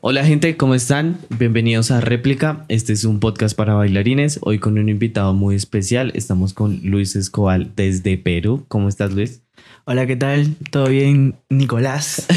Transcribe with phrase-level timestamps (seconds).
[0.00, 1.18] Hola gente, ¿cómo están?
[1.28, 2.64] Bienvenidos a Réplica.
[2.68, 4.38] Este es un podcast para bailarines.
[4.42, 6.12] Hoy con un invitado muy especial.
[6.14, 8.64] Estamos con Luis Escobar desde Perú.
[8.68, 9.42] ¿Cómo estás, Luis?
[9.86, 10.54] Hola, ¿qué tal?
[10.70, 12.28] ¿Todo bien, Nicolás?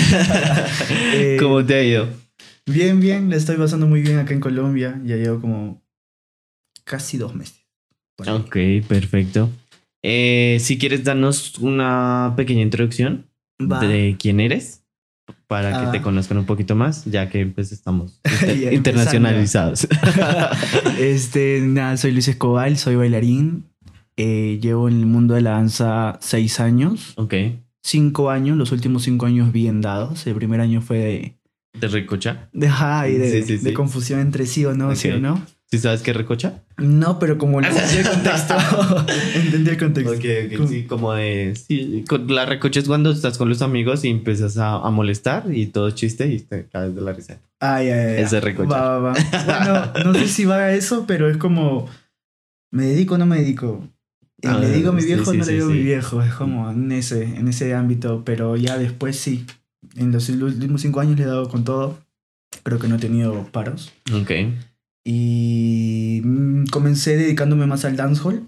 [1.13, 2.07] Eh, ¿Cómo te ha ido?
[2.65, 3.29] Bien, bien.
[3.29, 4.99] Le estoy pasando muy bien acá en Colombia.
[5.05, 5.83] Ya llevo como
[6.83, 7.63] casi dos meses.
[8.27, 8.57] Ok,
[8.87, 9.51] perfecto.
[10.03, 13.27] Eh, si quieres darnos una pequeña introducción
[13.59, 14.80] de quién eres
[15.51, 16.01] para que te ah.
[16.01, 18.21] conozcan un poquito más, ya que pues estamos
[18.71, 19.85] internacionalizados.
[20.97, 23.65] este, nada, soy Luis Escobar, soy bailarín.
[24.15, 27.15] Eh, llevo en el mundo de la danza seis años.
[27.17, 27.33] Ok.
[27.83, 30.25] Cinco años, los últimos cinco años bien dados.
[30.25, 31.37] El primer año fue de...
[31.77, 32.47] ¿De recocha?
[32.53, 35.45] De, de, de confusión entre sí o no, sí o no.
[35.71, 36.63] ¿Sí sabes qué recocha?
[36.77, 38.55] No, pero como entendí el contexto.
[39.35, 40.11] entendí el contexto.
[40.11, 41.55] Ok, sí, como de.
[41.55, 45.67] Sí, la recocha es cuando estás con los amigos y empiezas a, a molestar y
[45.67, 47.39] todo chiste y te caes de la risa.
[47.61, 48.23] Ay, ay, ay.
[48.23, 48.69] Ese recocha.
[48.69, 49.93] Va, va, va.
[49.93, 51.87] Bueno, no sé si va a eso, pero es como.
[52.71, 53.87] ¿Me dedico o no me dedico?
[54.43, 56.21] Ah, le digo a mi viejo o no le digo a mi viejo.
[56.21, 59.45] Es como en ese, en ese ámbito, pero ya después sí.
[59.95, 61.97] En los últimos cinco años le he dado con todo.
[62.63, 63.93] Creo que no he tenido paros.
[64.13, 64.31] Ok.
[65.03, 68.47] Y mm, comencé dedicándome más al dancehall,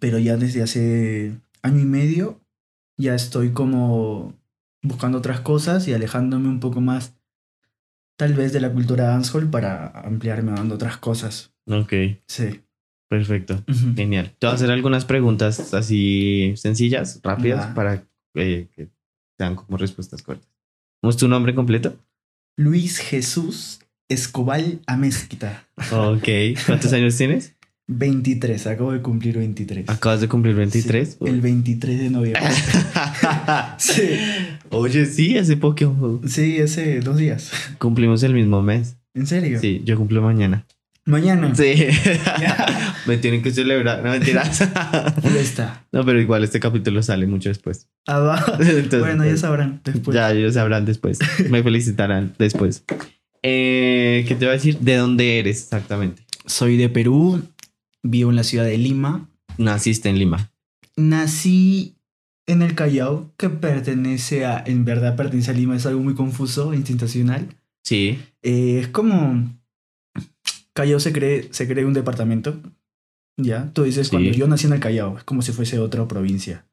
[0.00, 2.40] pero ya desde hace año y medio
[2.98, 4.34] ya estoy como
[4.82, 7.14] buscando otras cosas y alejándome un poco más
[8.16, 11.54] tal vez de la cultura dancehall para ampliarme dando otras cosas.
[11.66, 11.92] Ok.
[12.26, 12.60] Sí.
[13.08, 13.62] Perfecto.
[13.94, 14.34] Genial.
[14.38, 18.88] Te voy a hacer algunas preguntas así sencillas, rápidas, para eh, que
[19.36, 20.48] sean como respuestas cortas.
[21.00, 21.98] ¿Cómo es tu nombre completo?
[22.56, 23.81] Luis Jesús
[24.12, 25.66] Escobal Amezquita.
[25.90, 26.28] Ok.
[26.66, 27.54] ¿Cuántos años tienes?
[27.88, 29.88] 23, acabo de cumplir 23.
[29.88, 31.18] ¿Acabas de cumplir 23?
[31.24, 32.42] el 23 de noviembre.
[33.78, 34.18] sí.
[34.70, 36.20] Oye, sí, hace poco.
[36.26, 37.50] Sí, hace dos días.
[37.78, 38.96] Cumplimos el mismo mes.
[39.14, 39.58] ¿En serio?
[39.60, 40.66] Sí, yo cumplo mañana.
[41.04, 41.52] ¿Mañana?
[41.54, 41.88] Sí.
[43.06, 44.60] Me tienen que celebrar, no mentiras.
[45.36, 45.84] está.
[45.90, 47.88] No, pero igual este capítulo sale mucho después.
[48.06, 48.58] Ah, va.
[49.00, 50.14] bueno, ya sabrán después.
[50.14, 51.18] Ya, ellos sabrán después.
[51.50, 52.84] Me felicitarán después.
[53.42, 54.78] Eh, ¿Qué te voy a decir?
[54.78, 56.22] ¿De dónde eres exactamente?
[56.46, 57.42] Soy de Perú,
[58.02, 59.28] vivo en la ciudad de Lima.
[59.58, 60.52] ¿Naciste en Lima?
[60.96, 61.96] Nací
[62.46, 66.74] en el Callao, que pertenece a, en verdad pertenece a Lima, es algo muy confuso,
[66.74, 67.48] institucional.
[67.84, 68.18] Sí.
[68.42, 69.52] Eh, es como,
[70.72, 72.60] Callao se cree, se cree un departamento,
[73.36, 73.70] ¿ya?
[73.72, 76.64] Tú dices, cuando yo nací en el Callao, es como si fuese otra provincia.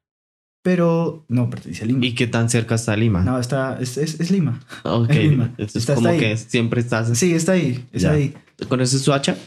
[0.62, 2.06] Pero no pertenece a Lima.
[2.06, 3.24] ¿Y qué tan cerca está Lima?
[3.24, 4.60] No, está, es, es, Lima.
[4.84, 5.12] Ok.
[5.58, 7.18] Es está, como que siempre estás.
[7.18, 7.86] Sí, está ahí.
[7.94, 8.34] Está ahí.
[8.68, 9.38] ¿Conoces Suacha?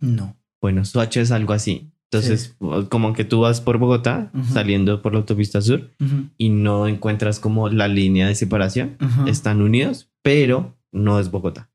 [0.00, 0.36] No.
[0.60, 1.90] Bueno, Suacha es algo así.
[2.10, 2.56] Entonces,
[2.90, 5.90] como que tú vas por Bogotá, saliendo por la autopista sur,
[6.38, 8.96] y no encuentras como la línea de separación.
[9.26, 11.70] Están unidos, pero no es Bogotá.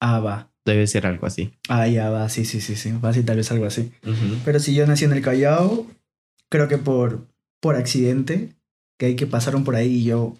[0.00, 0.50] Ah, va.
[0.64, 1.54] Debe ser algo así.
[1.68, 2.28] Ah, ya va.
[2.28, 2.92] Sí, sí, sí, sí.
[3.02, 3.90] Va a ser tal vez algo así.
[4.44, 5.86] Pero si yo nací en el Callao,
[6.50, 7.27] creo que por
[7.60, 8.54] por accidente,
[8.98, 10.36] que hay que pasaron por ahí y yo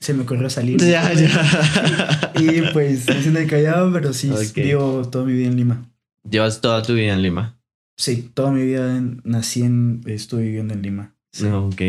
[0.00, 0.80] se me ocurrió salir.
[0.84, 2.32] Ya, ya.
[2.36, 5.90] Y, pues me siento callado, pero sí, vivo toda mi vida en Lima.
[6.28, 7.58] ¿Llevas toda tu vida en Lima?
[7.96, 11.14] Sí, toda mi vida nací en, estoy viviendo en Lima.
[11.52, 11.82] Ok.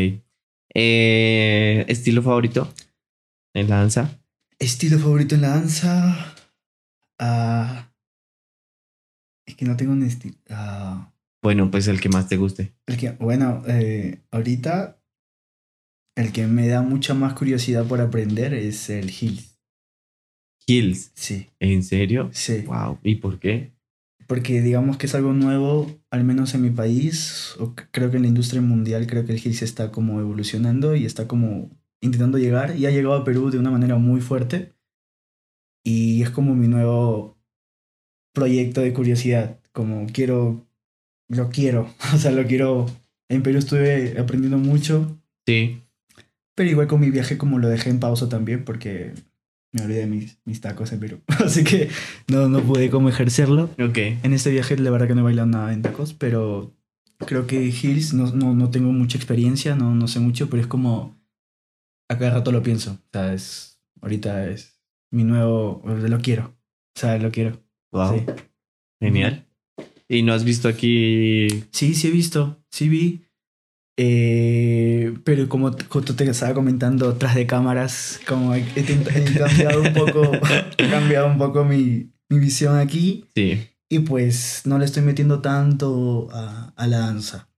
[0.74, 2.72] Eh, ¿Estilo favorito
[3.54, 4.20] en la danza?
[4.58, 6.34] Estilo favorito en la danza.
[7.18, 7.92] Ah,
[9.46, 10.36] es que no tengo un estilo.
[10.48, 11.12] Ah,
[11.42, 12.74] bueno, pues el que más te guste.
[12.86, 15.00] El que, bueno, eh, ahorita
[16.16, 19.58] el que me da mucha más curiosidad por aprender es el Hills.
[20.66, 21.12] Hills.
[21.14, 21.48] Sí.
[21.58, 22.30] ¿En serio?
[22.32, 22.62] Sí.
[22.66, 22.98] Wow.
[23.02, 23.72] ¿Y por qué?
[24.26, 28.22] Porque digamos que es algo nuevo, al menos en mi país, o creo que en
[28.22, 31.70] la industria mundial, creo que el Hills está como evolucionando y está como
[32.02, 34.74] intentando llegar y ha llegado a Perú de una manera muy fuerte.
[35.84, 37.38] Y es como mi nuevo
[38.34, 40.69] proyecto de curiosidad, como quiero
[41.30, 41.88] lo quiero.
[42.14, 42.86] O sea, lo quiero.
[43.28, 45.18] En Perú estuve aprendiendo mucho.
[45.46, 45.80] Sí.
[46.56, 49.14] Pero igual con mi viaje como lo dejé en pausa también porque
[49.72, 51.20] me olvidé de mis, mis tacos en Perú.
[51.44, 51.88] Así que
[52.28, 53.70] no, no pude como ejercerlo.
[53.78, 53.98] Ok.
[54.22, 56.74] En este viaje la verdad que no he bailado nada en tacos, pero
[57.18, 60.66] creo que Hills no, no, no tengo mucha experiencia, no, no sé mucho, pero es
[60.66, 61.16] como
[62.10, 62.92] a cada rato lo pienso.
[62.92, 66.56] O sea, es, ahorita es mi nuevo, lo quiero.
[66.96, 67.62] O sea, lo quiero.
[67.92, 68.26] Wow.
[69.00, 69.46] Genial.
[70.10, 71.46] ¿Y no has visto aquí?
[71.70, 73.22] Sí, sí he visto, sí vi.
[73.96, 78.64] Eh, pero como justo te estaba comentando tras de cámaras, como he,
[79.38, 80.32] cambiado un poco,
[80.78, 83.26] he cambiado un poco mi, mi, visión aquí.
[83.36, 83.60] Sí.
[83.88, 87.48] Y pues no le estoy metiendo tanto a, a la danza.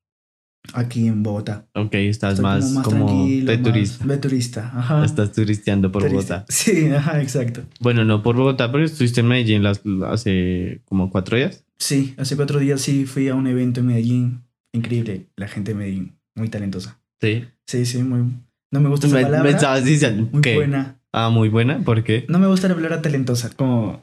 [0.74, 1.68] aquí en Bogotá.
[1.74, 4.04] Ok, estás más, como, de turista.
[4.04, 5.06] de turista, ajá.
[5.06, 6.44] Estás turisteando por Bogotá.
[6.50, 7.62] Sí, ajá, exacto.
[7.80, 9.64] Bueno, no por Bogotá, pero estuviste en Medellín
[10.04, 11.64] hace como cuatro días.
[11.82, 14.44] Sí, hace cuatro días sí fui a un evento en Medellín.
[14.72, 17.00] Increíble, la gente de Medellín, muy talentosa.
[17.20, 17.44] Sí.
[17.66, 18.32] Sí, sí, muy...
[18.70, 19.42] No me gusta esa palabra.
[19.42, 21.00] Me estabas diciendo Muy buena.
[21.12, 22.24] Ah, muy buena, ¿por qué?
[22.28, 24.00] No me gusta la palabra talentosa, como...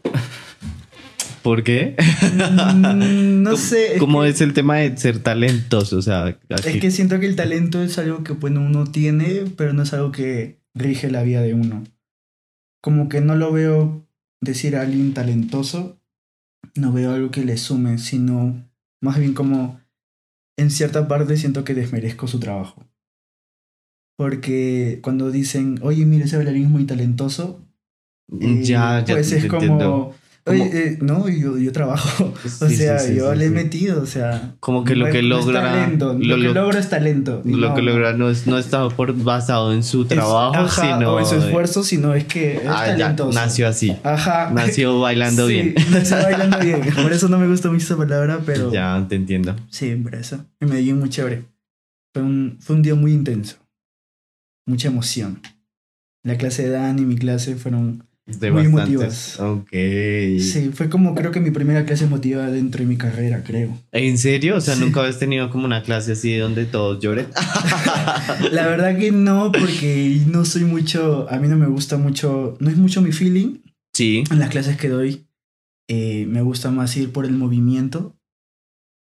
[1.41, 1.95] ¿Por qué?
[2.33, 3.95] Mm, no sé.
[3.97, 5.97] ¿Cómo es, el tema de ser talentoso?
[5.97, 9.71] O sea, es que siento que el talento es algo que bueno, uno tiene, pero
[9.71, 11.85] no es algo que rige la vida de uno.
[12.81, 14.05] Como que no lo veo
[14.41, 15.98] decir a alguien talentoso,
[16.75, 18.69] no veo algo que le sume, sino
[19.01, 19.79] más bien como
[20.57, 22.85] en cierta parte siento que desmerezco su trabajo.
[24.17, 27.65] Porque cuando dicen, oye, mira, ese bailarín es muy talentoso,
[28.27, 30.13] ya, ya, pues es como
[30.49, 32.33] Oye, eh, no, yo, yo trabajo.
[32.45, 34.55] o sea, yo le he metido, o sea.
[34.59, 35.87] Como que lo que logra.
[35.89, 37.41] lo, que logra es talento.
[37.45, 41.13] Lo que logra no, es, no está por, basado en su trabajo, sino.
[41.13, 43.39] O en su esfuerzo, sino es que es ah, talentoso.
[43.39, 43.95] nació así.
[44.03, 44.51] Ajá.
[44.51, 45.75] Nació bailando bien.
[45.91, 46.81] Nació bailando bien.
[47.01, 48.71] Por eso no me gusta mucho esa palabra, pero.
[48.71, 49.55] Ya, te entiendo.
[49.69, 50.43] Sí, por eso.
[50.59, 51.45] En Medellín, muy chévere.
[52.13, 53.57] Fue un, fue un día muy intenso.
[54.65, 55.41] Mucha emoción.
[56.23, 58.08] La clase de Dan y mi clase fueron
[58.51, 59.39] muy emotivas.
[59.39, 59.69] Ok.
[59.71, 63.77] Sí, fue como creo que mi primera clase emotiva dentro de mi carrera, creo.
[63.91, 64.57] ¿En serio?
[64.57, 67.27] O sea, nunca habías tenido como una clase así donde todos lloren.
[68.51, 72.69] La verdad que no, porque no soy mucho, a mí no me gusta mucho, no
[72.69, 73.59] es mucho mi feeling.
[73.93, 74.23] Sí.
[74.31, 75.27] En las clases que doy,
[75.87, 78.15] eh, me gusta más ir por el movimiento.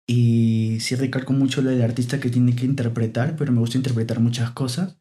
[0.09, 4.21] Y sí recalco mucho lo del artista que tiene que interpretar, pero me gusta interpretar
[4.21, 4.97] muchas cosas.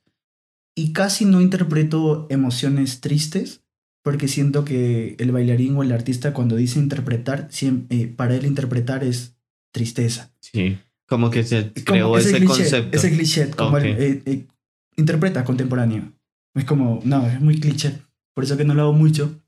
[0.75, 3.63] Y casi no interpreto emociones tristes
[4.07, 9.03] porque siento que el bailarín o el artista cuando dice interpretar, eh, para él interpretar
[9.03, 9.35] es
[9.73, 10.31] tristeza.
[10.39, 12.97] Sí, como que se creó ese, concepto.
[12.97, 14.47] Ese cliché, como eh, eh,
[14.95, 16.13] interpreta contemporáneo.
[16.55, 17.99] Es como, no, es muy cliché.
[18.33, 19.43] Por eso que no lo hago mucho.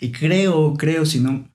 [0.00, 1.46] Y creo, creo, si no...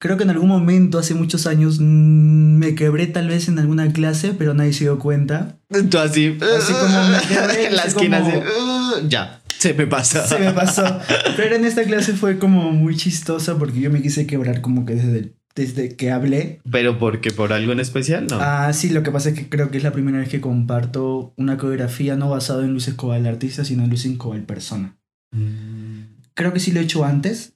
[0.00, 3.92] Creo que en algún momento, hace muchos años, mm, me quebré tal vez en alguna
[3.92, 5.58] clase, pero nadie se dio cuenta.
[5.90, 6.38] Tú así.
[6.56, 7.66] Así como me quebré.
[7.66, 9.42] en la esquina uh, ya.
[9.58, 10.24] Se me pasó.
[10.26, 10.84] Se me pasó.
[11.36, 14.94] Pero en esta clase fue como muy chistosa porque yo me quise quebrar como que
[14.94, 16.60] desde, desde que hablé.
[16.70, 18.26] ¿Pero porque ¿Por algo en especial?
[18.28, 18.38] No.
[18.40, 21.34] Ah, sí, lo que pasa es que creo que es la primera vez que comparto
[21.36, 24.96] una coreografía no basada en Luis Escobar el artista, sino en Luis Escobar persona.
[25.32, 26.18] Mm.
[26.34, 27.54] Creo que sí lo he hecho antes,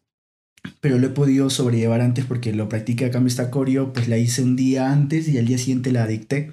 [0.80, 4.18] pero lo he podido sobrellevar antes porque lo practiqué acá en esta coreo, pues la
[4.18, 6.52] hice un día antes y al día siguiente la dicté.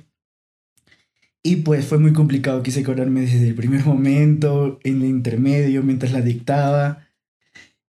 [1.50, 6.12] Y pues fue muy complicado, quise cobrarme desde el primer momento, en el intermedio, mientras
[6.12, 7.08] la dictaba.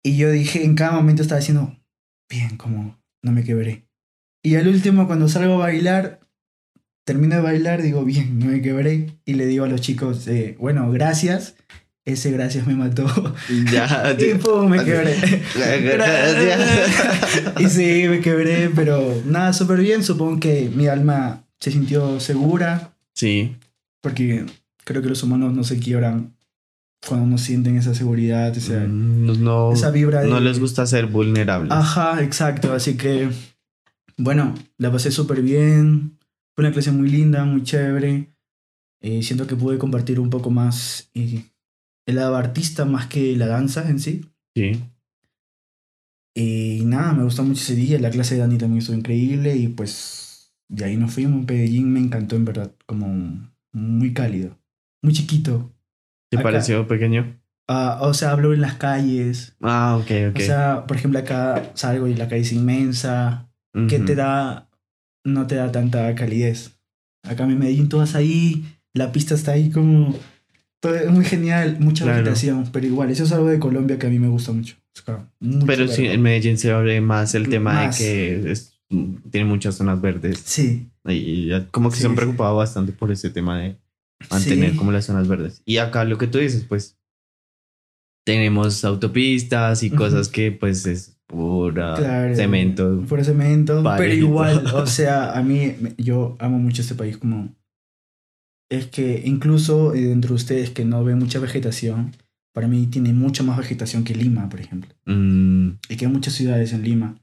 [0.03, 1.79] Y yo dije, en cada momento estaba diciendo,
[2.29, 3.87] bien, como no me quebré.
[4.43, 6.19] Y al último, cuando salgo a bailar,
[7.07, 9.21] termino de bailar, digo, bien, no me quebré.
[9.25, 11.55] Y le digo a los chicos, eh, bueno, gracias.
[12.05, 13.07] Ese gracias me mató.
[13.73, 15.15] Ya, y pum, me quebré.
[17.61, 20.03] y sí, me quebré, pero nada, súper bien.
[20.03, 23.57] Supongo que mi alma se sintió segura Sí.
[24.01, 24.45] Porque
[24.85, 26.35] creo que los humanos no se quiebran
[27.07, 30.25] cuando no sienten esa seguridad, esa, mm, no, esa vibra.
[30.25, 31.71] No les gusta ser vulnerables.
[31.71, 32.73] Ajá, exacto.
[32.73, 33.29] Así que,
[34.17, 36.19] bueno, la pasé súper bien.
[36.55, 38.31] Fue una clase muy linda, muy chévere.
[39.01, 41.45] Eh, siento que pude compartir un poco más eh,
[42.07, 44.25] el lado artista más que la danza en sí.
[44.55, 44.81] Sí.
[46.35, 47.99] Y nada, me gustó mucho ese día.
[48.01, 50.24] La clase de Dani también estuvo increíble y pues
[50.69, 51.47] de ahí nos fuimos.
[51.47, 54.59] Medellín me encantó en verdad, como muy cálido,
[55.03, 55.73] muy chiquito.
[56.31, 57.41] ¿Te pareció pequeño?
[57.69, 59.57] Uh, o sea, hablo en las calles.
[59.63, 60.37] Ah, ok, ok.
[60.37, 63.49] O sea, por ejemplo, acá salgo y la calle es inmensa.
[63.89, 64.69] Que te da,
[65.25, 66.79] no te da tanta calidez.
[67.25, 70.17] Acá en Medellín tú vas ahí, la pista está ahí como...
[70.79, 74.11] Todo es muy genial, mucha vegetación, pero igual, eso es algo de Colombia que a
[74.11, 74.77] mí me gusta mucho.
[75.67, 78.74] pero sí, en Medellín se abre más el tema de que es
[79.31, 80.41] tiene muchas zonas verdes.
[80.45, 80.89] Sí.
[81.07, 83.77] Y como que se han preocupado bastante por ese tema de
[84.31, 85.63] mantener como las zonas verdes.
[85.65, 86.99] Y acá lo que tú dices, pues
[88.25, 93.05] tenemos autopistas y cosas que pues es pura cemento.
[93.09, 93.83] Pura cemento.
[93.97, 97.55] Pero igual, o sea, a mí yo amo mucho este país como...
[98.71, 102.17] Es que incluso eh, dentro de ustedes que no ven mucha vegetación,
[102.55, 104.91] para mí tiene mucha más vegetación que Lima, por ejemplo.
[105.05, 105.71] Mm.
[105.89, 107.17] Y que hay muchas ciudades en Lima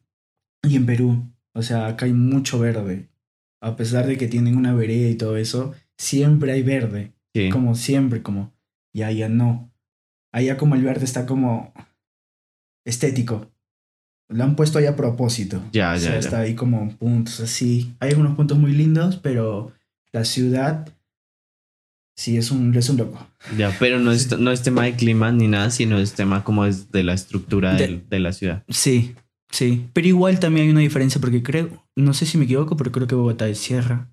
[0.63, 1.25] y en Perú.
[1.53, 3.09] O sea, acá hay mucho verde.
[3.61, 7.13] A pesar de que tienen una vereda y todo eso, siempre hay verde.
[7.51, 8.53] Como siempre, como.
[8.93, 9.71] Y allá no.
[10.33, 11.73] Allá como el verde está como
[12.85, 13.51] estético.
[14.29, 15.61] Lo han puesto ahí a propósito.
[15.71, 17.93] Ya, o sea, Está ahí como puntos así.
[17.99, 19.73] Hay algunos puntos muy lindos, pero
[20.13, 20.89] La ciudad,
[22.17, 23.25] sí, es un, es un loco.
[23.57, 26.65] Ya, pero no es, no es tema de clima ni nada, sino es tema como
[26.65, 28.63] es de la estructura de, de la ciudad.
[28.67, 29.15] Sí,
[29.51, 29.87] sí.
[29.93, 33.07] Pero igual también hay una diferencia porque creo, no sé si me equivoco, pero creo
[33.07, 34.09] que Bogotá es sierra.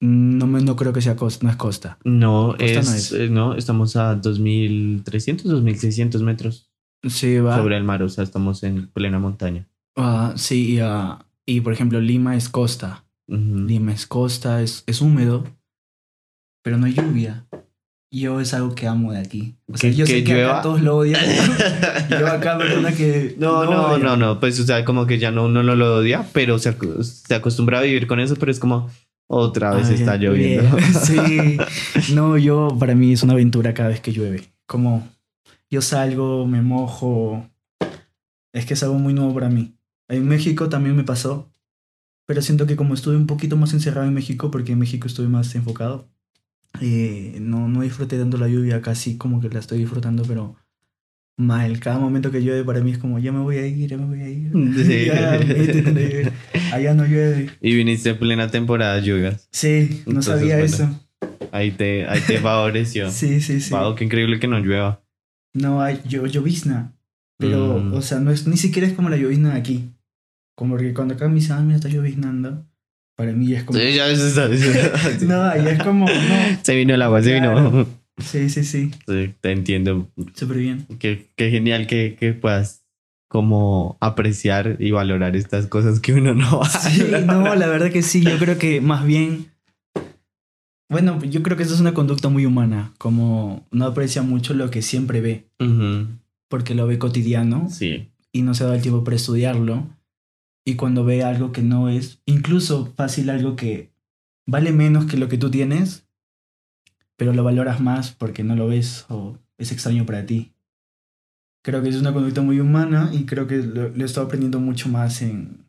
[0.00, 1.98] No, me, no creo que sea costa, no es costa.
[2.04, 5.02] No, es, eh, no, estamos a 2.300,
[5.42, 6.70] 2.600 metros
[7.02, 7.56] sí, va.
[7.56, 9.66] sobre el mar, o sea, estamos en plena montaña.
[9.96, 13.04] Ah, sí, uh, y por ejemplo, Lima es costa.
[13.26, 15.44] Lima es costa, es, es húmedo,
[16.62, 17.46] pero no hay lluvia.
[18.10, 19.54] Yo es algo que amo de aquí.
[19.70, 21.20] O sea, yo sé que acá todos lo odian.
[22.10, 23.36] yo acá, perdona que.
[23.38, 26.26] No, no, no, no, Pues, o sea, como que ya no uno no lo odia,
[26.32, 28.90] pero se, se acostumbra a vivir con eso, pero es como
[29.26, 30.76] otra vez está lloviendo.
[31.02, 31.58] Sí.
[32.14, 34.44] No, yo, para mí es una aventura cada vez que llueve.
[34.66, 35.06] Como
[35.70, 37.46] yo salgo, me mojo.
[38.54, 39.74] Es que es algo muy nuevo para mí.
[40.08, 41.50] En México también me pasó.
[42.26, 45.28] Pero siento que como estuve un poquito más encerrado en México, porque en México estuve
[45.28, 46.08] más enfocado,
[46.80, 50.56] eh, no, no disfruté tanto la lluvia, casi como que la estoy disfrutando, pero
[51.38, 51.80] mal.
[51.80, 54.04] Cada momento que llueve para mí es como, ya me voy a ir, ya me
[54.04, 54.52] voy a ir.
[56.72, 57.50] Allá no llueve.
[57.60, 59.48] Y viniste en plena temporada de lluvias.
[59.50, 60.88] Sí, no sabía eso.
[61.52, 63.10] Ahí te, ahí te favoreció.
[63.10, 63.70] sí, sí, sí.
[63.72, 65.02] Wow, qué increíble que no llueva.
[65.54, 66.94] No hay llovizna.
[67.38, 67.94] Pero, mm.
[67.94, 69.94] o sea, no es, ni siquiera es como la llovizna de aquí.
[70.56, 72.66] Como que cuando acá me dicen, ah, mira, está lloviznando.
[73.18, 73.76] Para mí es como.
[73.80, 74.48] Sí, ya ves, está
[75.26, 76.06] No, ahí es como.
[76.06, 76.58] No.
[76.62, 77.84] Se vino el agua, se vino.
[78.16, 78.92] Sí, sí, sí.
[79.08, 80.08] sí te entiendo.
[80.34, 80.86] Súper bien.
[81.00, 82.84] Qué, qué genial que, que puedas
[83.28, 86.90] como apreciar y valorar estas cosas que uno no hace.
[86.90, 88.22] Sí, no, la verdad que sí.
[88.22, 89.48] Yo creo que más bien.
[90.88, 92.92] Bueno, yo creo que eso es una conducta muy humana.
[92.98, 95.48] Como no aprecia mucho lo que siempre ve.
[96.48, 97.68] Porque lo ve cotidiano.
[97.68, 98.10] Sí.
[98.30, 99.88] Y no se da el tiempo para estudiarlo.
[100.68, 103.90] Y cuando ve algo que no es, incluso fácil, algo que
[104.46, 106.06] vale menos que lo que tú tienes,
[107.16, 110.52] pero lo valoras más porque no lo ves o es extraño para ti.
[111.64, 114.90] Creo que es una conducta muy humana y creo que lo, he estado aprendiendo mucho
[114.90, 115.64] más en,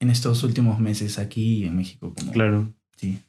[0.00, 2.12] en estos últimos meses aquí en México.
[2.12, 2.74] Como, claro.
[2.96, 3.20] Sí.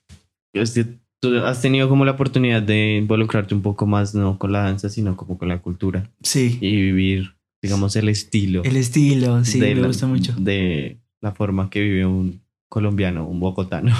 [1.19, 4.89] Tú has tenido como la oportunidad de involucrarte un poco más, no con la danza,
[4.89, 6.09] sino como con la cultura.
[6.23, 6.57] Sí.
[6.61, 7.34] Y vivir,
[7.65, 8.63] digamos, el estilo.
[8.63, 10.33] El estilo, sí, me gusta mucho.
[10.37, 12.45] De la forma que vive un,
[12.75, 13.95] colombiano, un bogotano.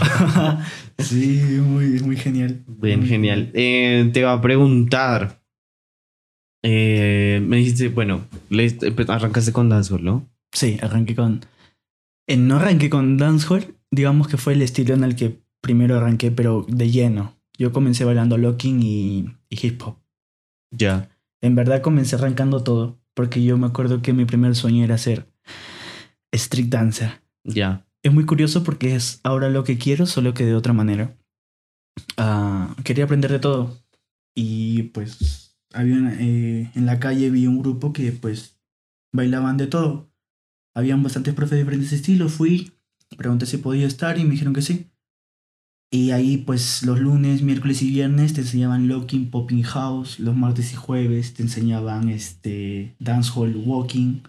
[1.00, 2.64] sí, muy, muy genial.
[2.68, 3.50] Bien, genial.
[3.54, 5.42] Eh, te va a preguntar.
[6.62, 8.26] Eh, me dijiste, bueno,
[9.08, 10.30] arrancaste con dancehall, ¿no?
[10.52, 11.42] Sí, arranqué con.
[12.28, 16.32] Eh, no arranqué con dancehall, digamos que fue el estilo en el que primero arranqué,
[16.32, 17.34] pero de lleno.
[17.58, 19.96] Yo comencé bailando locking y, y hip hop.
[20.72, 21.10] Ya.
[21.40, 25.28] En verdad comencé arrancando todo, porque yo me acuerdo que mi primer sueño era ser
[26.32, 27.24] street dancer.
[27.44, 31.18] Ya es muy curioso porque es ahora lo que quiero, solo que de otra manera.
[32.18, 33.80] Ah, quería aprender de todo.
[34.36, 38.60] Y pues había eh, en la calle vi un grupo que pues
[39.12, 40.14] bailaban de todo.
[40.76, 42.32] Habían bastantes profes de diferentes estilos.
[42.32, 42.74] Fui,
[43.18, 44.92] pregunté si podía estar y me dijeron que sí.
[45.96, 50.20] Y ahí pues los lunes, miércoles y viernes te enseñaban locking, popping house.
[50.20, 54.20] Los martes y jueves te enseñaban este dancehall, walking.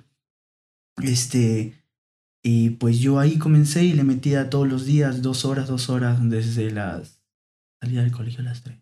[1.03, 1.75] Este
[2.45, 6.21] y pues yo ahí comencé y le metía todos los días, dos horas, dos horas,
[6.31, 7.21] desde las...
[7.83, 8.79] Salía del colegio a las tres.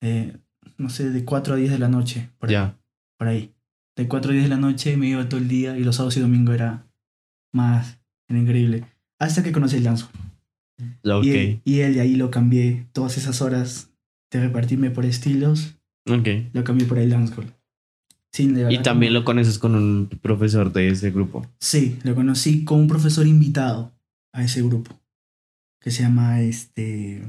[0.00, 0.38] Eh,
[0.78, 2.30] no sé, de cuatro a diez de la noche.
[2.38, 2.72] Por ahí,
[3.18, 3.54] Por ahí.
[3.94, 6.16] De cuatro a diez de la noche me iba todo el día y los sábados
[6.16, 6.86] y domingos era
[7.52, 8.86] más, era increíble.
[9.18, 10.08] Hasta que conocí el danzo.
[11.04, 11.60] Okay.
[11.64, 13.90] Y, él, y ahí lo cambié, todas esas horas
[14.30, 15.76] de repartirme por estilos.
[16.08, 16.50] Okay.
[16.52, 17.52] Lo cambié por el dancehall
[18.38, 21.46] y también lo conoces con un profesor de ese grupo.
[21.58, 23.92] Sí, lo conocí con un profesor invitado
[24.32, 24.98] a ese grupo.
[25.80, 27.22] Que se llama este.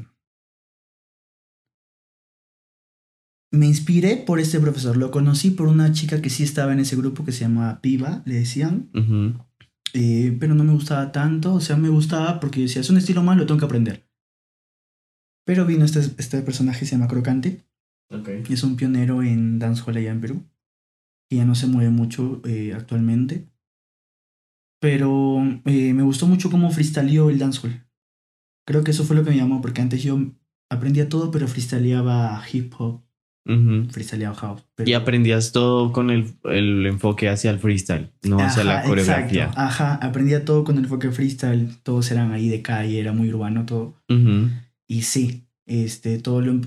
[3.52, 4.96] Me inspiré por este profesor.
[4.96, 8.22] Lo conocí por una chica que sí estaba en ese grupo que se llama Piva,
[8.26, 8.90] le decían.
[9.94, 11.54] Eh, pero no me gustaba tanto.
[11.54, 14.08] O sea, me gustaba porque decía, es un estilo más, lo tengo que aprender.
[15.46, 17.66] Pero vino este, este personaje, se llama Crocante.
[18.10, 18.44] Okay.
[18.50, 20.44] Es un pionero en dancehall allá en Perú
[21.32, 23.48] y ya no se mueve mucho eh, actualmente.
[24.82, 27.86] Pero eh, me gustó mucho cómo freestyleó el dancehall.
[28.68, 30.20] Creo que eso fue lo que me llamó, porque antes yo
[30.70, 33.02] aprendía todo, pero freestyleaba hip hop,
[33.46, 34.64] freestyleaba house.
[34.86, 39.52] Y aprendías todo con el, el, enfoque hacia el freestyle, no hacia la coreografía.
[39.56, 43.66] Ajá, aprendía todo con el enfoque freestyle, todos eran ahí de calle, era muy urbano
[43.66, 43.96] todo.
[44.88, 46.62] Y sí, este, todo lo,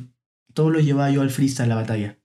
[0.52, 2.18] todo lo llevaba yo al freestyle, a la batalla.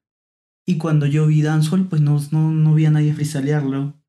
[0.65, 3.99] Y cuando yo vi dancehall, pues no, no, no vi a nadie freestylearlo.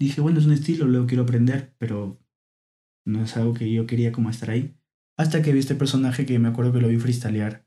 [0.00, 2.20] Dije, bueno, es un estilo, lo quiero aprender, pero
[3.06, 4.76] no es algo que yo quería como estar ahí.
[5.16, 7.66] Hasta que vi este personaje que me acuerdo que lo vi freestylear.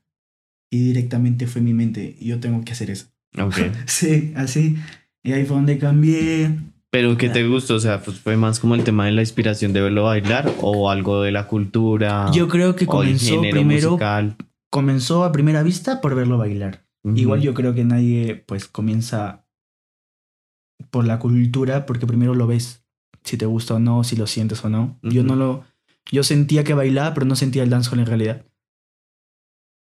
[0.70, 3.06] Y directamente fue mi mente, yo tengo que hacer eso.
[3.38, 3.56] Ok.
[3.86, 4.76] sí, así.
[5.22, 6.56] Y ahí fue donde cambié.
[6.90, 7.74] Pero ¿qué te gustó?
[7.74, 10.90] O sea, pues, fue más como el tema de la inspiración de verlo bailar o
[10.90, 12.30] algo de la cultura.
[12.32, 14.36] Yo creo que comenzó primero, musical.
[14.70, 16.86] comenzó a primera vista por verlo bailar.
[17.14, 19.46] Igual yo creo que nadie pues comienza
[20.90, 22.84] por la cultura porque primero lo ves,
[23.24, 24.98] si te gusta o no, si lo sientes o no.
[25.02, 25.64] Yo no lo
[26.10, 28.44] yo sentía que bailaba, pero no sentía el dancehall en realidad.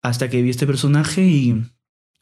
[0.02, 1.64] Hasta que vi este personaje y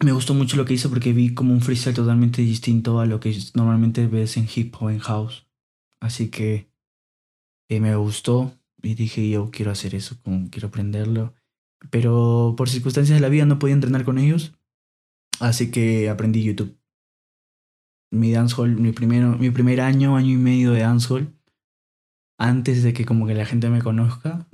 [0.04, 3.20] me gustó mucho lo que hizo porque vi como un freestyle totalmente distinto a lo
[3.20, 5.46] que normalmente ves en hip hop en house.
[6.00, 6.70] Así que
[7.68, 11.34] eh, me gustó y dije yo quiero hacer eso, como quiero aprenderlo.
[11.90, 14.54] Pero por circunstancias de la vida no podía entrenar con ellos.
[15.40, 16.76] Así que aprendí YouTube.
[18.10, 21.32] Mi dancehall, mi, primero, mi primer año, año y medio de dancehall,
[22.38, 24.48] antes de que como que la gente me conozca,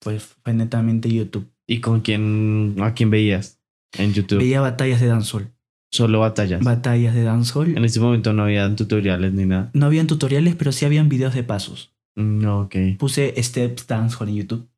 [0.00, 1.53] pues fue netamente YouTube.
[1.66, 3.60] ¿Y con quién, a quién veías
[3.96, 4.38] en YouTube?
[4.38, 5.50] Veía batallas de dancehall.
[5.90, 6.62] Solo batallas.
[6.62, 7.76] Batallas de dancehall.
[7.76, 9.70] en ese momento no había tutoriales ni nada.
[9.74, 11.94] No habían tutoriales, pero sí habían videos de pasos.
[12.16, 12.76] No, ok.
[12.98, 14.68] Puse Steps Dancehall en YouTube.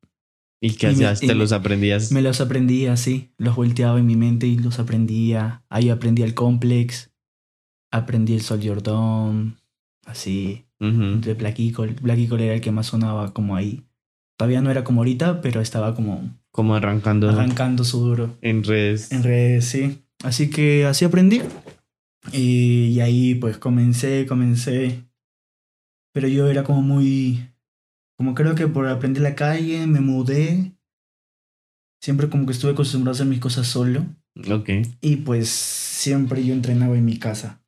[0.61, 1.19] ¿Y qué hacías?
[1.19, 2.11] ¿Te los aprendías?
[2.11, 5.63] Me los aprendía así, los volteaba en mi mente y los aprendía.
[5.69, 7.11] Ahí aprendí el complex,
[7.91, 9.53] aprendí el Soldier Dome,
[10.05, 10.65] así.
[10.79, 11.21] Ujú.
[11.21, 11.95] De Black Eagle.
[12.01, 13.83] Black Eagle era el que más sonaba como ahí.
[14.37, 18.35] Todavía no era como ahorita, pero estaba como Como arrancando arrancando su duro.
[18.41, 19.11] en redes.
[19.11, 20.01] En redes, sí.
[20.23, 21.43] Así que así aprendí.
[22.33, 25.03] Y, y ahí pues comencé, comencé.
[26.15, 27.47] Pero yo era como muy...
[28.17, 30.71] Como creo que por aprender la calle me mudé.
[32.01, 34.07] Siempre como que estuve acostumbrado a hacer mis cosas solo.
[34.49, 34.69] Ok.
[34.99, 37.61] Y pues siempre yo entrenaba en mi casa.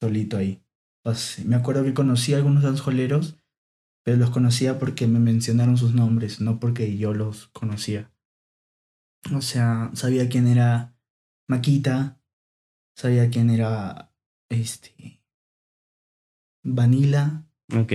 [0.00, 0.60] Solito ahí.
[1.12, 3.36] Sea, me acuerdo que conocí a algunos danzoleros.
[4.06, 8.12] Pero los conocía porque me mencionaron sus nombres, no porque yo los conocía.
[9.34, 10.96] O sea, sabía quién era
[11.48, 12.20] Maquita,
[12.96, 14.14] sabía quién era
[14.48, 15.20] este
[16.62, 17.92] Vanilla, Ok.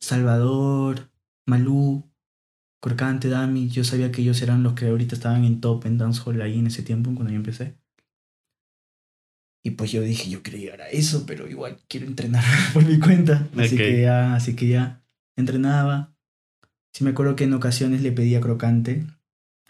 [0.00, 1.10] Salvador,
[1.46, 2.10] Malú,
[2.80, 3.68] Corcante, Dami.
[3.68, 6.68] Yo sabía que ellos eran los que ahorita estaban en top en dancehall ahí en
[6.68, 7.78] ese tiempo cuando yo empecé.
[9.66, 12.98] Y pues yo dije, yo quiero llegar a eso, pero igual quiero entrenar por mi
[12.98, 13.48] cuenta.
[13.56, 15.02] Así que ya, así que ya
[15.36, 16.14] entrenaba.
[16.92, 19.04] Sí me acuerdo que en ocasiones le pedí a Crocante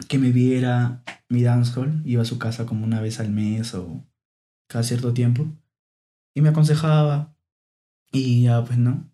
[0.09, 2.03] que me viera mi dancehall.
[2.05, 4.05] Iba a su casa como una vez al mes o
[4.69, 5.47] cada cierto tiempo.
[6.35, 7.35] Y me aconsejaba.
[8.13, 9.09] Y ya, pues no.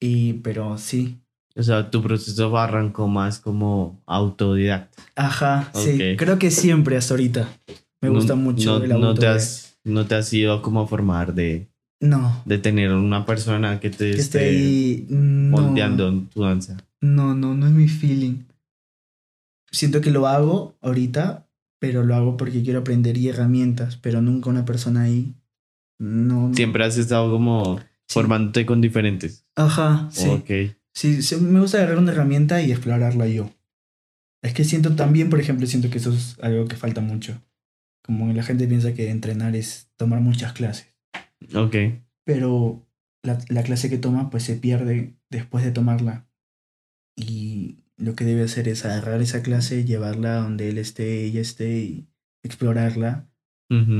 [0.00, 1.20] Y, pero sí.
[1.54, 5.02] O sea, tu proceso arrancó más como autodidacta.
[5.14, 6.16] Ajá, sí.
[6.18, 7.48] Creo que siempre hasta ahorita.
[8.02, 9.36] Me gusta No- mucho no, el no te autodidacta.
[9.36, 11.68] has No te has ido como a formar de,
[12.00, 12.42] No.
[12.44, 15.06] de tener una persona que te Que esté ahí.
[15.08, 16.76] No, moldeando tu danza.
[17.00, 18.38] no, no, no es mi feeling.
[19.70, 21.46] Siento que lo hago ahorita,
[21.78, 25.34] pero lo hago porque quiero aprender y herramientas, pero nunca una persona ahí.
[25.98, 26.48] No.
[26.48, 26.54] no.
[26.54, 27.84] Siempre has estado como Sí.
[28.14, 29.44] formándote con diferentes.
[29.56, 30.28] Ajá, sí.
[30.28, 30.50] Ok.
[30.94, 33.50] Sí, sí, me gusta agarrar una herramienta y explorarla yo.
[34.42, 37.40] Es que siento también, por ejemplo, siento que eso es algo que falta mucho.
[38.06, 40.88] Como la gente piensa que entrenar es tomar muchas clases.
[41.54, 41.74] Ok.
[42.24, 42.86] Pero
[43.22, 46.26] la, la clase que toma pues se pierde después de tomarla.
[47.16, 51.78] Y lo que debe hacer es agarrar esa clase, llevarla donde él esté, ella esté
[51.78, 52.06] y
[52.44, 53.28] explorarla,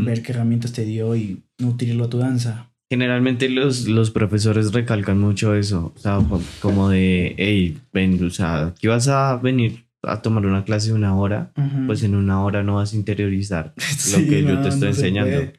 [0.05, 2.71] ver qué herramientas te dio y nutrirlo a tu danza.
[2.91, 5.93] Generalmente los, los profesores recalcan mucho eso.
[5.97, 10.47] O sea, co- como de, hey, ven, o sea, aquí vas a venir a tomar
[10.47, 11.87] una clase de una hora, Ujú.
[11.87, 13.75] pues en una hora no vas a interiorizar
[14.13, 15.53] lo Sí, que yo te estoy no enseñando.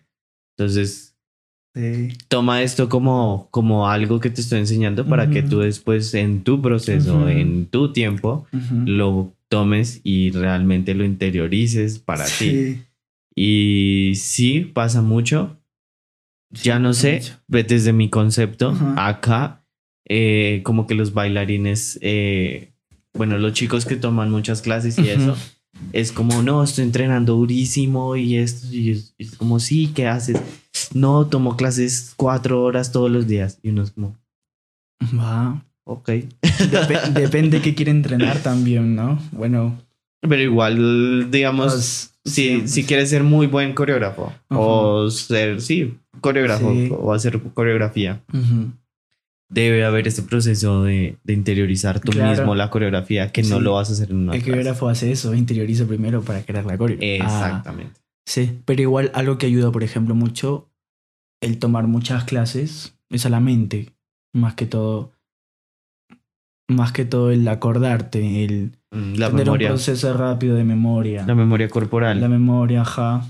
[0.57, 1.13] Entonces,
[1.75, 2.07] Sí.
[2.27, 6.59] toma esto como, como algo que te estoy enseñando para que tú después en tu
[6.59, 8.47] proceso, en tu tiempo,
[8.85, 12.31] lo tomes y realmente lo interiorices para ti.
[12.31, 12.83] Sí.
[13.35, 15.57] Y sí, pasa mucho.
[16.63, 19.63] Ya no sé, desde mi concepto, acá,
[20.09, 22.71] eh, como que los bailarines, eh,
[23.17, 25.35] bueno, los chicos que toman muchas clases y eso,
[25.93, 30.39] es como, no, estoy entrenando durísimo y esto, y es, es como, sí, ¿qué haces?
[30.93, 33.59] No, tomo clases cuatro horas todos los días.
[33.63, 34.15] Y uno es como,
[35.19, 35.63] Va.
[35.83, 36.09] ok.
[36.41, 39.19] Depe- depende qué quiere entrenar también, ¿no?
[39.31, 39.77] Bueno,
[40.21, 42.67] Pero igual, digamos, pues, si, sí.
[42.67, 46.89] si quieres ser muy buen coreógrafo o ser, sí, coreógrafo Sí.
[46.91, 48.71] o hacer coreografía, Ujú.
[49.49, 52.31] Debe haber ese proceso de, de interiorizar tú Claro.
[52.37, 54.51] mismo la coreografía que no lo vas a hacer en una El clase.
[54.51, 56.97] coreógrafo hace eso, interioriza primero para crear la coreo.
[57.01, 57.99] Ah, Exactamente.
[58.25, 60.69] sí, pero igual algo que ayuda, por ejemplo, mucho,
[61.41, 63.93] el tomar muchas clases, es a la mente,
[64.33, 65.13] más que todo.
[66.69, 69.67] más que todo el acordarte, el Mm, La tener memoria.
[69.69, 71.25] un proceso rápido de memoria.
[71.25, 72.19] La memoria corporal.
[72.21, 73.25] La memoria, ajá.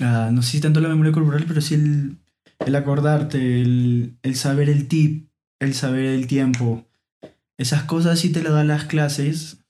[0.00, 2.16] Ah, no sé si tanto la memoria corporal, pero sí el,
[2.64, 5.28] el acordarte, el, el saber el tip,
[5.60, 6.84] el saber el tiempo.
[7.58, 9.64] Esas cosas sí te lo dan las clases,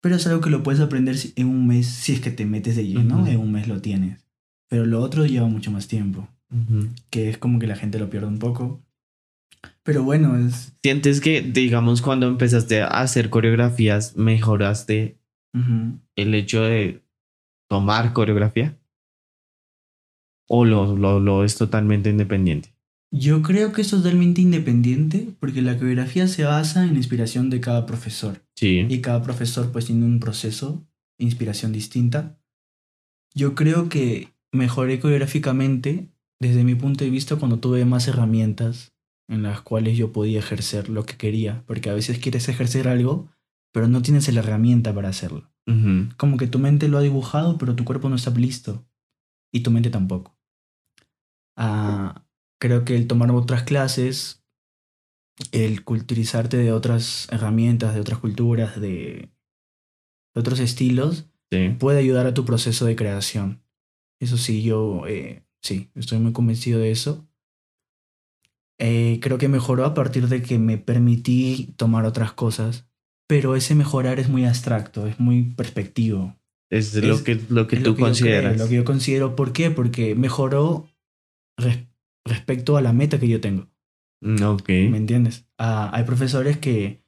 [0.00, 2.76] pero es algo que lo puedes aprender en un mes si es que te metes
[2.76, 3.26] de lleno, Ujú.
[3.26, 4.24] en un mes lo tienes.
[4.68, 6.28] Pero lo otro lleva mucho más tiempo,
[7.10, 8.82] que es como que la gente lo pierde un poco.
[9.82, 10.72] Pero bueno, es...
[10.82, 15.18] ¿Sientes que, digamos, cuando empezaste a hacer coreografías, mejoraste
[15.54, 15.98] ujú.
[16.16, 17.02] el hecho de
[17.68, 18.77] tomar coreografía?
[20.48, 22.74] ¿O lo, lo, lo es totalmente independiente?
[23.10, 27.60] Yo creo que es totalmente independiente porque la coreografía se basa en la inspiración de
[27.60, 28.42] cada profesor.
[28.54, 28.86] Sí.
[28.88, 30.84] y cada profesor pues tiene un proceso,
[31.16, 32.40] inspiración distinta.
[33.34, 36.08] Yo creo que mejoré coreográficamente
[36.40, 38.92] desde mi punto de vista cuando tuve más herramientas
[39.28, 43.28] en las cuales yo podía ejercer lo que quería, porque a veces quieres ejercer algo,
[43.72, 45.50] pero no tienes la herramienta para hacerlo.
[45.66, 46.08] Ujú.
[46.16, 48.86] Como que tu mente lo ha dibujado, pero tu cuerpo no está listo
[49.52, 50.37] y tu mente tampoco.
[52.60, 54.42] Creo que el tomar otras clases,
[55.52, 59.30] el culturizarte de otras herramientas, de otras culturas, de,
[60.34, 61.74] de otros estilos, Sí.
[61.78, 63.62] puede ayudar a tu proceso de creación.
[64.20, 67.26] Eso sí, yo eh, sí, estoy muy convencido de eso.
[68.78, 72.86] Eh, creo que mejoró a partir de que me permití tomar otras cosas,
[73.26, 76.36] pero ese mejorar es muy abstracto, es muy perspectivo.
[76.70, 78.52] Es, lo que, lo que tú lo que yo consideras.
[78.52, 79.34] creo, lo que yo considero.
[79.34, 79.70] ¿Por qué?
[79.70, 80.86] Porque mejoró
[81.58, 81.86] res-
[82.24, 83.68] respecto a la meta que yo tengo.
[84.42, 84.68] Ok.
[84.68, 85.46] ¿Me entiendes?
[85.58, 87.02] Ah, hay profesores que,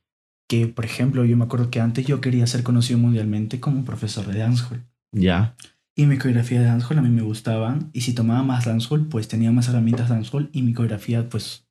[0.48, 3.84] que, por ejemplo, yo me acuerdo que antes yo quería ser conocido mundialmente como un
[3.84, 4.84] profesor de dancehall.
[5.12, 5.56] Ya.
[5.96, 7.90] Y mi coreografía de dancehall a mí me gustaban.
[7.92, 11.66] Y si tomaba más dancehall, pues tenía más herramientas dancehall y mi coreografía, pues,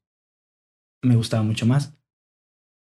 [1.02, 1.94] me gustaba mucho más.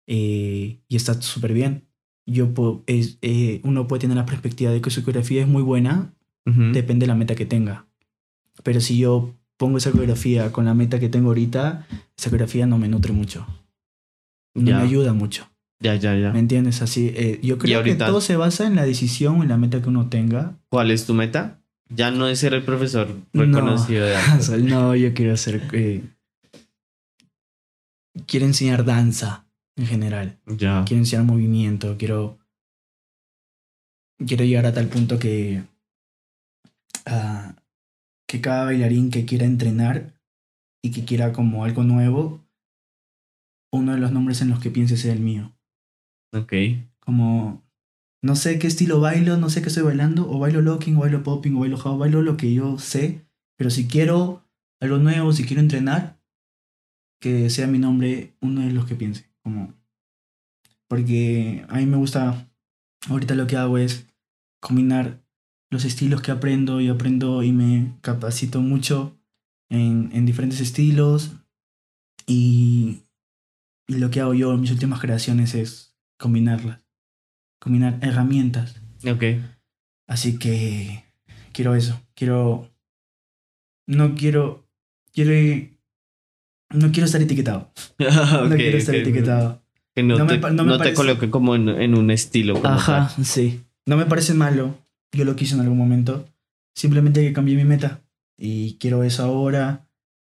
[0.07, 1.87] Eh, y está súper bien.
[2.25, 5.63] Yo puedo- es, eh, uno puede tener la perspectiva de que su coreografía es muy
[5.63, 6.13] buena,
[6.45, 6.71] Ujú.
[6.73, 7.87] depende de la meta que tenga.
[8.63, 11.85] Pero si yo pongo esa coreografía con la meta que tengo ahorita,
[12.17, 13.45] esa coreografía no me nutre mucho.
[14.55, 14.77] No Ya.
[14.77, 15.47] me ayuda mucho.
[15.79, 16.31] Ya, ya, ya.
[16.33, 16.81] ¿Me entiendes?
[16.81, 19.89] Así, eh, yo creo que todo se basa en la decisión, en la meta que
[19.89, 20.57] uno tenga.
[20.69, 21.59] ¿Cuál es tu meta?
[21.89, 23.43] Ya no es ser el profesor No.
[23.43, 25.61] reconocido de O sea, no, yo quiero hacer...
[25.73, 26.03] eh,
[28.25, 29.45] quiero enseñar danza
[29.75, 30.39] en general.
[30.47, 30.83] Ya.
[30.87, 31.97] Quiero enseñar movimiento.
[31.99, 32.39] Quiero...
[34.25, 35.63] Quiero llegar a tal punto que...
[37.05, 37.53] ah,
[38.31, 40.13] que cada bailarín que quiera entrenar
[40.81, 42.47] y que quiera como algo nuevo,
[43.73, 45.51] uno de los nombres en los que piense sea el mío.
[46.33, 46.53] Ok.
[47.01, 47.61] Como
[48.23, 51.23] no sé qué estilo bailo, no sé qué estoy bailando, o bailo locking, o bailo
[51.23, 54.45] popping, o bailo house, bailo lo que yo sé, pero si quiero
[54.79, 56.17] algo nuevo, si quiero entrenar,
[57.19, 59.73] que sea mi nombre uno de los que piense, como
[60.87, 62.49] porque a mí me gusta,
[63.09, 64.07] ahorita lo que hago es
[64.61, 65.21] combinar
[65.71, 69.17] los estilos que aprendo y aprendo y me capacito mucho
[69.69, 71.31] en, en diferentes estilos
[72.27, 73.03] y,
[73.87, 76.81] y lo que hago yo en mis últimas creaciones es combinarlas,
[77.59, 78.81] combinar herramientas.
[79.09, 79.23] Ok.
[80.07, 81.05] Así que
[81.53, 82.69] quiero eso, quiero,
[83.87, 84.67] no quiero,
[85.13, 85.31] quiero,
[86.69, 89.01] no quiero estar etiquetado, no Ok, quiero estar ok.
[89.01, 89.61] etiquetado.
[89.95, 91.97] Que no, No me te, pa- no me no te parece- coloque como en, en
[91.97, 92.55] un estilo.
[92.55, 93.61] como Ajá, sí.
[93.85, 94.77] No me parece malo,
[95.11, 96.27] yo lo quise en algún momento,
[96.75, 98.01] simplemente que cambié mi meta
[98.37, 99.87] y quiero eso ahora,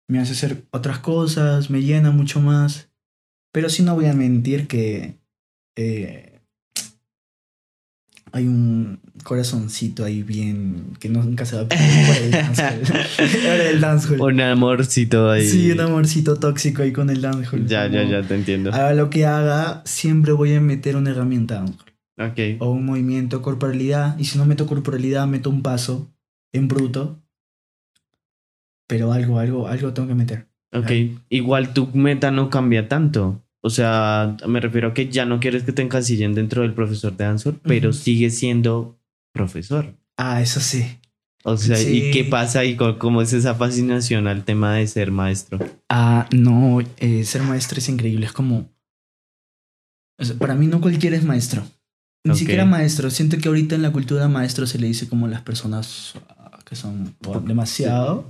[0.08, 2.90] me hace hacer otras cosas, me llena mucho más,
[3.52, 5.20] pero sí no voy a mentir que
[5.76, 6.40] eh,
[8.32, 14.22] hay un corazoncito ahí bien que nunca se va a perder por el dancehall.
[14.22, 15.48] Un amorcito ahí.
[15.48, 17.68] Sí, un amorcito tóxico ahí con el dancehall.
[17.68, 18.72] Ya, ya, ya, te entiendo.
[18.74, 21.91] Haga lo que haga, siempre voy a meter una herramienta dancehall
[22.30, 22.40] Ok.
[22.60, 26.12] o un movimiento, corporalidad, y si no meto corporalidad, meto un paso
[26.54, 27.20] en bruto.
[28.88, 30.48] Pero algo, algo, algo tengo que meter.
[30.74, 30.92] Ok.
[31.30, 33.42] Igual tu meta no cambia tanto.
[33.62, 37.16] O sea, me refiero a que ya no quieres que te encasillen dentro del profesor
[37.16, 37.98] de danza, pero Ujú.
[37.98, 39.00] sigues siendo
[39.34, 39.94] profesor.
[40.18, 40.84] Ah, eso sí.
[41.44, 42.12] O sea, ¿y Sí.
[42.12, 45.60] qué pasa y cómo es esa fascinación al tema de ser maestro?
[45.90, 48.26] Ah, no, eh, ser maestro es increíble.
[48.26, 48.70] Es como.
[50.20, 51.64] o sea, para mí no cualquiera es maestro.
[52.24, 53.10] Ni siquiera maestro.
[53.10, 56.76] Siento que ahorita en la cultura maestro se le dice como las personas ah, que
[56.76, 58.30] son demasiado.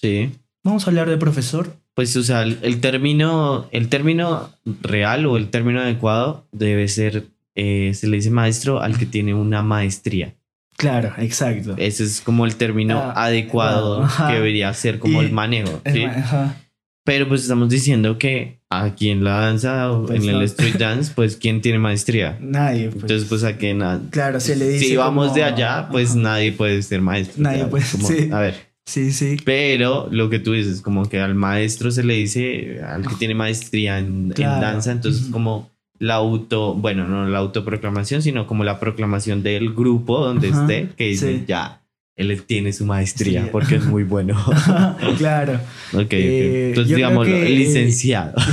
[0.00, 0.30] Sí.
[0.64, 1.76] Vamos a hablar de profesor.
[1.94, 4.50] Pues, o sea, el, el término, el término
[4.80, 9.34] real o el término adecuado debe ser, eh, se le dice maestro al que tiene
[9.34, 10.34] una maestría.
[10.76, 11.74] Claro, exacto.
[11.76, 14.28] Ese es como el término Ah, adecuado ajá.
[14.28, 15.80] que debería ser como Y el manejo.
[15.84, 16.06] El ¿sí?
[16.06, 16.56] ma- ajá.
[17.04, 20.42] Pero pues estamos diciendo que aquí en la danza, Pues en el no.
[20.42, 22.38] street dance, pues ¿quién tiene maestría?
[22.40, 22.90] Nadie.
[22.90, 23.02] Pues.
[23.02, 24.00] Entonces, pues a que nada.
[24.10, 24.84] claro, se le dice.
[24.86, 26.20] Si vamos como- de allá, pues Ajá.
[26.20, 27.42] nadie puede ser maestro.
[27.42, 28.28] Nadie puede- sí.
[28.32, 28.54] A ver,
[28.86, 29.36] Sí, sí.
[29.44, 33.34] pero lo que tú dices, como que al maestro se le dice, al que tiene
[33.34, 39.42] maestría en, danza, entonces como la auto, bueno, no la autoproclamación, sino como la proclamación
[39.44, 41.44] del grupo donde Ajá, esté, que dice, sí.
[41.46, 41.81] ya,
[42.16, 43.48] él tiene su maestría Sí.
[43.50, 44.34] porque es muy bueno.
[45.18, 45.54] claro.
[45.92, 46.12] Ok, ok.
[46.12, 48.34] Eh, Entonces, digámoslo, que- licenciado.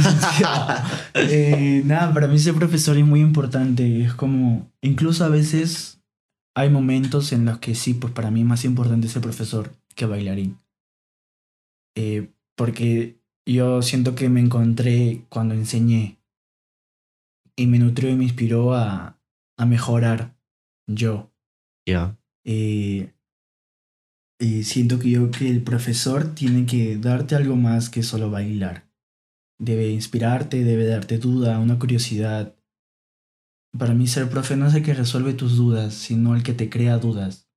[1.15, 4.04] Eh, nada, para mí ser profesor es muy importante.
[4.04, 6.00] Es como, incluso a veces
[6.56, 10.06] hay momentos en los que sí, pues para mí es más importante ser profesor que
[10.06, 10.58] bailarín.
[11.98, 16.19] Eh, porque yo siento que me encontré cuando enseñé
[17.58, 19.19] y me nutrió y me inspiró a,
[19.58, 20.36] a mejorar
[20.88, 21.32] yo.
[21.86, 22.15] Ya.
[24.39, 28.30] Eh, y siento que yo que el profesor tiene que darte algo más que solo
[28.30, 28.89] bailar.
[29.60, 32.56] Debe inspirarte, debe darte duda, una curiosidad.
[33.78, 36.69] Para mí ser profe no es el que resuelve tus dudas, sino el que te
[36.69, 37.49] crea dudas.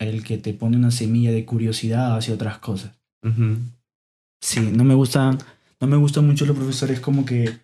[0.00, 2.98] El que te pone una semilla de curiosidad hacia otras cosas.
[4.40, 5.38] Sí, no me gustan,
[5.80, 7.60] no me gustan mucho los profesores como que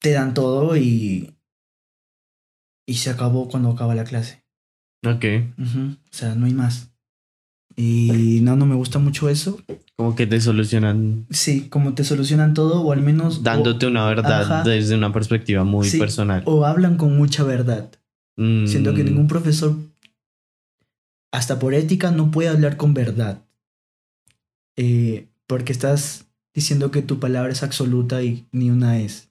[0.00, 1.34] te dan todo y
[2.86, 4.43] y se acabó cuando acaba la clase.
[5.06, 5.24] Ok.
[5.58, 6.90] Ujú, O sea, no hay más.
[7.76, 9.60] Y no, no me gusta mucho eso.
[9.96, 13.38] Como que te solucionan Sí, como te solucionan todo o al menos...
[13.38, 14.62] o- dándote una verdad Ajá.
[14.62, 16.42] desde una perspectiva muy Sí, personal.
[16.46, 17.90] O, hablan con mucha verdad.
[18.36, 19.76] Mm, Siento que ningún profesor,
[21.32, 23.42] hasta por ética, no puede hablar con verdad.
[24.76, 29.30] Eh, porque estás diciendo que tu palabra es absoluta y ni una es.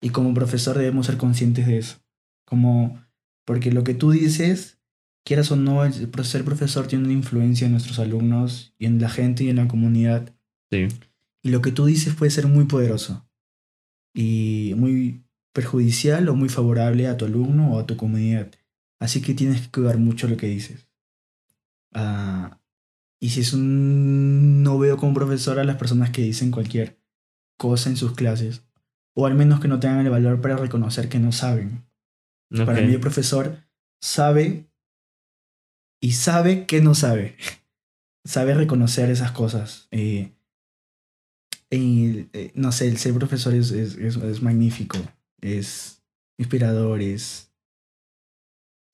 [0.00, 1.96] Y como profesor debemos ser conscientes de eso.
[2.46, 3.02] Como,
[3.44, 4.77] porque lo que tú dices,
[5.28, 5.92] quieras o no, el
[6.24, 9.68] ser profesor tiene una influencia en nuestros alumnos y en la gente y en la
[9.68, 10.34] comunidad.
[10.70, 10.88] Sí.
[11.42, 13.28] Y lo que tú dices puede ser muy poderoso
[14.14, 18.50] y muy perjudicial o muy favorable a tu alumno o a tu comunidad.
[19.00, 20.88] Así que tienes que cuidar mucho lo que dices.
[21.92, 22.58] Ah,
[23.20, 24.62] y si es un...
[24.62, 26.98] No veo como profesor a las personas que dicen cualquier
[27.58, 28.62] cosa en sus clases.
[29.14, 31.84] O al menos que no tengan el valor para reconocer que no saben.
[32.50, 32.86] Para Ok.
[32.86, 33.58] mí el profesor
[34.00, 34.67] sabe
[36.00, 37.36] y sabe que no sabe.
[38.24, 39.88] sabe reconocer esas cosas.
[39.90, 40.32] Eh,
[41.70, 44.98] y, eh, no sé, el ser profesor es, es, es, es magnífico.
[45.40, 46.02] Es
[46.38, 47.50] inspirador, es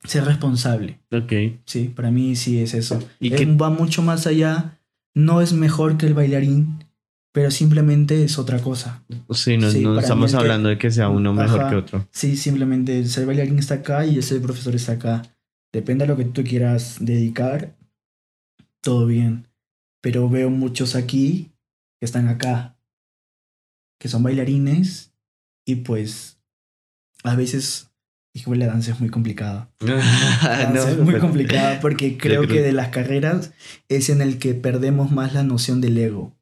[0.05, 1.01] ser responsable.
[1.13, 1.33] Ok.
[1.67, 2.99] Sí, para mí sí es eso.
[3.21, 4.81] ¿Y Eh, qué- Va mucho más allá.
[5.15, 6.85] No es mejor que el bailarín,
[7.33, 9.05] pero simplemente es otra cosa.
[9.31, 11.71] Sí, no, Sí, no estamos que- hablando de que sea uno mejor Ajá.
[11.71, 12.09] que otro.
[12.11, 15.23] Sí, simplemente el ser bailarín está acá y el ser profesor está acá.
[15.75, 17.77] Depende a lo que tú quieras dedicar,
[18.81, 19.49] todo bien.
[20.01, 21.51] Pero veo muchos aquí
[21.99, 22.79] que están acá,
[23.99, 25.13] que son bailarines
[25.67, 26.39] y pues
[27.25, 27.91] a veces,
[28.35, 29.73] hijo, la danza es muy complicada.
[29.81, 33.53] La danza No, es muy complicada porque creo creo- que de las carreras
[33.89, 36.37] es en el que perdemos más la noción del ego.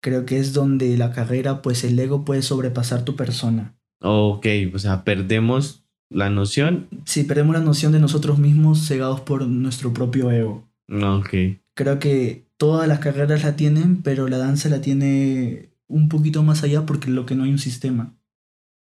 [0.00, 3.76] Creo que es donde la carrera, pues el ego puede sobrepasar tu persona.
[4.00, 6.88] Ok, o sea, perdemos la noción.
[7.04, 10.68] si perdemos la noción de nosotros mismos cegados por nuestro propio ego.
[10.88, 11.30] No, ok.
[11.74, 16.62] Creo que todas las carreras la tienen, pero la danza la tiene un poquito más
[16.62, 18.14] allá porque lo que no hay un sistema.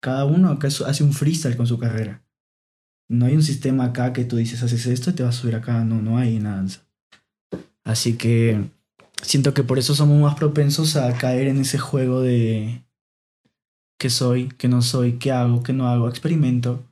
[0.01, 2.23] Cada uno acá hace un freestyle con su carrera.
[3.09, 5.55] No hay un sistema acá que tú dices, haces esto y te vas a subir
[5.55, 5.83] acá.
[5.83, 6.81] No, no hay en la danza.
[7.83, 8.69] Así que
[9.21, 12.83] siento que por eso somos más propensos a caer en ese juego de
[14.03, 16.83] qué soy, qué no soy, qué hago, qué no hago, experimento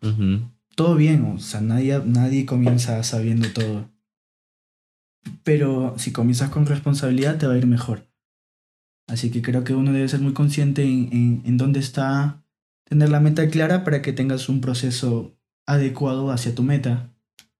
[0.76, 3.90] todo bien, o sea, nadie, nadie comienza sabiendo todo.
[5.44, 8.08] Pero si comienzas con responsabilidad te va a ir mejor.
[9.08, 12.44] Así que creo que uno debe ser muy consciente en, en, en dónde está,
[12.86, 15.36] tener la meta clara para que tengas un proceso
[15.68, 17.10] adecuado hacia tu meta.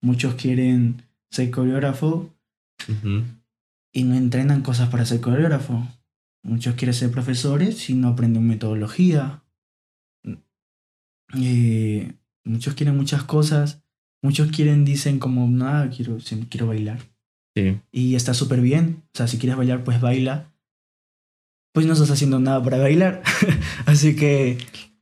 [0.02, 2.34] Muchos quieren ser coreógrafo
[3.94, 5.88] y no entrenan cosas para ser coreógrafo.
[6.44, 9.41] Muchos quieren ser profesores y no aprenden metodología.
[11.38, 12.14] Eh,
[12.44, 13.84] muchos quieren muchas cosas.
[14.24, 16.18] Muchos quieren, dicen como, nada, quiero,
[16.50, 17.00] quiero bailar.
[17.56, 17.80] Sí.
[17.92, 19.04] Y está súper bien.
[19.14, 20.52] O sea, si quieres bailar, pues baila.
[21.74, 23.24] Pues no estás haciendo nada para bailar.
[23.86, 24.58] Así que...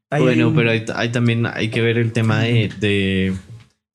[0.10, 3.36] hay bueno, pero hay, hay también hay que ver el tema de, de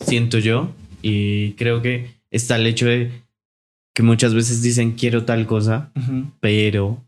[0.00, 3.10] siento yo y creo que está el hecho de
[3.94, 5.92] que muchas veces dicen quiero tal cosa,
[6.40, 7.04] pero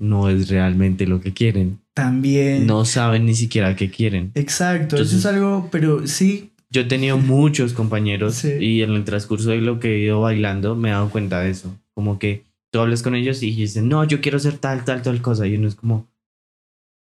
[0.00, 1.79] no es realmente lo que quieren.
[1.94, 2.66] También...
[2.66, 4.30] No saben ni siquiera qué quieren.
[4.34, 8.52] Exacto, eso es algo, pero sí, Yo he tenido muchos compañeros Sí.
[8.60, 11.50] y en el transcurso de lo que he ido bailando me he dado cuenta de
[11.50, 11.76] eso.
[11.94, 15.20] Como que tú hablas con ellos y dicen, no, yo quiero hacer tal, tal, tal
[15.20, 15.46] cosa.
[15.48, 16.08] Y uno es como,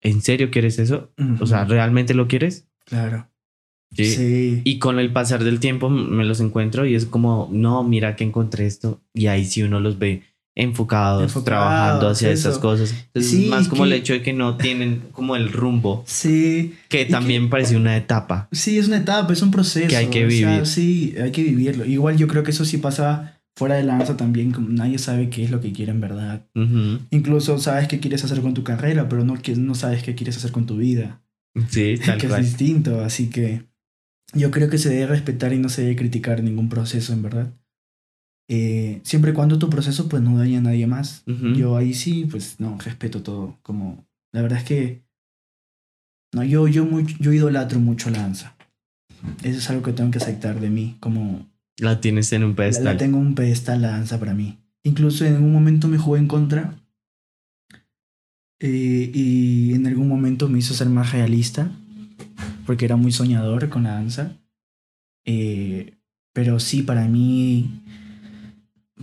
[0.01, 1.11] ¿en serio quieres eso?
[1.41, 2.67] O sea, ¿realmente lo quieres?
[2.85, 3.27] Claro.
[3.93, 4.05] ¿Sí?
[4.05, 4.61] Sí.
[4.63, 8.23] Y con el pasar del tiempo me los encuentro y es como, no, mira que
[8.23, 9.01] encontré esto.
[9.13, 10.23] Y ahí sí uno los ve
[10.59, 12.49] enfocados, Enfocados, trabajando hacia eso.
[12.49, 12.91] esas cosas.
[13.13, 16.73] Entonces, Sí, más como que- el hecho de que no tienen como el rumbo, Sí.
[16.89, 18.47] que también parece una etapa.
[18.51, 19.87] Sí, es una etapa, es un proceso.
[19.87, 20.65] Que hay que o sea, vivir.
[20.65, 21.85] sí, hay que vivirlo.
[21.85, 25.29] Igual yo creo que eso sí pasa fuera de la danza también, como nadie sabe
[25.29, 26.45] qué es lo que quiere en verdad.
[27.11, 30.37] Incluso sabes qué quieres hacer con tu carrera, pero no, que- no sabes qué quieres
[30.37, 31.21] hacer con tu vida.
[31.69, 33.63] Sí, tal que es distinto, así que
[34.33, 37.53] yo creo que se debe respetar y no se debe criticar ningún proceso, en verdad.
[38.49, 41.23] Eh, siempre y cuando tu proceso pues no daña a nadie más.
[41.27, 41.53] Ujú.
[41.53, 43.57] Yo ahí sí, pues no, respeto todo.
[43.61, 45.03] Como, la verdad es que,
[46.33, 48.55] no, yo, yo, muy, yo idolatro mucho la danza.
[49.43, 52.85] Eso es algo que tengo que aceptar de mí, como La tienes en un pedestal.
[52.85, 54.57] la tengo un pedestal la danza para mí.
[54.83, 56.79] Incluso en un momento me jugué en contra
[58.59, 61.69] eh, y en algún momento me hizo ser más realista
[62.65, 64.37] porque era muy soñador con la danza.
[65.25, 65.93] Eh,
[66.33, 67.81] pero sí, para mí,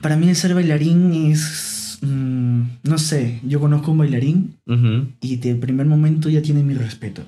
[0.00, 5.08] para mí el ser bailarín es, mm, no sé, yo conozco un bailarín Ujú.
[5.20, 7.22] y de primer momento ya tiene mi respeto.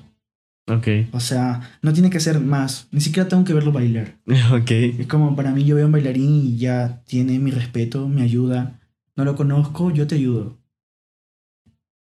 [0.69, 0.87] Ok.
[1.13, 4.17] O sea, no tiene que ser más, ni siquiera tengo que verlo bailar.
[4.51, 4.71] Ok.
[4.71, 8.79] Es como para mí yo veo un bailarín y ya tiene mi respeto, me ayuda.
[9.15, 10.57] No lo conozco, yo te ayudo.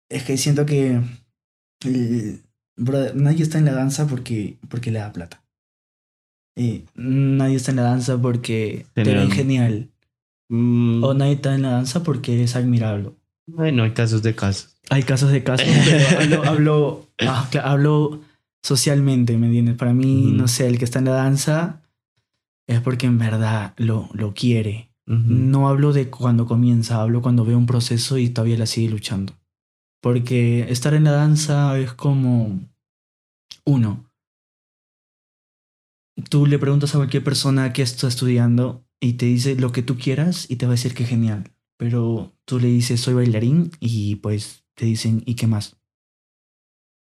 [0.09, 1.01] Es que siento que
[2.75, 5.41] brother, nadie está en la danza porque, porque le da plata.
[6.55, 9.89] Eh, nadie está en la danza porque te ven genial.
[10.49, 13.11] Mm, O nadie está en la danza porque eres admirable.
[13.47, 14.75] bueno, hay casos de casos.
[14.89, 15.67] Hay casos de casos,
[16.17, 18.21] pero hablo, hablo, ah, hablo
[18.63, 19.75] socialmente, ¿me entiendes?
[19.75, 20.35] Para mí, Ujú.
[20.35, 21.81] no sé, el que está en la danza
[22.67, 24.87] es porque en verdad lo, lo quiere.
[25.05, 29.33] No hablo de cuando comienza, hablo cuando ve un proceso y todavía la sigue luchando.
[30.01, 32.59] Porque estar en la danza es como
[33.65, 34.05] uno.
[36.29, 39.97] Tú le preguntas a cualquier persona que está estudiando y te dice lo que tú
[39.97, 41.51] quieras y te va a decir que genial.
[41.77, 45.77] Pero tú le dices soy bailarín y pues te dicen ¿y qué más?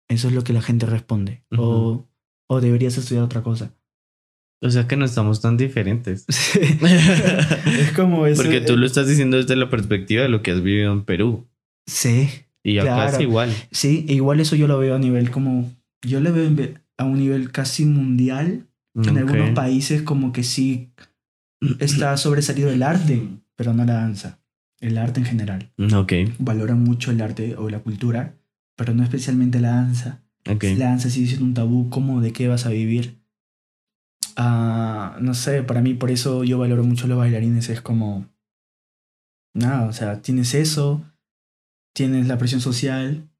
[0.08, 1.42] Eso es lo que la gente responde.
[1.56, 2.06] O,
[2.48, 3.72] o deberías estudiar otra cosa.
[4.62, 6.24] O sea que no estamos tan diferentes.
[6.28, 8.42] es como eso.
[8.42, 11.46] Porque tú lo estás diciendo desde la perspectiva de lo que has vivido en Perú.
[11.86, 12.28] Sí.
[12.64, 13.16] Y acá Claro.
[13.16, 13.54] es igual.
[13.70, 15.72] Sí, e igual eso yo lo veo a nivel como.
[16.06, 18.66] Yo lo veo en ve- a un nivel casi mundial.
[18.94, 19.16] En Ok.
[19.18, 20.90] algunos países, como que sí
[21.80, 24.38] está sobresalido el arte, pero no la danza.
[24.80, 25.72] El arte en general.
[25.94, 28.34] Ok, Valoran mucho el arte o la cultura,
[28.76, 30.22] pero no especialmente la danza.
[30.48, 30.64] ok.
[30.76, 33.18] La danza sigue siendo un tabú, ¿cómo de qué vas a vivir?
[34.36, 38.26] Ah, no sé, para mí por eso yo valoro mucho los bailarines, es como,
[39.54, 41.02] nada, o sea, tienes eso,
[41.94, 43.30] tienes la presión social,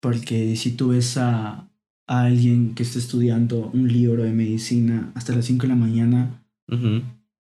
[0.00, 1.68] porque si tú ves a,
[2.08, 6.42] a alguien que está estudiando un libro de medicina hasta las 5 de la mañana,
[6.68, 7.02] Ujú.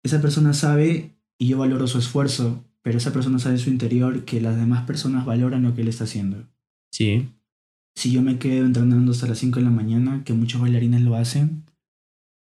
[0.03, 4.23] Esa persona sabe, y yo valoro su esfuerzo, pero esa persona sabe en su interior
[4.25, 6.47] que las demás personas valoran lo que él está haciendo.
[6.91, 7.29] Sí,
[7.95, 11.15] Si yo me quedo entrenando hasta las 5 de la mañana, que muchos bailarines lo
[11.15, 11.63] hacen,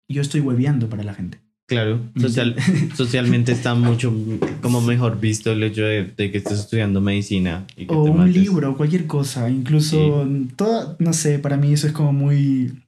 [0.10, 1.40] yo estoy hueveando para la gente.
[1.68, 2.02] claro.
[2.18, 2.56] Social,
[2.96, 4.14] socialmente está mucho
[4.62, 7.66] como mejor visto el hecho de, de que estés estudiando medicina.
[7.78, 8.36] Y que o te un mates.
[8.36, 9.50] libro, cualquier cosa.
[9.50, 12.84] Incluso, toda, no sé, para mí eso es como muy...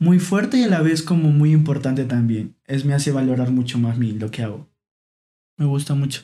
[0.00, 2.56] Muy fuerte y a la vez como muy importante también.
[2.66, 4.68] Es me hace valorar mucho más mi, lo que hago.
[5.56, 6.22] Me gusta mucho.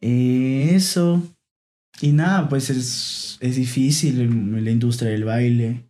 [0.00, 1.22] Eh, eso.
[2.00, 5.88] Y nada, pues es, es difícil el- la industria del baile.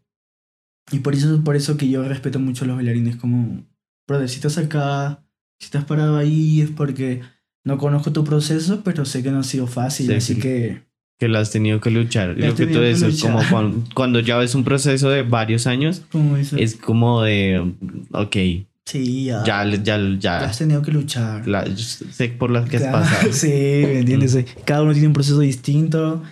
[0.90, 3.64] Y por eso, por eso que yo respeto mucho a los bailarines como,
[4.06, 5.24] brother, si estás acá,
[5.58, 7.22] si estás parado ahí es porque
[7.64, 10.40] no conozco tu proceso, pero sé que no ha sido fácil, Sí, así sí.
[10.40, 10.82] que...
[11.22, 12.34] Que lo has tenido que luchar.
[12.36, 15.68] Lo has que tú que dices, como cuando, cuando ya ves un proceso de varios
[15.68, 17.72] años, Como es como de,
[18.10, 18.36] ok,
[18.84, 19.44] Sí, ya.
[19.44, 21.46] ya, ya, Ya ya, has tenido que luchar.
[21.46, 23.32] la- sé por las que has Claro, pasado.
[23.32, 24.36] Sí, ¿me entiendes?
[24.64, 26.24] Cada uno tiene un proceso distinto.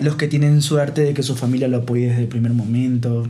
[0.00, 3.28] Los que tienen suerte de que su familia lo apoye desde el primer momento,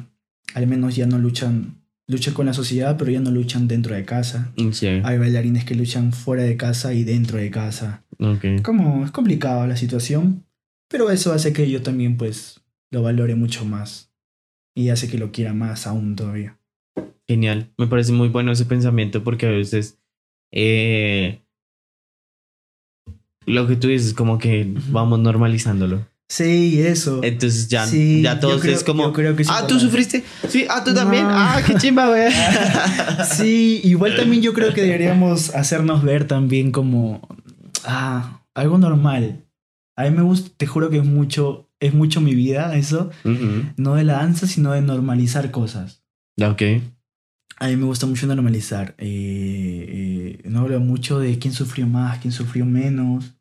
[0.55, 1.77] al menos ya no luchan,
[2.09, 4.53] luchan con la sociedad, pero ya no luchan dentro de casa.
[4.73, 8.03] Sí, Hay bailarines que luchan fuera de casa y dentro de casa.
[8.19, 8.61] ok.
[8.63, 10.45] Como es complicado la situación,
[10.91, 12.61] pero eso hace que yo también pues
[12.91, 14.11] lo valore mucho más
[14.75, 16.59] y hace que lo quiera más aún todavía.
[17.29, 17.71] Genial.
[17.79, 19.99] Me parece muy bueno ese pensamiento porque a veces
[20.53, 21.41] eh,
[23.47, 26.07] lo que tú dices, como que vamos normalizándolo.
[26.29, 27.21] Sí, eso.
[27.25, 30.23] Entonces ya, Sí, ya todos creo- es como, creo que es ah, tú sufriste.
[30.49, 31.25] Sí, ah, tú también.
[31.25, 31.31] No.
[31.33, 32.31] Ah, qué chimba, güey.
[33.31, 37.27] Sí, igual también yo creo que deberíamos hacernos ver también como
[37.85, 39.45] Ah, algo normal.
[40.01, 43.11] A mí me gusta, te juro que es mucho, es mucho mi vida eso.
[43.77, 46.03] No de la danza, sino de normalizar cosas.
[46.41, 46.63] Ok.
[47.59, 48.95] A mí me gusta mucho normalizar.
[48.99, 53.35] Eh, eh, no hablo mucho de quién sufrió más, quién sufrió menos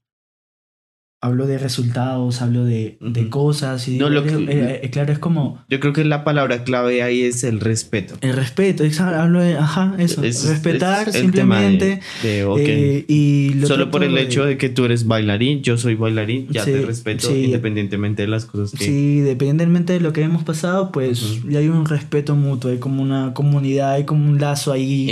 [1.21, 5.19] hablo de resultados, hablo de, de cosas y no, lo que, eh, eh, claro, es
[5.19, 5.61] como...
[5.69, 8.15] Yo creo que la palabra clave ahí es el respeto.
[8.21, 11.99] El respeto, hablo de, ajá, eso, respetar simplemente.
[12.23, 16.63] Eh, y Solo por el hecho de que tú eres bailarín, yo soy bailarín, ya
[16.63, 18.85] te respeto independientemente de las cosas que...
[18.85, 23.03] Sí, independientemente de lo que hemos pasado, pues ya hay un respeto mutuo, hay como
[23.03, 25.09] una comunidad, hay como un lazo ahí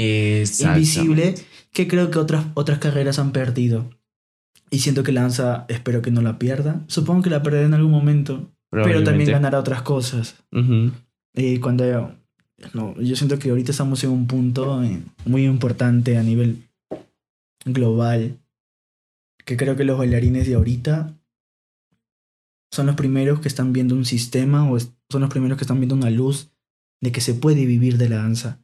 [0.62, 1.36] invisible
[1.74, 3.90] que creo que otras, otras carreras han perdido.
[4.70, 6.84] Y siento que Lanza, espero que no la pierda.
[6.88, 10.36] Supongo que la perderá en algún momento, pero también ganará otras cosas.
[11.34, 12.16] Y cuando
[12.74, 14.82] no, yo siento que ahorita estamos en un punto
[15.26, 16.64] muy importante a nivel
[17.66, 18.40] global,
[19.46, 21.14] que creo que los bailarines de ahorita
[22.72, 25.96] son los primeros que están viendo un sistema o son los primeros que están viendo
[25.96, 26.52] una luz
[27.02, 28.60] de que se puede vivir de la danza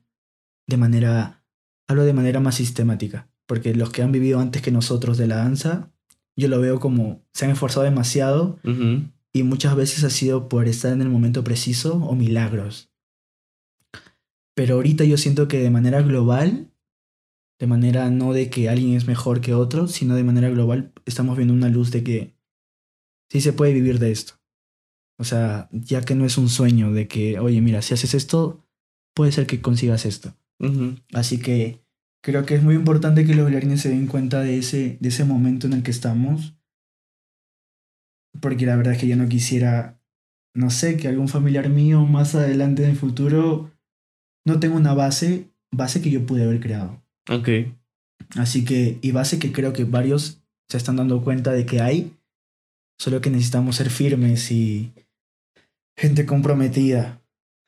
[0.67, 1.45] de manera,
[1.87, 5.37] hablo de manera más sistemática, porque los que han vivido antes que nosotros de la
[5.37, 5.92] danza
[6.35, 8.59] yo lo veo como se han esforzado demasiado
[9.33, 12.89] y muchas veces ha sido por estar en el momento preciso o milagros.
[14.55, 16.71] Pero ahorita yo siento que de manera global,
[17.59, 21.37] de manera no de que alguien es mejor que otro, sino de manera global, estamos
[21.37, 22.35] viendo una luz de que
[23.31, 24.33] sí se puede vivir de esto.
[25.19, 28.65] O sea, ya que no es un sueño de que, oye, mira, si haces esto,
[29.15, 30.35] puede ser que consigas esto.
[31.13, 31.82] Así que
[32.23, 35.25] Creo que es muy importante que los bailarines se den cuenta de ese, de ese
[35.25, 36.55] momento en el que estamos.
[38.39, 39.99] Porque la verdad es que yo no quisiera,
[40.55, 43.71] no sé, que algún familiar mío más adelante en el futuro
[44.47, 47.03] no tenga una base, base que yo pude haber creado.
[47.29, 47.49] Ok.
[48.37, 52.15] Así que, y base que creo que varios se están dando cuenta de que hay,
[52.97, 54.93] solo que necesitamos ser firmes y
[55.97, 57.21] gente comprometida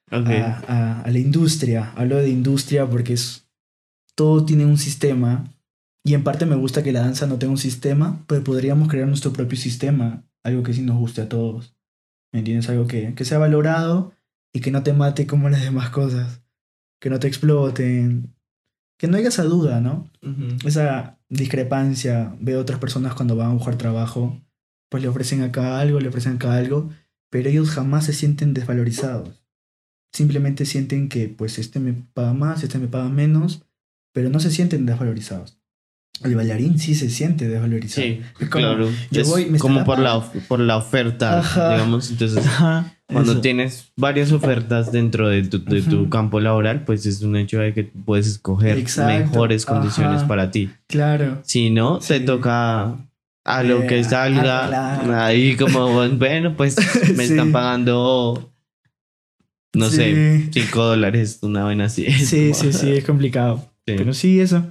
[0.09, 1.91] a, a la industria.
[1.97, 3.44] Hablo de industria porque es
[4.15, 5.51] todo tiene un sistema
[6.03, 9.07] y en parte me gusta que la danza no tenga un sistema, pero podríamos crear
[9.07, 11.75] nuestro propio sistema, algo que sí nos guste a todos.
[12.31, 12.69] ¿Me entiendes?
[12.69, 14.13] Algo que, que sea valorado
[14.53, 16.41] y que no te mate como las demás cosas,
[17.01, 18.35] que no te exploten,
[18.97, 20.09] que no haya esa duda, ¿no?
[20.63, 22.35] Esa discrepancia.
[22.39, 24.39] Veo otras personas cuando van a buscar trabajo,
[24.89, 26.91] pues le ofrecen acá algo, le ofrecen acá algo,
[27.29, 29.43] pero ellos jamás se sienten desvalorizados.
[30.13, 33.64] Simplemente sienten que pues este me paga más, este me paga menos,
[34.15, 35.57] pero no se sienten desvalorizados.
[36.23, 38.07] El bailarín sí se siente desvalorizado.
[38.07, 38.89] Sí, claro.
[39.11, 41.41] es como por la, por la oferta,
[41.73, 42.09] digamos.
[42.09, 42.45] Entonces,
[43.07, 47.59] cuando tienes varias ofertas dentro de tu, de tu, campo laboral, pues es un hecho
[47.59, 50.69] de que puedes escoger mejores condiciones para ti.
[50.87, 51.41] Claro.
[51.43, 52.95] Si no, te toca
[53.43, 55.25] a lo que eh, salga.
[55.25, 56.77] Ahí como, bueno, pues
[57.17, 58.49] me están pagando
[59.73, 62.09] no sé, 5 dólares, una vaina así.
[62.09, 63.74] Sí, sí, sí, es complicado.
[63.85, 64.65] Pero sí, eso.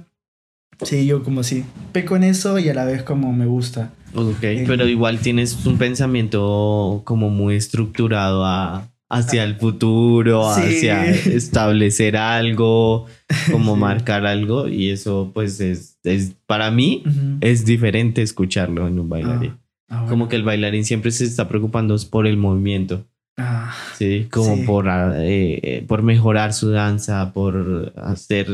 [0.83, 1.63] Sí, yo como sí.
[1.93, 3.93] Peco en eso y a la vez como me gusta.
[4.13, 11.09] Ok, eh, pero igual tienes un pensamiento como muy estructurado a, hacia el futuro, hacia
[11.09, 13.05] establecer algo,
[13.51, 17.03] como marcar algo y eso pues es, es para mí
[17.41, 19.57] es diferente escucharlo en un bailarín.
[19.89, 23.05] Ah, ah, como que el bailarín siempre se está preocupando por el movimiento.
[23.37, 28.47] Ah, sí, como Por, eh, por mejorar su danza, por hacer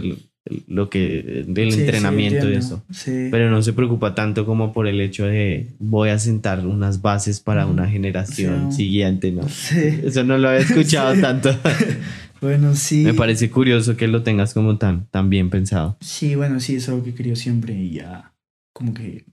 [0.68, 2.84] lo que del entrenamiento y eso.
[3.06, 7.40] Pero no se preocupa tanto como por el hecho de voy a sentar unas bases
[7.40, 9.44] para una generación siguiente, ¿no?
[9.46, 11.56] Eso no lo había escuchado tanto.
[12.42, 13.04] bueno, sí.
[13.04, 15.98] Me parece curioso que lo tengas como tan, tan bien pensado.
[16.02, 18.34] Sí, bueno, sí, es algo que quería siempre y ya
[18.74, 19.26] como que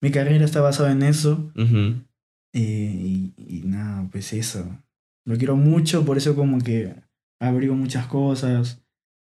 [0.00, 1.52] mi carrera está basada en eso.
[2.54, 4.78] Eh, y, nada, pues eso.
[5.26, 6.94] Lo quiero mucho, por eso como que
[7.40, 8.83] abrigo muchas cosas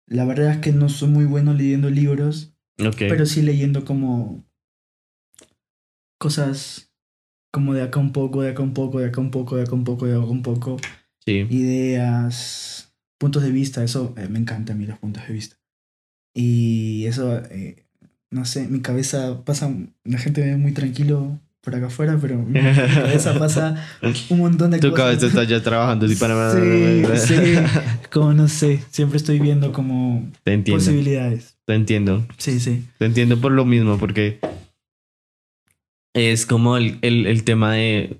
[0.07, 2.55] la verdad es que no soy muy bueno leyendo libros,
[2.97, 4.45] pero sí leyendo como
[6.17, 6.93] cosas
[7.51, 9.73] como de acá un poco, de acá un poco, de acá un poco, de acá
[9.73, 10.77] un poco, de acá un poco.
[11.25, 11.45] Sí.
[11.49, 15.57] Ideas, puntos de vista, eso eh, me encanta a mí los puntos de vista.
[16.33, 17.87] Y eso, eh,
[18.29, 22.37] no sé, mi cabeza pasa, la gente me ve muy tranquilo por acá afuera, pero
[22.47, 23.87] mi cabeza pasa
[24.29, 24.91] un montón de cosas.
[24.91, 26.51] Tu cabeza está ya trabajando así para...
[26.51, 27.55] Sí, sí,
[28.11, 31.57] como no sé, siempre estoy viendo como Te posibilidades.
[31.65, 32.25] Te entiendo.
[32.37, 32.85] Sí, sí.
[32.97, 34.39] Te entiendo por lo mismo, porque
[36.13, 38.17] es como el, el, el tema de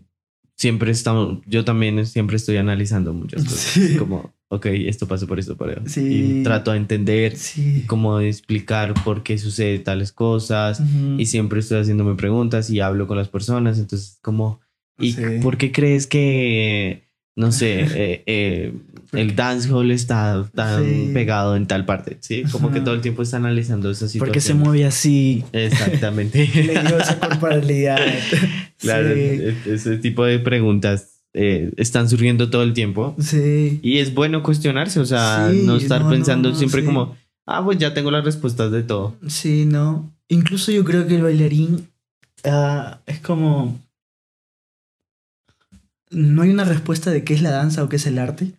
[0.56, 3.98] siempre estamos, yo también siempre estoy analizando muchas cosas.
[3.98, 5.82] Como ok, esto pasó por esto, por eso.
[5.86, 6.40] Sí.
[6.40, 7.84] Y trato de entender sí.
[7.88, 10.82] cómo explicar por qué sucede tales cosas.
[11.18, 13.78] Y siempre estoy haciéndome preguntas y hablo con las personas.
[13.80, 14.62] Entonces, como,
[15.00, 18.74] ¿y por qué crees que, no sé, eh, eh,
[19.12, 22.18] el dancehall está tan pegado en tal parte?
[22.22, 24.20] Sí, como que todo el tiempo está analizando esa situación.
[24.20, 25.44] Porque se mueve así.
[25.52, 26.48] Exactamente.
[26.56, 28.00] Le dio esa corporalidad.
[28.78, 33.16] claro, e-, ese tipo de preguntas eh, están surgiendo todo el tiempo.
[33.20, 33.80] Sí.
[33.84, 37.16] Y es bueno cuestionarse, o sea, no estar pensando siempre como,
[37.46, 39.16] ah, pues ya tengo las respuestas de todo.
[39.28, 40.12] Sí, no.
[40.30, 41.88] Incluso yo creo que el bailarín
[42.44, 43.80] ah, es como...
[46.10, 48.54] No hay una respuesta de qué es la danza o qué es el arte.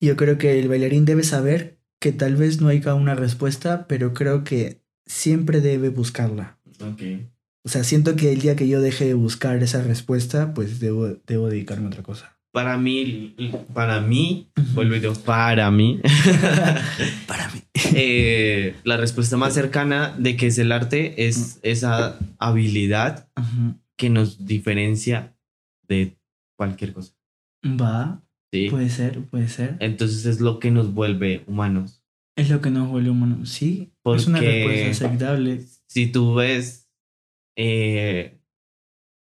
[0.00, 4.12] Yo creo que el bailarín debe saber que tal vez no haya una respuesta, pero
[4.12, 6.58] creo que siempre debe buscarla.
[6.92, 7.26] Okay.
[7.66, 11.16] O sea, siento que el día que yo deje de buscar esa respuesta, pues debo,
[11.26, 12.38] debo dedicarme a otra cosa.
[12.52, 13.34] Para mí,
[13.74, 16.00] para mí, vuelvo para mí.
[17.26, 17.60] para mí.
[17.98, 23.28] Eh, la respuesta más cercana de que es el arte es esa habilidad
[23.96, 25.36] que nos diferencia
[25.86, 26.18] de
[26.56, 27.14] cualquier cosa.
[27.64, 28.22] Va.
[28.52, 28.68] Sí.
[28.70, 29.76] Puede ser, puede ser.
[29.80, 32.02] Entonces es lo que nos vuelve humanos.
[32.36, 33.50] Es lo que nos vuelve humanos.
[33.50, 33.92] Sí.
[34.02, 35.64] Porque es una respuesta aceptable.
[35.86, 36.85] Si tú ves
[37.56, 38.38] eh,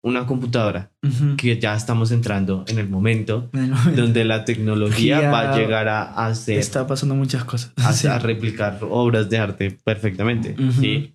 [0.05, 0.93] una computadora,
[1.39, 3.49] que ya estamos entrando en el momento,
[3.97, 6.59] donde la tecnología va a llegar a hacer...
[6.59, 7.73] Está pasando muchas cosas.
[8.05, 11.15] A, replicar obras de arte perfectamente, ¿sí?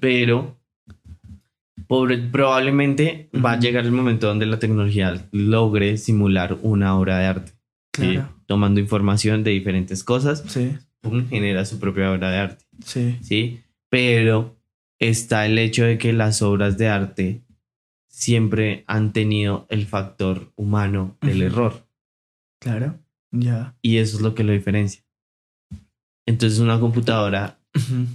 [0.00, 0.60] Pero
[2.30, 7.52] probablemente va a llegar el momento donde la tecnología logre simular una obra de arte.
[8.44, 10.44] Tomando información de diferentes cosas,
[11.30, 12.64] genera su propia obra de arte.
[12.84, 13.16] Sí.
[13.22, 13.60] ¿sí?
[13.88, 14.55] Pero
[14.98, 17.42] está el hecho de que las obras de arte
[18.08, 21.86] siempre han tenido el factor humano del error.
[22.60, 22.98] Claro,
[23.30, 23.76] ya.
[23.82, 25.04] Y eso es lo que lo diferencia.
[26.26, 27.60] Entonces una computadora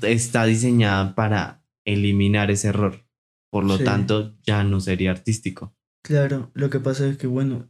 [0.02, 3.06] está diseñada para eliminar ese error.
[3.52, 5.76] Por lo tanto, ya no sería artístico.
[6.04, 7.70] Claro, lo que pasa es que, bueno,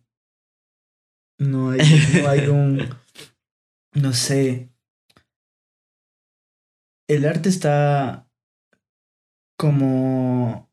[1.40, 1.80] no hay,
[2.22, 2.88] no hay un,
[3.94, 4.70] no sé,
[7.10, 8.31] el arte está
[9.62, 10.72] como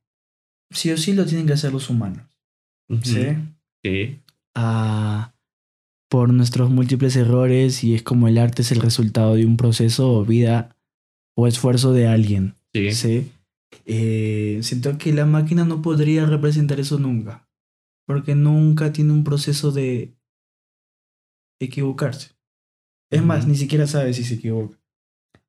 [0.70, 2.26] sí o sí lo tienen que hacer los humanos.
[3.02, 3.36] ¿Sí?
[3.84, 4.22] Sí.
[4.54, 5.34] Ah,
[6.08, 10.10] por nuestros múltiples errores y es como el arte es el resultado de un proceso
[10.10, 10.74] o vida
[11.36, 12.54] o esfuerzo de alguien.
[12.72, 12.92] Sí.
[12.92, 13.32] ¿sí?
[13.84, 17.46] Eh, siento que la máquina no podría representar eso nunca.
[18.06, 20.16] Porque nunca tiene un proceso de
[21.60, 22.30] equivocarse.
[23.10, 24.78] Es más, ni siquiera sabe si se equivoca.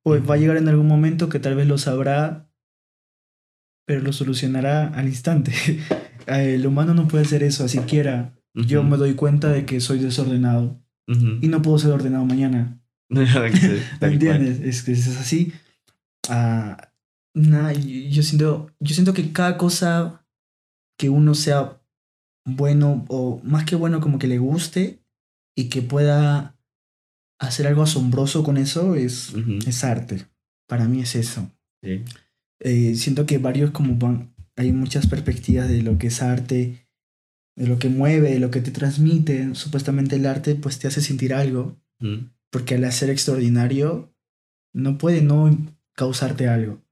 [0.02, 2.49] Pues va a llegar en algún momento que tal vez lo sabrá
[3.86, 5.52] pero lo solucionará al instante.
[6.26, 8.34] El humano no puede hacer eso, así quiera.
[8.54, 12.80] Yo me doy cuenta de que soy desordenado y no puedo ser ordenado mañana.
[13.08, 13.24] ¿Me
[14.00, 14.60] entiendes?
[14.60, 15.52] Es que es así.
[16.28, 16.90] Ah,
[17.34, 20.24] yo, siento, yo siento que cada cosa
[20.98, 21.80] que uno sea
[22.44, 25.02] bueno o más que bueno como que le guste
[25.56, 26.56] y que pueda
[27.40, 29.34] hacer algo asombroso con eso es,
[29.66, 30.26] es arte.
[30.68, 31.50] Para mí es eso.
[31.82, 32.04] Sí.
[32.60, 36.86] Eh, siento que varios como van, hay muchas perspectivas de lo que es arte,
[37.56, 39.54] de lo que mueve, de lo que te transmite.
[39.54, 41.76] Supuestamente el arte pues te hace sentir algo,
[42.50, 44.14] porque al hacer extraordinario
[44.72, 45.56] no puede no
[45.94, 46.82] causarte algo.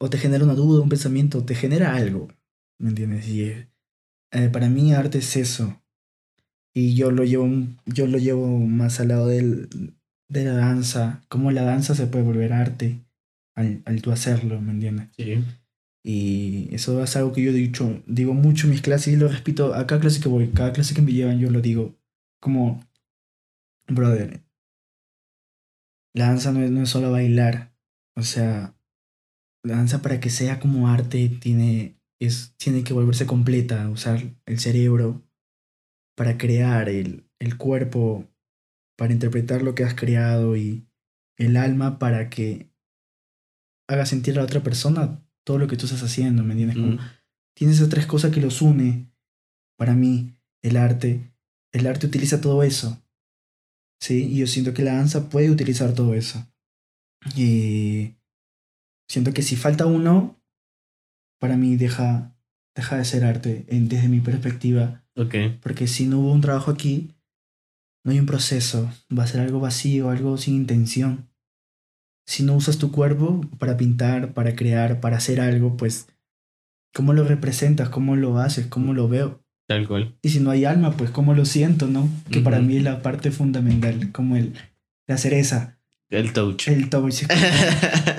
[0.00, 2.28] o te genera una duda, un pensamiento, te genera algo,
[2.78, 3.28] ¿me entiendes?
[3.28, 5.82] Y eh, para mí arte es eso.
[6.74, 7.48] Y yo lo llevo,
[7.86, 9.97] yo lo llevo más al lado del,
[10.28, 13.00] de la danza, cómo la danza se puede volver arte
[13.54, 15.08] al, al tú hacerlo, ¿me entiendes?
[15.16, 15.44] Sí.
[16.04, 19.74] Y eso es algo que yo dicho, digo mucho en mis clases y lo repito
[19.74, 21.96] a cada clase que voy, cada clase que me llevan yo lo digo,
[22.40, 22.80] como,
[23.88, 24.42] brother,
[26.14, 27.74] la danza no es, no es solo bailar,
[28.16, 28.74] o sea,
[29.64, 34.58] la danza para que sea como arte tiene, es, tiene que volverse completa, usar el
[34.60, 35.22] cerebro
[36.16, 38.26] para crear el, el cuerpo
[38.98, 40.84] para interpretar lo que has creado y
[41.36, 42.68] el alma para que
[43.88, 47.00] haga sentir a la otra persona todo lo que tú estás haciendo, ¿me entiendes?
[47.54, 49.10] tienes esas tres cosas que los une.
[49.76, 51.32] Para mí, el arte,
[51.72, 53.00] el arte utiliza todo eso.
[54.00, 54.26] ¿Sí?
[54.26, 56.46] Y yo siento que la danza puede utilizar todo eso.
[57.36, 58.14] Y
[59.08, 60.40] siento que si falta uno,
[61.40, 62.36] para mí deja,
[62.76, 65.04] deja de ser arte desde mi perspectiva.
[65.16, 65.58] Okay.
[65.62, 67.14] Porque si no hubo un trabajo aquí,
[68.08, 71.28] no hay un proceso, va a ser algo vacío, algo sin intención.
[72.26, 76.08] Si no usas tu cuerpo para pintar, para crear, para hacer algo, pues,
[76.94, 77.90] ¿cómo lo representas?
[77.90, 78.66] ¿Cómo lo haces?
[78.66, 79.42] ¿Cómo lo veo?
[79.68, 80.16] Tal cual.
[80.22, 82.08] Y si no hay alma, pues cómo lo siento, ¿no?
[82.30, 84.54] Que para mí es la parte fundamental, como el,
[85.06, 85.78] la cereza.
[86.08, 86.68] El touch.
[86.68, 87.24] El touch.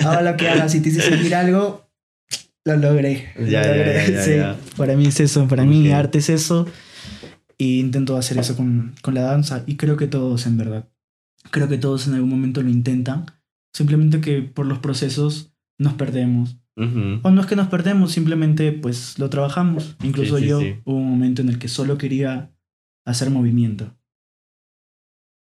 [0.06, 1.90] Ahora lo que hagas, si te hice sentir algo,
[2.64, 3.34] lo logré.
[3.40, 6.68] Ya, Ya, ya, Para mí es eso, para mí arte es eso.
[7.60, 9.64] Y intento hacer eso con, con la danza.
[9.68, 10.90] Y creo que todos, en verdad.
[11.52, 13.26] Creo que todos en algún momento lo intentan.
[13.74, 16.58] Simplemente que por los procesos nos perdemos.
[17.24, 19.98] O no es que nos perdemos, simplemente pues lo trabajamos.
[20.02, 22.56] Incluso yo hubo un momento en el que solo quería
[23.06, 23.98] hacer movimiento.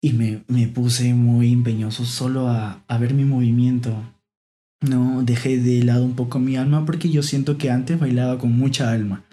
[0.02, 3.94] Y me, me puse muy empeñoso solo a, a, ver mi movimiento.
[4.80, 8.56] No, dejé de lado un poco mi alma porque yo siento que antes bailaba con
[8.56, 9.24] mucha alma.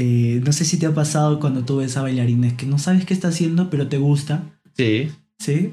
[0.00, 3.04] Eh, no sé si te ha pasado cuando tú ves a bailarines que no sabes
[3.04, 4.44] qué está haciendo, pero te gusta.
[4.76, 5.10] Sí.
[5.40, 5.72] Sí.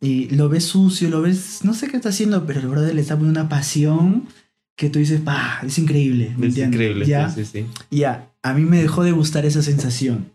[0.00, 3.02] Y lo ves sucio, lo ves, no sé qué está haciendo, pero el brother le
[3.02, 4.26] está poniendo una pasión
[4.74, 5.60] que tú dices, ¡pah!
[5.66, 6.34] Es increíble.
[6.40, 7.28] es increíble, ¿Ya?
[7.28, 7.66] sí, sí.
[7.90, 10.30] Ya, a mí me dejó de gustar esa sensación.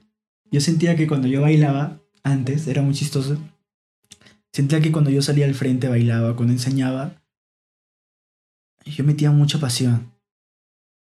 [0.51, 3.39] Yo sentía que cuando yo bailaba, antes, era muy chistoso,
[4.51, 7.19] sentía que cuando yo salía al frente bailaba, cuando enseñaba,
[8.85, 10.12] yo metía mucha pasión.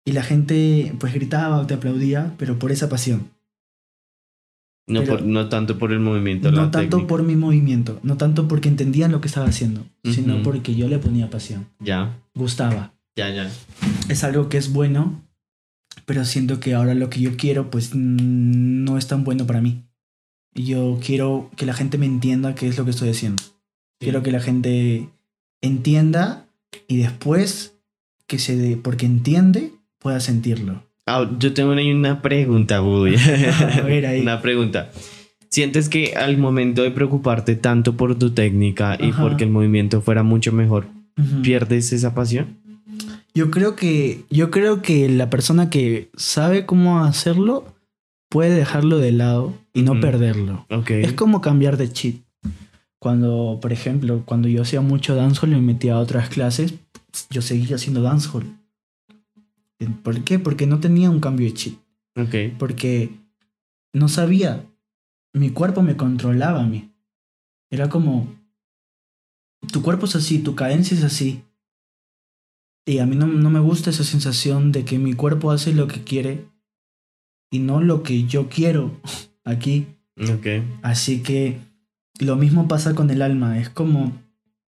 [0.05, 3.29] Y la gente pues gritaba o te aplaudía, pero por esa pasión.
[4.87, 6.51] No, no tanto por el movimiento.
[6.51, 10.73] No tanto por mi movimiento, no tanto porque entendían lo que estaba haciendo, sino porque
[10.73, 11.67] yo le ponía pasión.
[11.79, 12.17] Ya.
[12.33, 12.93] Gustaba.
[13.15, 13.51] Ya, ya.
[14.07, 15.21] Es algo que es bueno,
[16.05, 19.83] pero siento que ahora lo que yo quiero pues no es tan bueno para mí.
[20.55, 23.43] Yo quiero que la gente me entienda qué es lo que estoy haciendo.
[23.99, 25.09] Quiero que la gente
[25.61, 26.47] entienda
[26.87, 27.75] y después
[28.25, 30.83] que se dé, porque entiende, pueda sentirlo.
[31.05, 33.15] Ah, yo tengo una pregunta, Woody.
[33.79, 34.21] A ver ahí.
[34.21, 34.91] una pregunta.
[35.49, 40.21] ¿Sientes que al momento de preocuparte tanto por tu técnica y porque el movimiento fuera
[40.21, 40.85] mucho mejor,
[41.41, 42.59] pierdes esa pasión?
[43.33, 47.65] Yo creo que yo creo que la persona que sabe cómo hacerlo
[48.29, 50.67] puede dejarlo de lado y no perderlo.
[50.69, 51.03] Okay.
[51.03, 52.23] Es como cambiar de chip.
[52.99, 56.75] Cuando, por ejemplo, cuando yo hacía mucho dancehall y me metía a otras clases,
[57.29, 58.58] yo seguía haciendo dancehall.
[60.03, 60.39] ¿Por qué?
[60.39, 61.79] Porque no tenía un cambio de chip.
[62.15, 62.55] Okay.
[62.57, 63.11] Porque
[63.93, 64.65] no sabía.
[65.33, 66.91] Mi cuerpo me controlaba a mí.
[67.69, 68.27] Era como,
[69.71, 71.43] tu cuerpo es así, tu cadencia es así.
[72.85, 75.87] Y a mí no, no, me gusta esa sensación de que mi cuerpo hace lo
[75.87, 76.45] que quiere
[77.51, 78.99] y no lo que yo quiero
[79.43, 79.87] aquí.
[80.17, 80.63] Okay.
[80.81, 81.59] Así que
[82.19, 83.59] lo mismo pasa con el alma.
[83.59, 84.19] Es como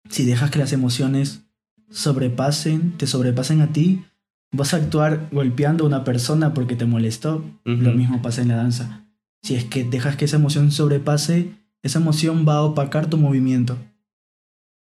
[0.10, 1.44] si dejas que las emociones
[1.90, 4.04] sobrepasen, te sobrepasen a ti,
[4.52, 7.44] vas a actuar golpeando a una persona porque te molestó.
[7.64, 9.06] Lo mismo pasa en la danza.
[9.44, 13.78] Si es que dejas que esa emoción sobrepase, esa emoción va a opacar tu movimiento.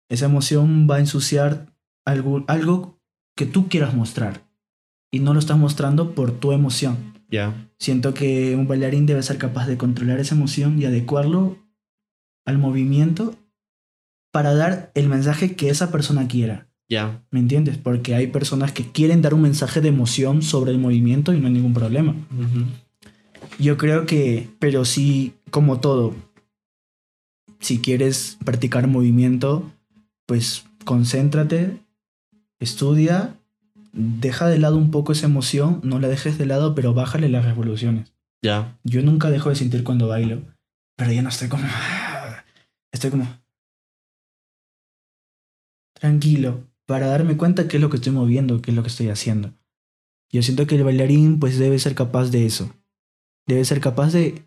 [0.10, 1.74] Esa emoción va a ensuciar
[2.06, 3.00] algo, algo
[3.36, 4.42] que tú quieras mostrar.
[5.12, 7.14] Y no lo estás mostrando por tu emoción.
[7.30, 7.70] Ya.
[7.78, 11.58] Siento que un bailarín debe ser capaz de controlar esa emoción y adecuarlo
[12.46, 13.36] al movimiento
[14.32, 16.69] para dar el mensaje que esa persona quiera.
[16.90, 17.24] Ya.
[17.30, 17.78] ¿Me entiendes?
[17.78, 21.48] Porque hay personas que quieren dar un mensaje de emoción sobre el movimiento y no
[21.48, 22.16] hay ningún problema.
[23.60, 26.16] Yo creo que, pero sí, como todo,
[27.60, 29.72] si quieres practicar movimiento,
[30.26, 31.78] pues concéntrate,
[32.60, 33.36] estudia,
[33.94, 37.46] deja de lado un poco esa emoción, no la dejes de lado, pero bájale las
[37.46, 38.12] revoluciones.
[38.42, 38.78] Ya.
[38.84, 40.42] Yo nunca dejo de sentir cuando bailo,
[40.96, 41.66] pero ya no estoy como...
[42.92, 43.28] Estoy como...
[45.94, 49.10] Tranquilo, para darme cuenta qué es lo que estoy moviendo, qué es lo que estoy
[49.10, 49.54] haciendo.
[50.32, 52.74] Yo siento que el bailarín pues debe ser capaz de eso.
[53.46, 54.42] Debe ser capaz de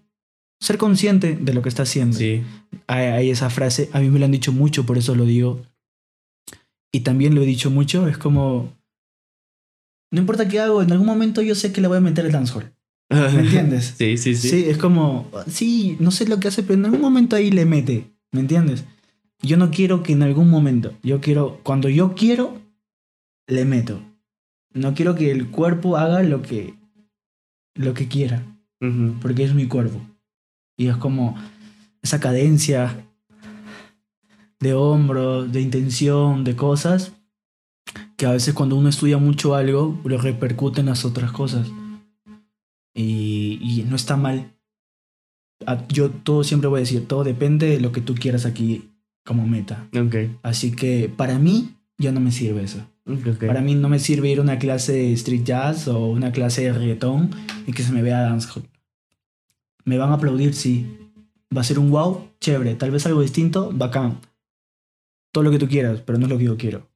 [0.58, 2.18] ser consciente de lo que está haciendo.
[2.18, 2.42] Sí.
[2.88, 5.62] Hay, esa frase, a mí me lo han dicho mucho, por eso lo digo.
[6.90, 8.76] Y también lo he dicho mucho, es como...
[10.10, 12.32] No importa qué hago, en algún momento yo sé que le voy a meter el
[12.32, 12.74] dancehall.
[13.08, 13.94] ¿Me entiendes?
[13.98, 14.48] sí, sí, sí.
[14.48, 17.66] Sí, es como, sí, no sé lo que hace, pero en algún momento ahí le
[17.66, 18.10] mete.
[18.32, 18.84] ¿Me entiendes?
[19.42, 22.60] Yo no quiero que en algún momento, yo quiero, cuando yo quiero,
[23.48, 24.00] le meto.
[24.72, 26.74] No quiero que el cuerpo haga lo que,
[27.74, 28.46] lo que quiera,
[29.20, 30.00] porque es mi cuerpo.
[30.76, 31.36] Y es como
[32.02, 33.04] esa cadencia
[34.60, 37.12] de hombro, de intención, de cosas,
[38.16, 41.68] que a veces cuando uno estudia mucho algo, lo repercute en las otras cosas.
[42.94, 44.52] Y, y no está mal.
[45.88, 48.91] Yo todo siempre voy a decir, todo depende de lo que tú quieras aquí
[49.24, 49.88] como meta.
[49.94, 50.36] Okay.
[50.42, 52.86] Así que para mí ya no me sirve eso.
[53.46, 56.62] Para mí no me sirve ir a una clase de street jazz o una clase
[56.62, 57.30] de reggaetón
[57.66, 58.64] y que se me vea dancehall.
[59.84, 60.98] Me van a aplaudir, sí.
[61.54, 62.76] Va a ser un wow, chévere.
[62.76, 64.20] Tal vez algo distinto, bacán.
[65.32, 66.88] Todo lo que tú quieras, pero no es lo que yo quiero.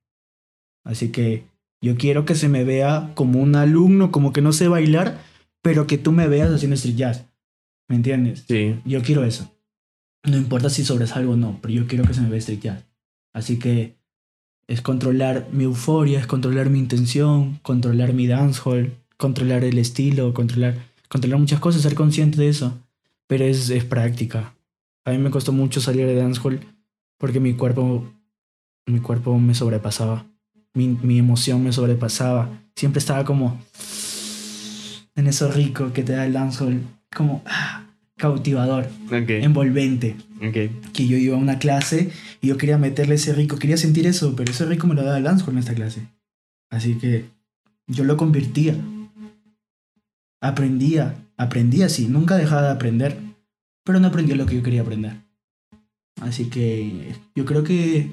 [0.84, 1.44] Así que
[1.80, 5.18] yo quiero que se me vea como un alumno, como que no sé bailar,
[5.62, 7.26] pero que tú me veas haciendo street jazz.
[7.88, 8.44] ¿Me entiendes?
[8.46, 8.80] Sí.
[8.84, 9.50] Yo quiero eso.
[10.26, 12.84] No importa si sobresalgo o no, pero yo quiero que se me vea jazz.
[13.32, 13.96] Así que
[14.66, 20.74] es controlar mi euforia, es controlar mi intención, controlar mi dancehall, controlar el estilo, controlar,
[21.08, 22.76] controlar muchas cosas, ser consciente de eso.
[23.28, 24.54] Pero es, es práctica.
[25.04, 26.60] A mí me costó mucho salir de dancehall
[27.18, 28.04] porque mi cuerpo,
[28.86, 30.26] mi cuerpo me sobrepasaba.
[30.74, 32.50] Mi, mi emoción me sobrepasaba.
[32.74, 33.60] Siempre estaba como
[35.14, 36.82] en eso rico que te da el dancehall.
[37.14, 37.85] Como ah,
[38.16, 40.92] cautivador, envolvente Ok.
[40.92, 42.10] que yo iba a una clase
[42.40, 45.20] y yo quería meterle ese rico, quería sentir eso, pero ese rico me lo daba
[45.20, 46.08] Lance en esta clase.
[46.70, 47.26] Así que
[47.86, 48.74] yo lo convertía.
[50.40, 53.18] Aprendía, aprendía, sí, nunca dejaba de aprender,
[53.84, 55.16] pero no aprendía lo que yo quería aprender.
[56.20, 58.10] Así que yo creo que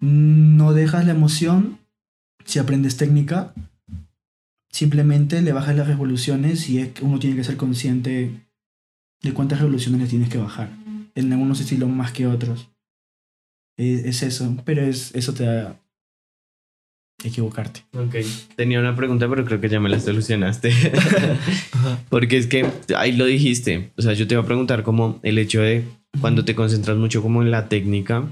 [0.00, 1.78] no dejas la emoción
[2.44, 3.54] si aprendes técnica,
[4.70, 8.43] simplemente le bajas las revoluciones y es que uno tiene que ser consciente
[9.22, 10.70] de cuántas revoluciones le tienes que bajar
[11.14, 12.68] en algunos estilos más que otros.
[13.76, 15.80] Es, es eso, pero es, eso te da
[17.24, 17.84] equivocarte.
[17.96, 18.16] Ok.
[18.56, 20.72] Tenía una pregunta, pero creo que ya me la solucionaste.
[22.10, 23.92] Porque es que ahí lo dijiste.
[23.96, 25.84] O sea, yo te iba a preguntar como el hecho de
[26.20, 28.28] cuando te concentras mucho como en la técnica,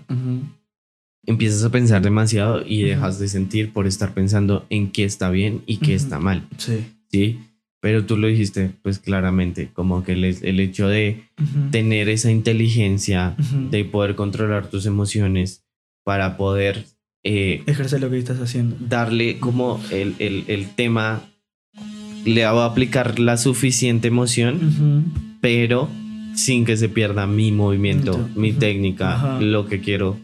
[1.25, 5.63] empiezas a pensar demasiado y dejas de sentir por estar pensando en qué está bien
[5.67, 6.05] y qué Ujú.
[6.05, 6.47] está mal.
[6.59, 6.85] Sí.
[7.11, 7.41] ¿Sí?
[7.83, 11.25] Pero tú lo dijiste, pues claramente, como que el, el hecho de
[11.73, 13.35] tener esa inteligencia,
[13.73, 15.65] de poder controlar tus emociones
[16.05, 16.85] para poder
[17.25, 18.77] eh, Ejercer lo que estás haciendo.
[18.81, 21.23] darle como el, el, el tema,
[22.25, 25.89] le va a aplicar la suficiente emoción, pero
[26.37, 30.19] sin que se pierda mi movimiento, Ento- mi técnica, lo que quiero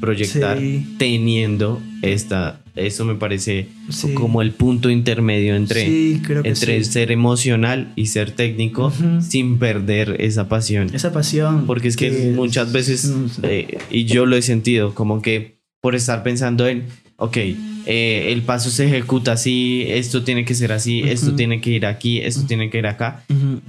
[0.00, 0.94] proyectar, Sí.
[0.98, 4.14] teniendo esta, eso me parece Sí.
[4.14, 6.90] como el punto intermedio entre, Sí, creo que entre sí.
[6.92, 10.90] ser emocional y ser técnico sin perder esa pasión.
[10.94, 11.66] Esa pasión.
[11.66, 13.12] Porque es que muchas veces,
[13.42, 16.84] eh, y yo lo he sentido, como que por estar pensando en,
[17.16, 17.36] ok,
[17.84, 21.84] eh, el paso se ejecuta así, esto tiene que ser así, esto tiene que ir
[21.86, 23.24] aquí, esto tiene que ir acá,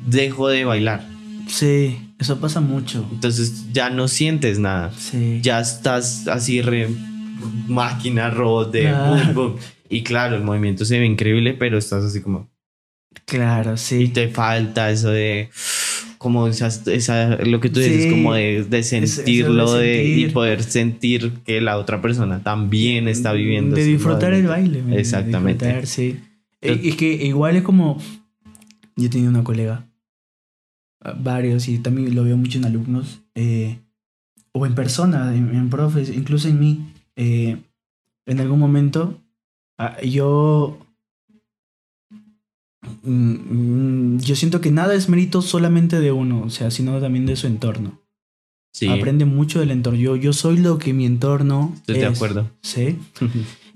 [0.08, 1.08] dejo de bailar.
[1.48, 3.06] Sí, eso pasa mucho.
[3.12, 4.94] Entonces ya no sientes nada.
[4.98, 5.40] Sí.
[5.42, 6.88] Ya estás así re
[7.68, 9.10] máquina, robot de Ah.
[9.10, 9.56] boom, boom.
[9.90, 12.50] Y claro, el movimiento se ve increíble, pero estás así como...
[13.26, 14.08] Claro, Y sí.
[14.08, 15.50] te falta eso de...
[16.18, 18.10] Como esa, esa- lo que tú dices, Sí.
[18.10, 23.08] como de, de eso de sentirlo de, y poder sentir que la otra persona también
[23.10, 23.76] está viviendo.
[23.76, 24.82] De disfrutar el baile.
[24.98, 25.66] Exactamente.
[25.66, 26.20] Disfrutar, sí.
[26.62, 28.02] Y es que igual es como.
[28.96, 29.86] Yo tenía una colega,
[31.02, 33.80] ah, varios, y también lo veo mucho en alumnos, eh,
[34.54, 36.93] o en personas, en, en profes, incluso en mí.
[37.16, 37.58] Eh,
[38.26, 39.20] en algún momento,
[39.78, 40.80] ah, yo.
[43.04, 47.26] mm, mm, Yo siento que nada es mérito solamente de uno, o sea, sino también
[47.26, 48.00] de su entorno.
[48.74, 50.00] Sí, Aprende mucho del entorno.
[50.00, 51.74] Yo, yo soy lo que mi entorno.
[51.76, 52.50] estoy de acuerdo.
[52.62, 52.98] Sí.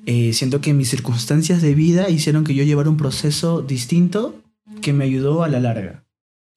[0.10, 4.42] Eh, siento que mis circunstancias de vida hicieron que yo llevara un proceso distinto
[4.82, 6.06] que me ayudó a la larga.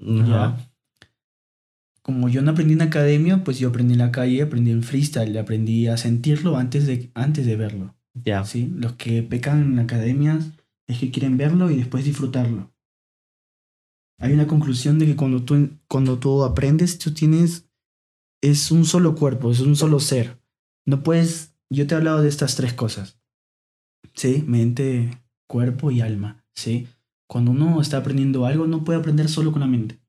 [0.01, 0.57] Ajá.
[0.57, 0.70] ¿ya?
[2.03, 5.37] Como yo no aprendí en academia, pues yo aprendí en la calle, aprendí en freestyle,
[5.37, 7.95] aprendí a sentirlo antes de, antes de verlo.
[8.15, 8.45] Ya.
[8.45, 8.73] ¿sí?
[8.75, 10.51] Los que pecan en academias
[10.89, 12.73] es que quieren verlo y después disfrutarlo.
[14.19, 17.67] Hay una conclusión de que cuando tú, cuando tú aprendes, tú tienes...
[18.43, 20.41] Es un solo cuerpo, es un solo ser.
[20.87, 21.55] No puedes...
[21.71, 23.21] Yo te he hablado de estas tres cosas.
[24.15, 24.43] ¿Sí?
[24.47, 26.45] Mente, cuerpo y alma.
[26.55, 26.89] ¿Sí?
[27.29, 30.00] Cuando uno está aprendiendo algo, no puede aprender solo con la mente.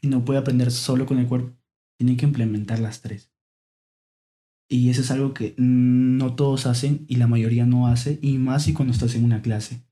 [0.00, 1.52] Y no puede aprender solo con el cuerpo.
[1.98, 3.30] Tiene que implementar las tres.
[4.68, 8.62] Y eso es algo que no todos hacen y la mayoría no hace, y más
[8.62, 9.82] si cuando estás en una clase.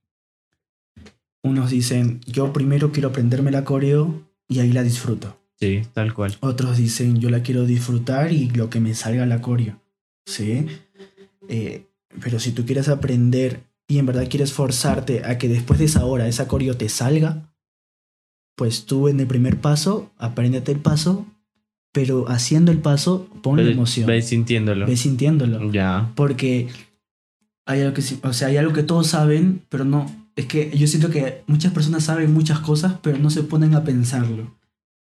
[1.42, 5.36] Unos dicen, yo primero quiero aprenderme la coreo y ahí la disfruto.
[5.56, 6.36] Sí, tal cual.
[6.40, 9.82] Otros dicen, yo la quiero disfrutar y lo que me salga la coreo.
[10.26, 10.66] ¿Sí?
[11.48, 11.86] Eh,
[12.22, 16.04] pero si tú quieres aprender y en verdad quieres forzarte a que después de esa
[16.04, 17.47] hora esa coreo te salga,
[18.58, 21.24] pues tú en el primer paso, apréndete el paso,
[21.92, 24.06] pero haciendo el paso, ponle Ve- emoción.
[24.08, 24.84] Ves sintiéndolo.
[24.84, 25.70] Ve sintiéndolo.
[25.72, 26.10] Ya.
[26.16, 26.66] Porque
[27.66, 30.06] hay algo que o sea, hay algo que todos saben, pero no.
[30.34, 33.84] Es que yo siento que muchas personas saben muchas cosas, pero no se ponen a
[33.84, 34.56] pensarlo.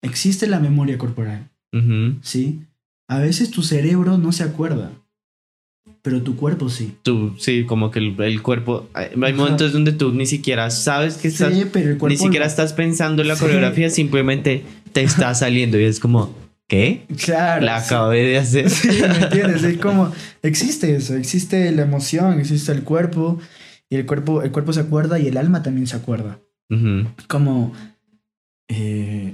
[0.01, 1.49] Existe la memoria corporal.
[2.21, 2.61] ¿sí?
[3.07, 4.91] A veces tu cerebro no se acuerda,
[6.01, 6.95] pero tu cuerpo sí.
[7.03, 8.87] Tú, sí, como que el, el cuerpo.
[8.93, 9.35] Hay Ajá.
[9.35, 11.53] momentos donde tú ni siquiera sabes que estás.
[11.53, 13.41] Sí, pero el cuerpo ni siquiera estás pensando en la Sí.
[13.41, 16.33] coreografía, simplemente te está saliendo y es como,
[16.67, 17.05] ¿qué?
[17.25, 17.65] Claro.
[17.65, 17.87] La sí.
[17.93, 18.69] acabé de hacer.
[18.69, 19.63] Sí, ¿me entiendes?
[19.63, 20.11] Es como,
[20.43, 23.39] existe eso, existe la emoción, existe el cuerpo,
[23.89, 26.39] y el cuerpo, el cuerpo se acuerda y el alma también se acuerda.
[27.27, 27.73] Como
[28.67, 29.33] eh,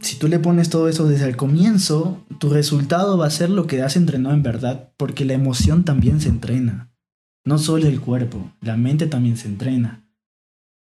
[0.00, 3.66] si tú le pones todo eso desde el comienzo, tu resultado va a ser lo
[3.66, 6.90] que has entrenado en verdad, porque la emoción también se entrena.
[7.44, 10.04] No solo el cuerpo, la mente también se entrena.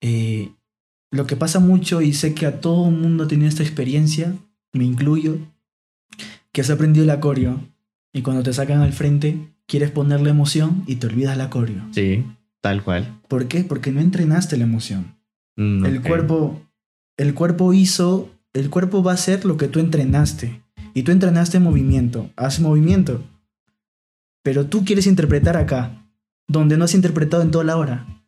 [0.02, 0.52] Eh,
[1.12, 4.36] lo que pasa mucho, y sé que a todo el mundo ha tenido esta experiencia,
[4.74, 5.38] me incluyo,
[6.52, 7.62] que has aprendido el acorio
[8.14, 11.84] y cuando te sacan al frente quieres ponerle emoción y te olvidas la acorio.
[11.92, 12.26] Sí,
[12.62, 13.20] tal cual.
[13.28, 13.64] ¿Por qué?
[13.64, 15.16] Porque no entrenaste la emoción.
[15.56, 16.62] Mm, el cuerpo
[17.20, 20.64] el cuerpo hizo, el cuerpo va a hacer lo que tú entrenaste.
[20.94, 23.24] Y tú entrenaste movimiento, haz movimiento.
[24.44, 26.06] Pero tú quieres interpretar acá,
[26.48, 28.24] donde no has interpretado en toda la hora.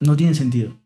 [0.00, 0.78] No tiene sentido.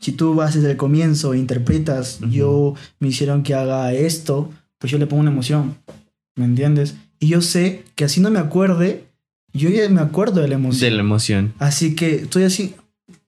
[0.00, 4.90] Si tú vas desde el comienzo e interpretas, yo me hicieron que haga esto, pues
[4.90, 5.76] yo le pongo una emoción.
[6.36, 6.96] ¿Me entiendes?
[7.20, 9.04] Y yo sé que así no me acuerde,
[9.52, 10.90] yo ya me acuerdo de la emoción.
[10.90, 11.54] De la emoción.
[11.58, 12.74] Así que estoy así,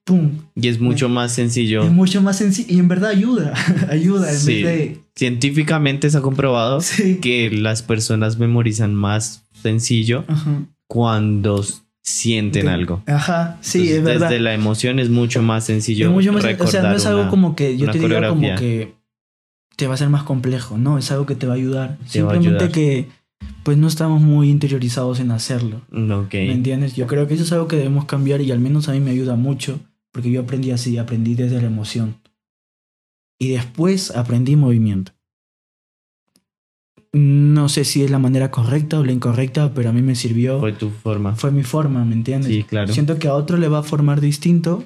[0.06, 0.30] ¡pum!
[0.54, 1.82] Y es mucho más sencillo.
[1.82, 3.52] Es mucho más sencillo y en verdad ayuda,
[3.90, 4.30] ayuda.
[4.30, 5.00] En sí.
[5.14, 6.78] Científicamente se ha comprobado
[7.20, 10.24] que las personas memorizan más sencillo
[10.86, 11.64] cuando
[12.02, 13.02] sienten algo.
[13.06, 14.28] Ajá, sí, es verdad.
[14.28, 16.06] Desde la emoción es mucho más sencillo.
[16.06, 18.94] Es mucho más, o sea, no es algo como que yo te diga como que
[19.74, 21.98] te va a ser más complejo, no, es algo que te va a ayudar.
[22.06, 23.08] Simplemente que
[23.64, 25.82] pues no estamos muy interiorizados en hacerlo.
[25.90, 26.46] Okay.
[26.46, 26.94] ¿Me entiendes?
[26.94, 29.10] Yo creo que eso es algo que debemos cambiar y al menos a mí me
[29.10, 29.80] ayuda mucho
[30.16, 32.22] porque yo aprendí así, aprendí desde la emoción.
[33.38, 35.12] Y después aprendí movimiento.
[37.12, 40.58] No sé si es la manera correcta o la incorrecta, pero a mí me sirvió.
[40.58, 41.36] Fue tu forma.
[41.36, 42.50] Fue mi forma, ¿me entiendes?
[42.50, 42.94] Sí, claro.
[42.94, 44.84] Siento que a otro le va a formar distinto,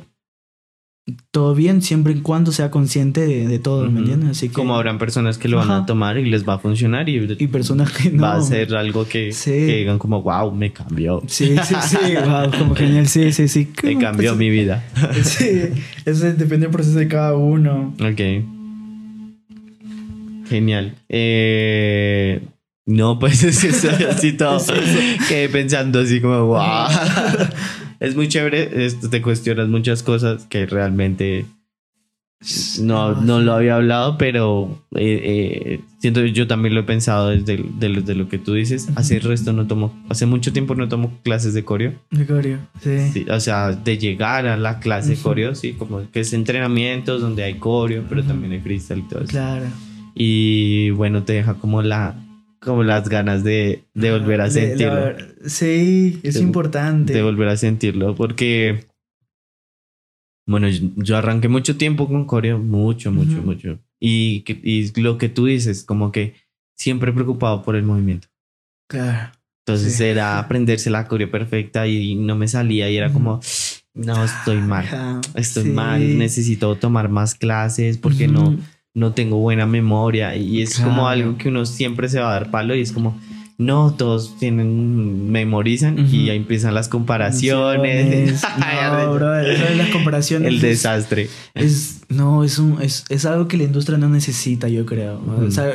[1.31, 4.31] todo bien siempre y cuando sea consciente de, todo, ¿me entiendes?
[4.31, 7.37] Así Como habrán personas que lo van a tomar y les va a funcionar y,
[7.39, 8.23] y personas que no.
[8.23, 11.23] Va a ser algo que, digan como, wow, me cambió.
[11.27, 13.69] Sí, sí, sí, wow, como genial, sí, sí, sí.
[13.83, 14.85] Me cambió mi vida.
[15.23, 15.71] sí,
[16.05, 17.95] eso depende del proceso de cada uno.
[18.01, 18.21] Ok.
[20.49, 20.97] Genial.
[21.09, 22.41] Eh,
[22.87, 24.59] no, pues es que así todo.
[25.29, 26.89] Quedé pensando así como, wow
[28.01, 31.45] es muy chévere, te cuestionas muchas cosas que realmente
[32.81, 37.63] no, no lo había hablado, pero eh, eh, siento yo también lo he pensado desde,
[37.79, 38.89] de, lo que tú dices.
[38.97, 41.93] Hace resto no tomo, hace mucho tiempo no tomo clases de coreo.
[42.11, 43.27] De coreo, sí.
[43.31, 47.45] O sea, de llegar a la clase de coreo, sí, como que es entrenamientos donde
[47.45, 49.33] hay coreo, pero también hay freestyle y todo eso.
[49.33, 49.67] Claro.
[50.15, 52.15] Y bueno, te deja como la,
[52.61, 55.17] como las ganas de, de volver a sentirlo.
[55.47, 57.13] sí, es importante.
[57.13, 58.87] De volver a sentirlo, porque,
[60.47, 63.79] bueno, yo, arranqué mucho tiempo con coreo, mucho, mucho, mucho.
[63.99, 66.35] Y, y lo que tú dices, como que
[66.77, 68.29] siempre preocupado por el movimiento.
[68.89, 69.33] Claro.
[69.67, 73.41] Entonces era aprenderse la coreo perfecta y no me salía y era como,
[73.95, 78.59] no, estoy mal, estoy mal, necesito tomar más clases porque no
[78.95, 80.37] no tengo buena memoria.
[80.37, 83.19] Y es como algo que uno siempre se va a dar palo y es como
[83.61, 88.43] no todos tienen memorizan y ahí empiezan las comparaciones.
[88.59, 91.29] No, bro, las comparaciones el desastre.
[91.55, 95.21] es no es un es, es, algo que la industria no necesita yo creo.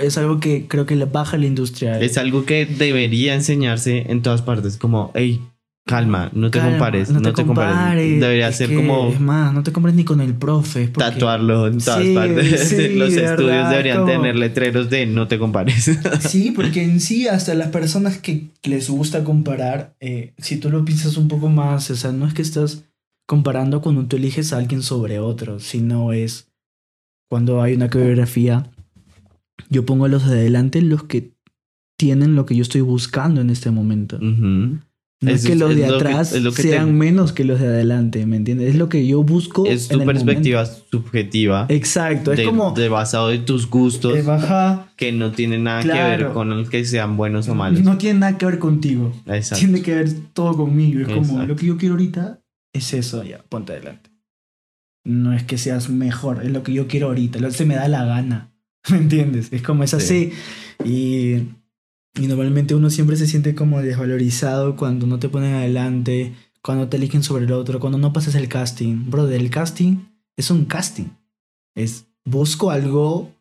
[0.01, 1.99] Es, algo que creo que le baja la industria.
[1.99, 5.41] Es algo que debería enseñarse en todas partes como hey
[5.87, 8.19] Calma, no te compares, no, te, compares.
[8.19, 9.09] Debería ser como.
[9.09, 10.87] Es más, no te compares ni con el profe.
[10.87, 12.71] Tatuarlo en todas partes.
[12.95, 15.91] Los estudios deberían tener letreros de no te compares.
[16.21, 20.83] sí, porque en sí, hasta las personas que les gusta comparar, eh, si tú lo
[20.83, 22.85] piensas un poco más, o sea, no es que estás
[23.27, 26.47] comparando cuando tú eliges a alguien sobre otro, sino es
[27.29, 28.71] cuando hay una coreografía.
[29.69, 31.35] Yo pongo a los de adelante los que
[31.95, 34.19] tienen lo que yo estoy buscando en este momento.
[35.21, 38.69] No es, que los de atrás sean menos que los de adelante, ¿me entiendes?
[38.69, 39.65] Es lo que yo busco.
[39.65, 41.65] Es tu perspectiva subjetiva.
[41.69, 42.71] Exacto, es como.
[42.71, 44.23] De basado en tus gustos.
[44.25, 47.81] baja, que no tiene nada que ver con el que sean buenos o malos.
[47.81, 49.13] No tiene nada que ver contigo.
[49.25, 49.65] Exacto.
[49.65, 50.99] Tiene que ver todo conmigo.
[50.99, 52.41] Es como lo que yo quiero ahorita
[52.75, 54.11] es eso, ya, ponte adelante.
[55.05, 57.39] No es que seas mejor, es lo que yo quiero ahorita.
[57.39, 58.51] Lo que se me da la gana.
[58.89, 59.47] ¿Me entiendes?
[59.51, 60.33] Es como es así.
[60.83, 61.43] Y
[62.19, 66.97] y normalmente uno siempre se siente como desvalorizado cuando no te ponen adelante, cuando te
[66.97, 69.09] eligen sobre el otro, cuando no pasas el casting.
[69.09, 69.97] Brother, el casting
[70.37, 71.09] es un casting.
[71.75, 73.31] Es busco algo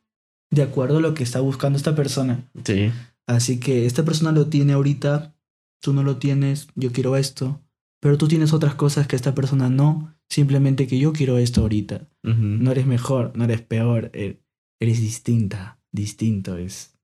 [0.50, 2.44] de acuerdo a lo que está buscando esta persona.
[2.64, 2.90] Sí.
[3.26, 5.34] Así que esta persona lo tiene ahorita,
[5.80, 7.60] tú no lo tienes, yo quiero esto,
[8.00, 12.06] pero tú tienes otras cosas que esta persona no, simplemente que yo quiero esto ahorita.
[12.22, 14.40] No eres mejor, no eres peor, e-,
[14.80, 16.98] eres distinta, distinto, es,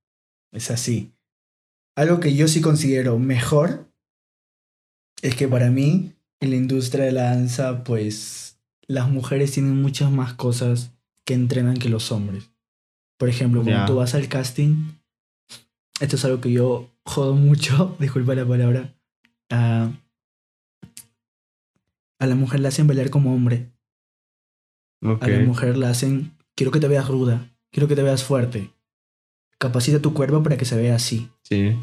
[0.52, 1.12] es así.
[2.00, 3.92] Algo que yo sí considero mejor
[5.20, 10.10] es que para mí en la industria de la danza, pues las mujeres tienen muchas
[10.10, 10.94] más cosas
[11.26, 12.52] que entrenan que los hombres.
[13.18, 14.92] Por ejemplo, cuando tú vas al casting,
[16.00, 18.94] esto es algo que yo jodo mucho, disculpa la palabra,
[19.50, 19.92] a,
[22.18, 23.74] a la mujer la hacen bailar como hombre.
[25.02, 28.70] A la mujer la hacen, quiero que te veas ruda, quiero que te veas fuerte.
[29.58, 31.28] Capacita tu cuerpo para que se vea así.
[31.42, 31.76] Sí.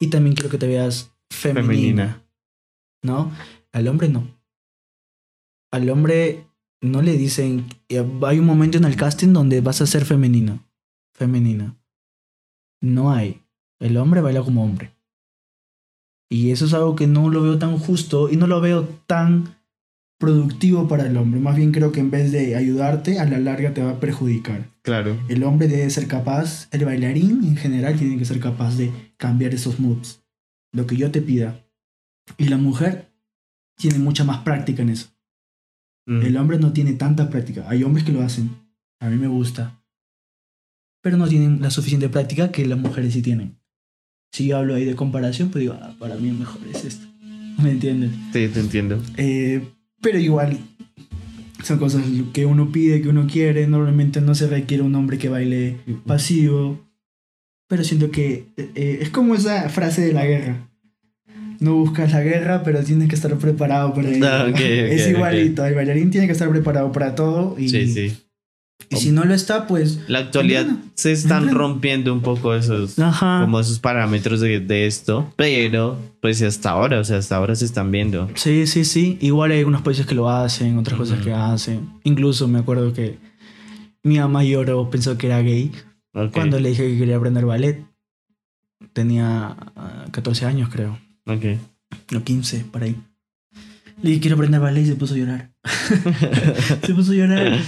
[0.00, 2.24] Y también quiero que te veas femenina.
[3.02, 3.30] ¿No?
[3.72, 4.26] Al hombre no.
[5.70, 6.46] Al hombre
[6.80, 7.66] no le dicen,
[8.26, 10.64] hay un momento en el casting donde vas a ser femenino.
[11.14, 11.76] Femenina.
[12.82, 13.42] No hay.
[13.78, 14.92] El hombre baila como hombre.
[16.30, 19.56] Y eso es algo que no lo veo tan justo y no lo veo tan
[20.18, 21.40] productivo para el hombre.
[21.40, 24.70] Más bien creo que en vez de ayudarte, a la larga te va a perjudicar.
[24.82, 25.18] Claro.
[25.28, 29.54] El hombre debe ser capaz, el bailarín en general tiene que ser capaz de cambiar
[29.54, 30.24] esos moves.
[30.72, 31.62] Lo que yo te pida.
[32.38, 33.12] Y la mujer
[33.76, 35.08] tiene mucha más práctica en eso.
[36.06, 36.22] Mm.
[36.22, 37.66] El hombre no tiene tanta práctica.
[37.68, 38.50] Hay hombres que lo hacen.
[38.98, 39.84] A mí me gusta.
[41.02, 43.58] Pero no tienen la suficiente práctica que las mujeres sí tienen.
[44.32, 47.06] Si yo hablo ahí de comparación, pues digo, ah, para mí mejor es esto.
[47.62, 48.12] ¿Me entiendes?
[48.32, 49.02] Sí, te entiendo.
[49.18, 49.68] Eh,
[50.00, 50.58] pero igual,
[51.62, 53.66] son cosas que uno pide, que uno quiere.
[53.66, 56.89] Normalmente no se requiere un hombre que baile pasivo.
[57.70, 60.68] Pero siento que eh, es como esa frase de la guerra.
[61.60, 64.46] No buscas la guerra, pero tienes que estar preparado para ella.
[64.46, 65.64] Ah, es igualito.
[65.64, 67.54] El bailarín tiene que estar preparado para todo.
[67.56, 68.16] Y, sí, sí.
[68.88, 70.00] Y si no lo está, pues.
[70.08, 72.96] La actualidad se están rompiendo un poco esos.
[73.20, 75.32] Como esos parámetros de, esto.
[75.36, 78.28] Pero, pues hasta ahora, o sea, hasta ahora se están viendo.
[78.34, 79.16] Sí, sí, sí.
[79.20, 81.88] Igual hay algunos países que lo hacen, otras cosas que hacen.
[82.02, 83.18] Incluso me acuerdo que
[84.02, 85.70] mi mamá lloró, pensó que era gay.
[86.12, 87.84] Cuando le dije que quería aprender ballet.
[88.92, 89.56] Tenía
[90.10, 90.98] 14 ah, años, creo.
[91.26, 91.44] Ok.
[92.16, 92.96] O 15, por ahí.
[94.02, 95.52] Le dije, quiero aprender ballet y se puso a llorar.
[96.82, 97.58] se puso a llorar.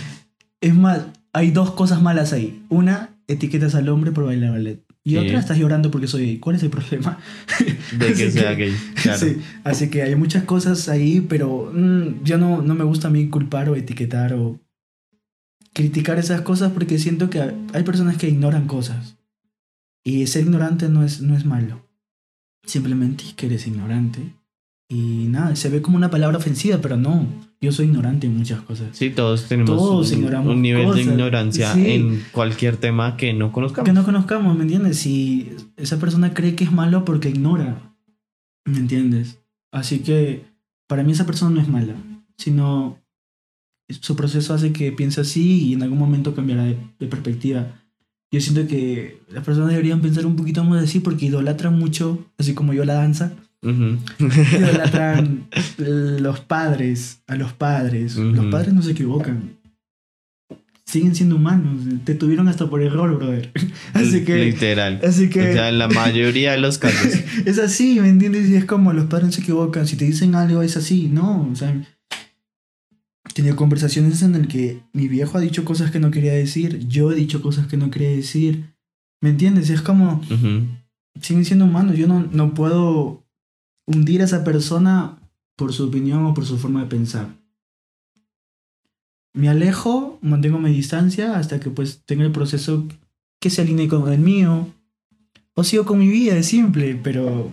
[0.61, 2.65] Es más, hay dos cosas malas ahí.
[2.69, 4.83] Una, etiquetas al hombre por bailar ballet.
[5.05, 6.39] Y otra, estás llorando porque soy gay.
[6.39, 7.19] ¿Cuál es el problema?
[7.99, 8.75] De que sea gay.
[9.19, 13.11] Sí, así que hay muchas cosas ahí, pero mm, ya no, no me gusta a
[13.11, 14.61] mí culpar o etiquetar o
[15.73, 19.17] criticar esas cosas porque siento que hay personas que ignoran cosas.
[20.05, 21.89] Y ser ignorante no es, no es malo.
[22.65, 24.33] Simplemente que eres ignorante
[24.93, 27.27] y nada, se ve como una palabra ofensiva, pero no.
[27.63, 28.89] Yo soy ignorante en muchas cosas.
[28.93, 33.89] Sí, todos tenemos un, nivel de ignorancia en cualquier tema que no conozcamos.
[33.89, 34.99] Que no conozcamos, ¿me entiendes?
[34.99, 37.95] Si esa persona cree que es malo porque ignora,
[38.67, 39.39] ¿me entiendes?
[39.71, 40.45] Así que
[40.87, 41.95] para mí esa persona no es mala,
[42.37, 42.99] sino
[44.01, 47.81] su proceso hace que piense así y en algún momento cambiará de, de perspectiva.
[48.31, 52.55] Yo siento que las personas deberían pensar un poquito más así porque idolatran mucho, así
[52.55, 53.33] como yo la danza
[54.19, 58.17] Idolatran los padres a los padres.
[58.17, 59.57] Los padres no se equivocan.
[60.85, 61.85] Siguen siendo humanos.
[62.05, 63.53] Te tuvieron hasta por error, brother.
[63.95, 64.45] Así que.
[64.45, 65.01] Literal.
[65.03, 65.51] Así que.
[65.51, 67.15] O sea, en la mayoría de los casos.
[67.47, 68.51] es así, ¿me entiendes?
[68.51, 69.87] Y es como los padres se equivocan.
[69.87, 71.09] Si te dicen algo, es así.
[71.11, 71.73] No, o sea.
[73.35, 76.87] Tenido conversaciones en las que mi viejo ha dicho cosas que no quería decir.
[76.89, 78.75] Yo he dicho cosas que no quería decir.
[79.21, 79.71] ¿Me entiendes?
[79.71, 80.21] Es como.
[81.21, 81.97] Siguen siendo humanos.
[81.97, 83.25] Yo no, no puedo
[83.87, 85.19] hundir a esa persona
[85.57, 87.29] por su opinión o por su forma de pensar.
[89.35, 92.87] Me alejo, mantengo mi distancia hasta que pues tenga el proceso
[93.41, 94.69] que se alinee con el mío.
[95.55, 97.53] O sigo con mi vida, es simple, pero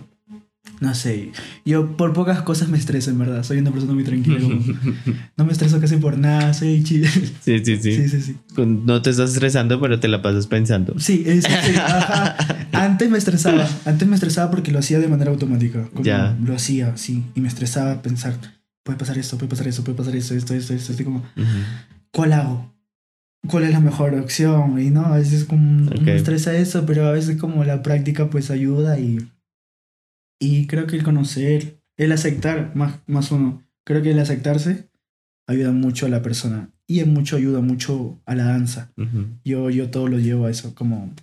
[0.80, 1.32] no sé,
[1.66, 3.42] yo por pocas cosas me estreso, en verdad.
[3.42, 4.38] Soy una persona muy tranquila.
[5.36, 7.06] no me estreso casi por nada, soy chido.
[7.40, 8.08] Sí, sí, sí.
[8.08, 10.98] sí, sí, No te estás estresando, pero te la pasas pensando.
[10.98, 11.44] Sí, es,
[12.72, 13.68] Antes me estresaba.
[13.84, 15.88] Antes me estresaba porque lo hacía de manera automática.
[16.02, 16.36] ya.
[16.42, 17.24] Lo hacía, sí.
[17.34, 18.36] Y me estresaba pensar,
[18.82, 20.92] puede pasar esto, puede pasar eso, puede pasar esto, esto, esto, esto.
[20.92, 21.24] Estoy como,
[22.10, 22.74] ¿cuál hago?
[23.46, 24.80] ¿Cuál es la mejor opción?
[24.80, 28.50] Y no, a veces como me estresa eso, pero a veces como la práctica pues
[28.50, 29.18] ayuda y
[30.40, 34.88] y creo que el conocer, el aceptar, más, más uno, creo que el aceptarse
[35.46, 36.70] ayuda mucho a la persona.
[36.86, 38.92] Y en mucho ayuda mucho a la danza.
[39.44, 41.14] yo, yo todo lo llevo a eso, como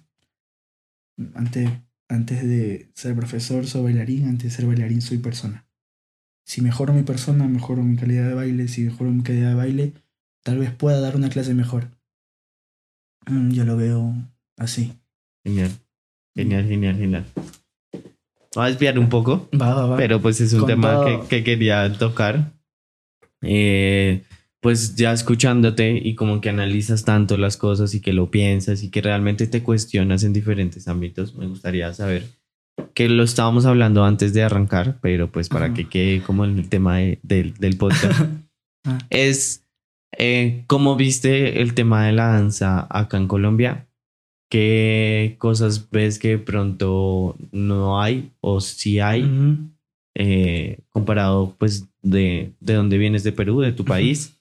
[1.34, 1.70] antes,
[2.08, 5.66] antes de ser profesor soy bailarín, antes de ser bailarín soy persona.
[6.46, 8.70] Si mejoro mi persona, mejoro mi calidad de baile.
[8.70, 9.94] Si mejoro mi calidad de baile,
[10.44, 11.90] tal vez pueda dar una clase mejor.
[13.26, 14.16] Mm, yo lo veo
[14.56, 14.94] así.
[15.44, 15.72] Genial,
[16.34, 17.26] genial, genial, genial.
[18.58, 19.50] Va a desviar un poco,
[19.98, 22.54] pero pues es un tema que, quería tocar.
[23.42, 24.24] Eh,
[24.60, 28.90] pues ya escuchándote y como que analizas tanto las cosas y que lo piensas y
[28.90, 32.26] que realmente te cuestionas en diferentes ámbitos, me gustaría saber
[32.94, 36.98] que lo estábamos hablando antes de arrancar, pero pues para que quede como el tema
[36.98, 38.22] del, del podcast,
[38.86, 38.98] ah.
[39.10, 39.64] es
[40.18, 43.87] Eh, ¿Cómo viste el tema de la danza acá en Colombia?
[44.50, 49.30] ¿Qué cosas ves que pronto no hay o sí hay?
[50.16, 54.40] Eh, comparado pues de, de donde vienes de Perú, de tu país,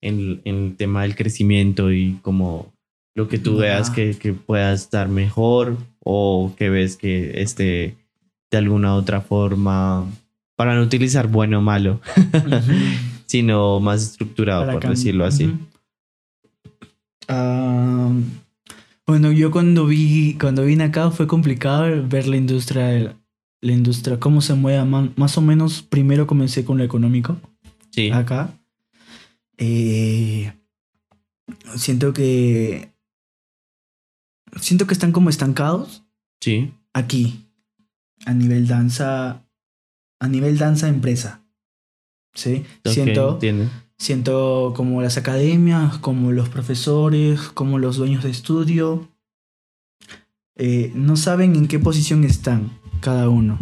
[0.00, 2.72] en, el tema del crecimiento y como
[3.14, 7.96] lo que tú veas que, que pueda estar mejor o que ves que esté
[8.50, 10.06] de alguna otra forma,
[10.56, 12.00] para no utilizar bueno o malo,
[13.26, 15.52] sino más estructurado, por decirlo así.
[19.06, 23.16] Bueno, yo cuando vi, cuando vine acá fue complicado ver la industria,
[23.60, 24.84] la industria, cómo se mueve.
[25.16, 27.38] Más o menos, primero comencé con lo económico.
[27.90, 28.10] Sí.
[28.10, 28.58] Acá.
[29.58, 30.52] Eh,
[31.76, 32.92] siento que.
[34.60, 36.04] Siento que están como estancados.
[36.40, 36.72] Sí.
[36.92, 37.46] Aquí.
[38.24, 39.44] A nivel danza.
[40.18, 41.44] A nivel danza empresa.
[42.32, 42.64] Sí.
[42.84, 43.38] siento.
[44.04, 49.08] Siento como las academias, como los profesores, como los dueños de estudio.
[50.56, 53.58] Eh, no saben en qué posición están cada uno.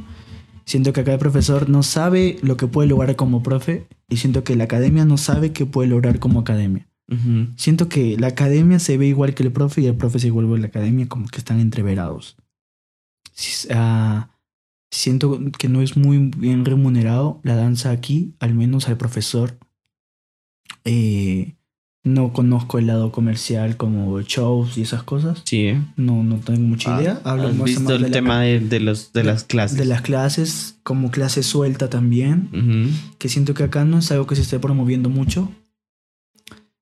[0.65, 4.57] Siento que el profesor no sabe lo que puede lograr como profe y siento que
[4.57, 6.89] la academia no sabe qué puede lograr como academia.
[7.55, 10.59] Siento que la academia se ve igual que el profe y el profe se vuelve
[10.59, 12.37] la academia como que están entreverados.
[13.71, 14.25] Uh,
[14.91, 19.57] siento que no es muy bien remunerado la danza aquí, al menos al profesor.
[20.85, 21.55] Eh,
[22.05, 25.43] no conozco el lado comercial como shows y esas cosas.
[25.45, 25.75] Sí.
[25.97, 27.21] No, no tengo mucha ah, idea.
[27.25, 29.79] Hablo ¿Has visto el tema de, los, de, las clases?
[29.79, 32.49] De las clases, como clase suelta también.
[33.19, 35.53] Que siento que acá no es algo que se esté promoviendo mucho.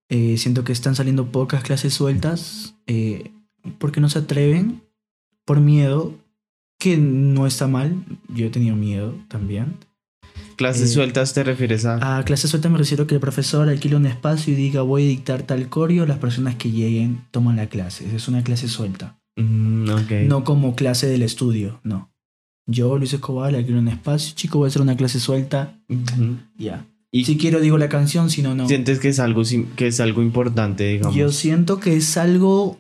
[0.08, 3.30] Eh, siento que están saliendo pocas clases sueltas eh,
[3.78, 4.82] porque no se atreven
[5.44, 6.18] por miedo,
[6.78, 8.04] que no está mal.
[8.28, 9.76] Yo he tenido miedo también.
[10.60, 12.18] ¿Clases eh, sueltas te refieres a?
[12.18, 15.04] A clases sueltas me refiero a que el profesor alquile un espacio y diga voy
[15.04, 18.14] a dictar tal coreo, las personas que lleguen toman la clase.
[18.14, 19.18] Es una clase suelta.
[19.36, 19.86] Mm,
[20.28, 22.12] no como clase del estudio, no.
[22.66, 25.80] Yo, Luis Escobar, alquilo un espacio, chico, voy a hacer una clase suelta.
[26.58, 26.84] Ya.
[27.10, 28.68] Y si quiero digo la canción, si no, no.
[28.68, 29.42] ¿Sientes que es algo,
[29.76, 31.16] que es algo importante, digamos?
[31.16, 32.78] Yo siento que es algo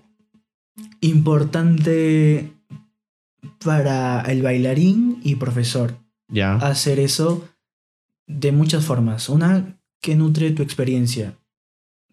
[1.00, 2.52] importante
[3.64, 5.96] para el bailarín y profesor.
[6.28, 6.56] Ya.
[6.56, 7.48] Hacer eso
[8.38, 9.28] de muchas formas.
[9.28, 11.36] Una que nutre tu experiencia.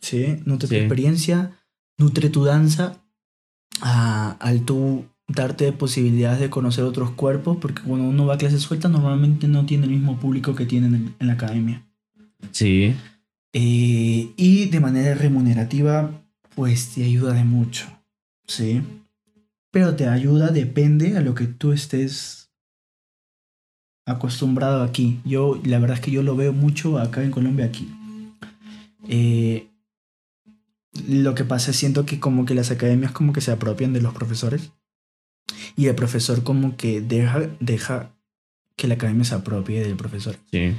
[0.01, 0.41] ¿Sí?
[0.45, 1.57] Nutre tu experiencia,
[1.97, 3.03] nutre tu danza.
[3.82, 8.89] al tú darte posibilidades de conocer otros cuerpos, porque cuando uno va a clases sueltas
[8.89, 11.86] normalmente no tiene el mismo público que tiene en, la academia.
[12.51, 12.95] Sí.
[13.53, 16.11] Eh, y de manera remunerativa,
[16.55, 17.88] pues te ayuda de mucho.
[18.47, 18.82] Sí.
[19.72, 22.47] Pero te ayuda, depende a lo que tú estés
[24.08, 25.20] acostumbrado aquí.
[25.26, 27.88] Yo, la verdad es que yo lo veo mucho acá en Colombia, aquí.
[29.08, 29.68] Eh,
[31.08, 34.01] lo que pasa es siento que como que las academias como que se apropian de
[34.01, 34.72] los profesores
[35.76, 38.10] y el profesor como que deja, deja
[38.76, 40.38] que la academia se apropie del profesor.
[40.51, 40.74] Sí.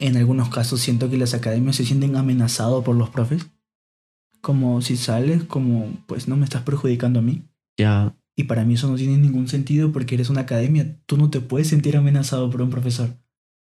[0.00, 3.46] En algunos casos siento que las academias se sienten amenazados por los profes.
[4.40, 7.42] Como si sales, como pues no me estás perjudicando a mí.
[7.76, 8.14] Ya.
[8.38, 10.96] Y para mí eso no tiene ningún sentido porque eres una academia.
[11.06, 13.10] Tú no te puedes sentir amenazado por un profesor.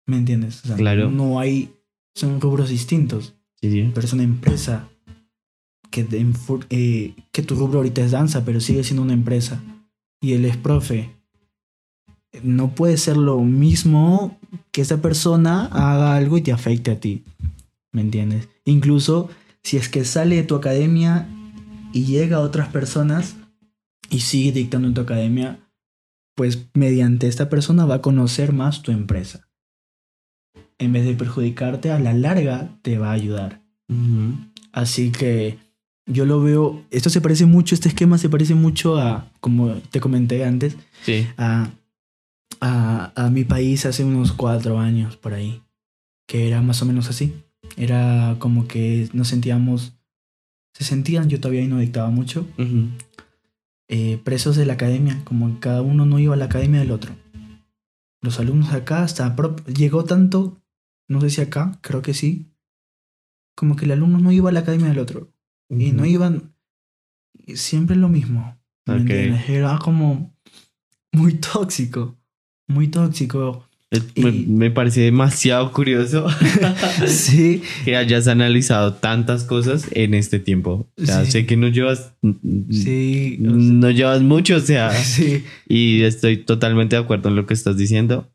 [0.04, 0.62] ¿Me entiendes?
[0.76, 1.12] claro.
[1.12, 1.70] No hay.
[2.16, 3.36] Son rubros distintos.
[3.60, 3.90] Sí, sí.
[3.94, 4.88] Pero es una empresa
[5.92, 6.08] que,
[6.70, 9.62] eh, que tu rubro ahorita es danza, pero sigue siendo una empresa.
[10.20, 11.12] Y él es profe.
[12.42, 14.40] No puede ser lo mismo
[14.72, 17.22] que esa persona haga algo y te afecte a ti.
[17.92, 18.48] ¿Me entiendes?
[18.64, 19.30] Incluso
[19.62, 21.28] si es que sale de tu academia
[21.92, 23.36] y llega a otras personas,
[24.10, 25.60] y sigue dictando en tu academia,
[26.34, 29.48] pues mediante esta persona va a conocer más tu empresa.
[30.78, 33.62] En vez de perjudicarte, a la larga te va a ayudar.
[34.72, 35.58] Así que
[36.06, 40.00] yo lo veo, esto se parece mucho, este esquema se parece mucho a, como te
[40.00, 40.76] comenté antes,
[41.36, 41.70] a,
[42.60, 45.62] a, a mi país hace unos cuatro años por ahí,
[46.26, 47.34] que era más o menos así.
[47.76, 49.94] Era como que nos sentíamos,
[50.72, 52.46] se sentían, yo todavía no dictaba mucho,
[53.88, 57.14] eh, presos de la academia, como cada uno no iba a la academia del otro.
[58.20, 59.34] Los alumnos acá hasta
[59.66, 60.60] llegó tanto,
[61.08, 62.52] no sé si acá, creo que sí,
[63.54, 65.32] como que el alumno no iba a la academia del otro.
[65.70, 66.54] Y no iban
[67.54, 68.58] siempre lo mismo.
[69.48, 70.34] Era como
[71.12, 72.16] muy tóxico,
[72.66, 73.67] muy tóxico.
[74.16, 76.26] Me, parece demasiado curioso
[77.06, 77.62] sí.
[77.86, 80.86] que hayas analizado tantas cosas en este tiempo.
[81.00, 82.12] O sea, sé que no llevas,
[82.70, 85.42] sí, no llevas mucho, o sea, sí.
[85.66, 88.30] y estoy totalmente de acuerdo en lo que estás diciendo.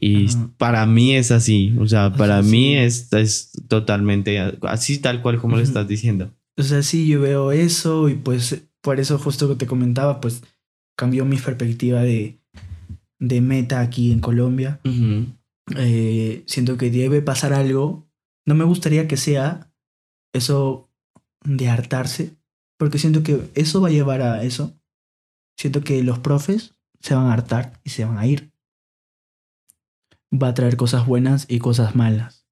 [0.00, 5.38] Y para mí es así, o sea, para mí es, es, totalmente así tal cual
[5.38, 6.30] como lo estás diciendo.
[6.56, 10.42] O sea, sí, yo veo eso y pues por eso justo que te comentaba, pues
[10.96, 12.37] cambió mi perspectiva de,
[13.18, 14.80] de meta aquí en Colombia.
[15.76, 18.08] Eh, siento que debe pasar algo.
[18.46, 19.72] No me gustaría que sea
[20.32, 20.90] eso
[21.44, 22.36] de hartarse,
[22.78, 24.78] porque siento que eso va a llevar a eso.
[25.58, 28.52] Siento que los profes se van a hartar y se van a ir.
[30.32, 32.46] Va a traer cosas buenas y cosas malas.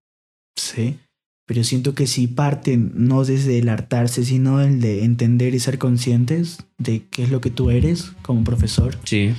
[0.57, 0.99] Sí.
[1.47, 5.79] Pero siento que si parten no desde el hartarse, sino el de entender y ser
[5.79, 8.99] conscientes de qué es lo que tú eres como profesor.
[9.05, 9.33] Sí.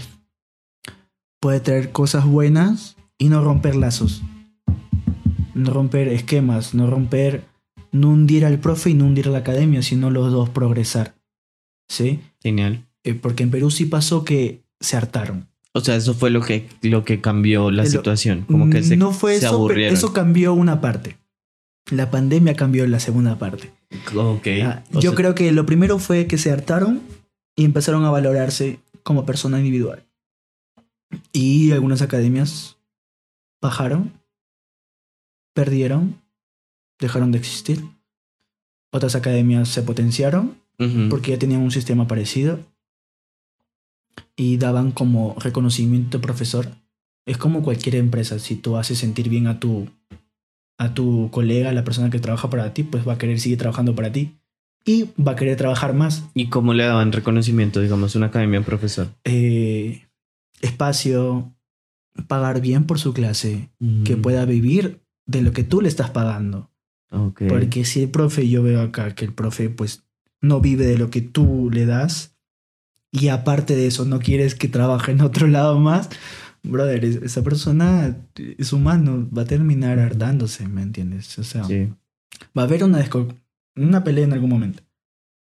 [1.39, 4.23] Puede traer cosas buenas y no romper lazos.
[5.53, 7.45] No romper esquemas, no romper,
[7.91, 11.15] no hundir al profe y no hundir a la academia, sino los dos progresar.
[11.89, 12.19] ¿Sí?
[12.41, 12.85] Genial.
[13.03, 15.47] Eh, porque en Perú sí pasó que se hartaron.
[15.73, 18.45] O sea, eso fue lo que, lo que cambió la situación.
[18.47, 21.17] Como que se, no fue eso, eso cambió una parte.
[21.91, 23.71] La pandemia cambió la segunda parte.
[24.15, 24.47] Ok.
[24.63, 27.01] Ah, yo creo que lo primero fue que se hartaron
[27.55, 30.06] y empezaron a valorarse como persona individual.
[31.31, 32.77] Y algunas academias
[33.61, 34.11] bajaron,
[35.53, 36.21] perdieron,
[36.99, 37.83] dejaron de existir.
[38.91, 40.57] Otras academias se potenciaron
[41.09, 42.59] porque ya tenían un sistema parecido
[44.35, 46.69] y daban como reconocimiento profesor.
[47.25, 49.89] Es como cualquier empresa, si tú haces sentir bien a tu,
[50.77, 53.57] a tu colega, a la persona que trabaja para ti, pues va a querer seguir
[53.57, 54.37] trabajando para ti
[54.85, 56.23] y va a querer trabajar más.
[56.33, 59.09] ¿Y cómo le daban reconocimiento, digamos, una academia profesor?
[59.25, 60.06] Eh,
[60.61, 61.55] espacio,
[62.27, 63.69] pagar bien por su clase,
[64.03, 64.21] que mm.
[64.21, 66.71] pueda vivir de lo que tú le estás pagando.
[67.09, 70.03] Porque si el profe, yo veo acá que el profe pues
[70.41, 72.37] no vive de lo que tú le das
[73.11, 76.09] y aparte de eso no quieres que trabaje en otro lado más,
[76.63, 81.37] brother, esa persona es humano, va a terminar hartándose, ¿me entiendes?
[81.39, 83.03] O sea, va a haber una,
[83.75, 84.83] una pelea en algún momento.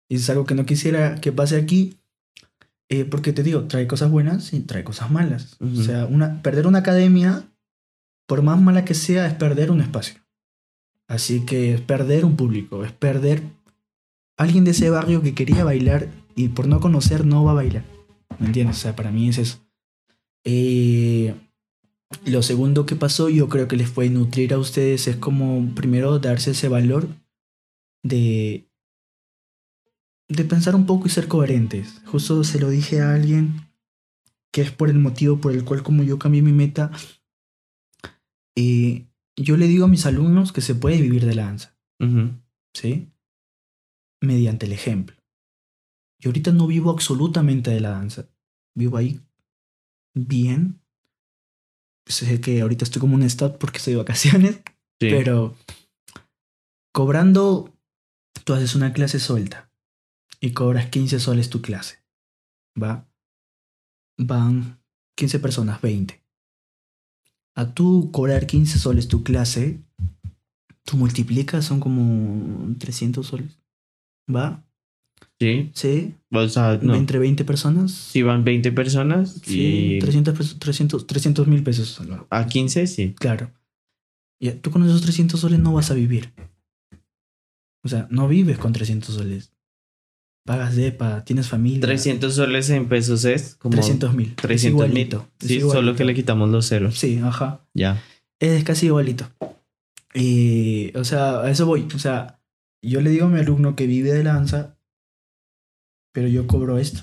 [0.09, 1.97] Y es algo que no quisiera que pase aquí,
[2.93, 5.57] eh, porque te digo, trae cosas buenas y trae cosas malas.
[5.61, 7.49] O sea, una, perder una academia,
[8.27, 10.21] por más mala que sea, es perder un espacio.
[11.07, 13.43] Así que es perder un público, es perder
[14.37, 17.85] alguien de ese barrio que quería bailar y por no conocer no va a bailar.
[18.41, 18.79] ¿Me entiendes?
[18.79, 19.59] O sea, para mí es eso.
[20.45, 21.35] Eh,
[22.25, 26.19] lo segundo que pasó, yo creo que les puede nutrir a ustedes, es como primero
[26.19, 27.07] darse ese valor
[28.03, 28.70] de,
[30.31, 32.01] de pensar un poco y ser coherentes.
[32.07, 33.69] Justo se lo dije a alguien
[34.53, 36.91] que es por el motivo por el cual como yo cambié mi meta.
[38.57, 41.77] Y yo le digo a mis alumnos que se puede vivir de la danza.
[42.75, 43.11] ¿Sí?
[44.23, 45.17] Mediante el ejemplo.
[46.21, 48.29] Yo ahorita no vivo absolutamente de la danza.
[48.77, 49.21] Vivo ahí
[50.15, 50.81] bien.
[52.07, 54.61] Sé que ahorita estoy como un stop porque estoy de vacaciones.
[54.99, 55.57] Pero
[56.93, 57.75] cobrando,
[58.45, 59.70] tú haces una clase suelta
[60.41, 61.99] y cobras 15 soles tu clase.
[62.81, 63.07] ¿Va?
[64.19, 64.81] Van
[65.17, 66.21] 15 personas, 20.
[67.57, 69.83] A tú cobrar 15 soles tu clase,
[70.85, 73.61] tú multiplicas, son como 300 soles.
[74.35, 74.65] ¿Va?
[75.39, 75.71] Sí.
[75.75, 76.15] Sí.
[76.33, 76.95] O sea, no.
[76.95, 77.93] Entre 20 personas.
[77.93, 79.41] Sí, van 20 personas.
[79.43, 79.99] Sí, y...
[79.99, 80.59] 300
[81.07, 82.01] 300 mil pesos.
[82.31, 83.15] A 15, sí.
[83.19, 83.53] Claro.
[84.39, 86.33] Y tú con esos 300 soles no vas a vivir.
[87.83, 89.53] O sea, no vives con 300 soles.
[90.51, 91.81] Pagas DEPA, tienes familia.
[91.83, 93.75] 300 soles en pesos es como...
[93.75, 94.35] 300 mil.
[94.35, 95.17] 300 mil.
[95.39, 96.99] Sí, solo que le quitamos los ceros.
[96.99, 97.61] Sí, ajá.
[97.73, 98.03] Ya.
[98.41, 99.31] Es casi igualito.
[100.13, 101.87] Y, o sea, a eso voy.
[101.95, 102.41] O sea,
[102.83, 104.77] yo le digo a mi alumno que vive de lanza
[106.13, 107.03] pero yo cobro esto.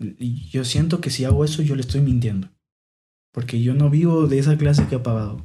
[0.00, 2.48] Y yo siento que si hago eso, yo le estoy mintiendo.
[3.32, 5.44] Porque yo no vivo de esa clase que ha pagado.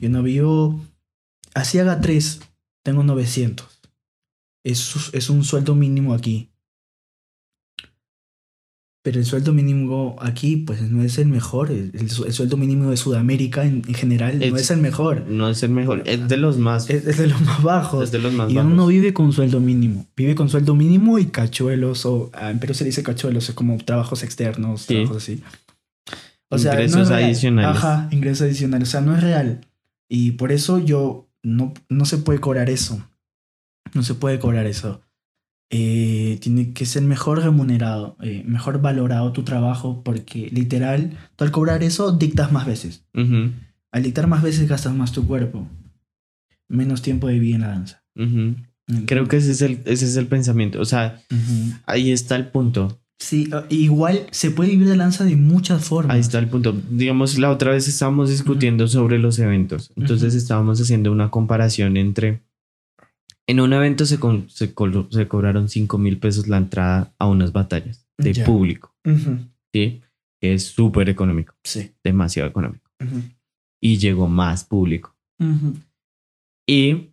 [0.00, 0.80] Yo no vivo...
[1.54, 2.40] Así haga tres,
[2.82, 3.75] tengo 900.
[4.66, 6.50] Es, es un sueldo mínimo aquí.
[9.04, 11.70] Pero el sueldo mínimo aquí, pues no es el mejor.
[11.70, 15.24] El, sueldo mínimo de Sudamérica en, general no es el mejor.
[15.28, 16.90] No es el mejor, es de los más.
[16.90, 18.02] Es, de los más bajos.
[18.02, 20.08] Es de los más y uno no vive con sueldo mínimo.
[20.16, 23.76] Vive con sueldo mínimo y cachuelos, o ah, en Perú se dice cachuelos, es como
[23.76, 25.40] trabajos externos, trabajos así.
[26.48, 27.76] O sea, ingresos adicionales.
[27.76, 28.88] Ajá, ingresos adicionales.
[28.88, 29.60] O sea, no es real.
[30.08, 33.00] Y por eso yo no, no se puede cobrar eso.
[33.96, 35.00] No se puede cobrar eso.
[35.70, 41.50] Eh, tiene que ser mejor remunerado, eh, mejor valorado tu trabajo, porque literal, tú al
[41.50, 43.04] cobrar eso dictas más veces.
[43.14, 45.66] Al dictar más veces gastas más tu cuerpo,
[46.68, 48.04] menos tiempo de vida en la danza.
[49.06, 51.20] Creo que ese es, el, ese es el pensamiento, o sea,
[51.86, 53.00] ahí está el punto.
[53.18, 56.14] Sí, igual se puede vivir de lanza de muchas formas.
[56.14, 56.76] Ahí está el punto.
[56.90, 59.90] Digamos, la otra vez estábamos discutiendo sobre los eventos.
[59.96, 62.42] Entonces estábamos haciendo una comparación entre...
[63.48, 64.18] En un evento se,
[64.48, 68.94] se, cobraron 5 mil pesos la entrada a unas batallas de público.
[69.72, 70.02] ¿Sí?
[70.40, 71.54] es súper económico.
[71.64, 71.92] Sí.
[72.02, 72.90] Demasiado económico.
[73.80, 75.14] Y llegó más público.
[76.66, 77.10] Y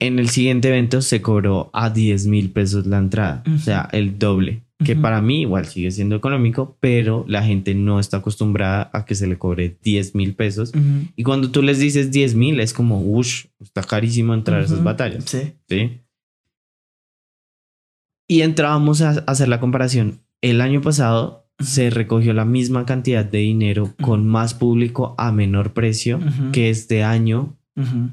[0.00, 3.42] en el siguiente evento se cobró a 10 mil pesos la entrada.
[3.54, 8.00] O sea, el doble que para mí igual sigue siendo económico, pero la gente no
[8.00, 10.72] está acostumbrada a que se le cobre 10 mil pesos.
[11.16, 14.82] Y cuando tú les dices 10 mil, es como, uff, está carísimo entrar a esas
[14.82, 15.24] batallas.
[15.26, 15.52] Sí.
[15.68, 16.00] Sí.
[18.28, 20.20] Y entrábamos a hacer la comparación.
[20.40, 25.72] El año pasado se recogió la misma cantidad de dinero con más público a menor
[25.72, 26.18] precio
[26.52, 27.56] que este año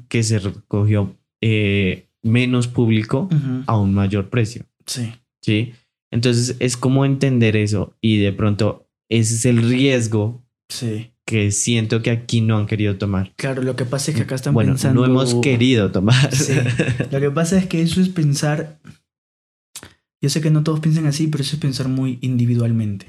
[0.08, 3.28] que se recogió eh, menos público
[3.66, 4.64] a un mayor precio.
[4.86, 5.12] Sí.
[5.40, 5.72] Sí.
[6.12, 11.10] Entonces es como entender eso y de pronto ese es el riesgo sí.
[11.26, 13.34] que siento que aquí no han querido tomar.
[13.36, 15.00] Claro, lo que pasa es que acá están bueno, pensando...
[15.00, 16.34] no hemos querido tomar.
[16.34, 16.54] Sí.
[17.10, 18.78] Lo que pasa es que eso es pensar...
[20.22, 23.06] Yo sé que no todos piensan así, pero eso es pensar muy individualmente.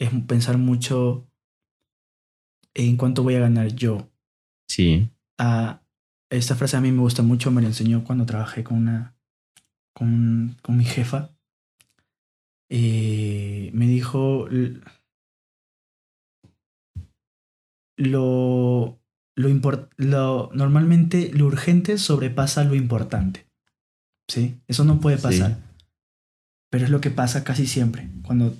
[0.00, 1.28] Es pensar mucho
[2.74, 4.10] en cuánto voy a ganar yo.
[4.68, 5.10] Sí.
[5.38, 5.82] Ah,
[6.30, 9.14] esta frase a mí me gusta mucho, me la enseñó cuando trabajé con una...
[9.94, 11.37] con, con mi jefa
[12.70, 14.46] eh, me dijo
[17.96, 18.98] lo,
[19.36, 19.58] lo,
[19.96, 23.46] lo, normalmente lo urgente sobrepasa lo importante.
[24.28, 24.60] ¿Sí?
[24.66, 25.56] Eso no puede pasar.
[26.70, 28.10] Pero es lo que pasa casi siempre.
[28.22, 28.54] Cuando,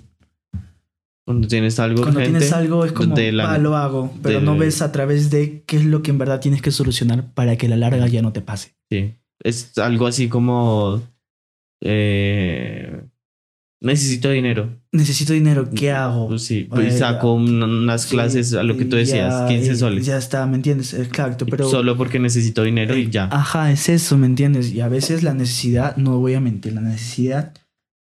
[1.26, 4.14] cuando tienes algo Cuando tienes algo es como, ah, lo hago.
[4.22, 7.34] Pero no ves a través de qué es lo que en verdad tienes que solucionar
[7.34, 8.76] para que la larga ya no te pase.
[8.90, 9.14] Sí.
[9.40, 11.02] Es algo así como...
[11.82, 13.04] Eh,
[13.80, 14.82] Necesito dinero.
[14.90, 16.28] Necesito dinero, ¿qué hago?
[16.28, 20.06] Pues sí, pues saco unas clases a lo que tú decías, 15 soles.
[20.06, 20.94] Ya está, ¿me entiendes?
[20.94, 21.68] Exacto, pero...
[21.68, 23.28] Solo porque necesito dinero y ya.
[23.30, 24.72] Ajá, es eso, ¿me entiendes?
[24.72, 27.54] Y a veces la necesidad, no voy a mentir, la necesidad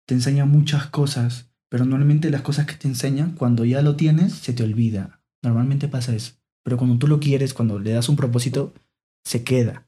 [0.06, 4.32] te enseña muchas cosas, pero normalmente las cosas que te enseñan, cuando ya lo tienes,
[4.32, 5.20] se te olvida.
[5.42, 6.32] Normalmente pasa eso.
[6.64, 8.74] Pero cuando tú lo quieres, cuando le das un propósito,
[9.24, 9.86] se queda.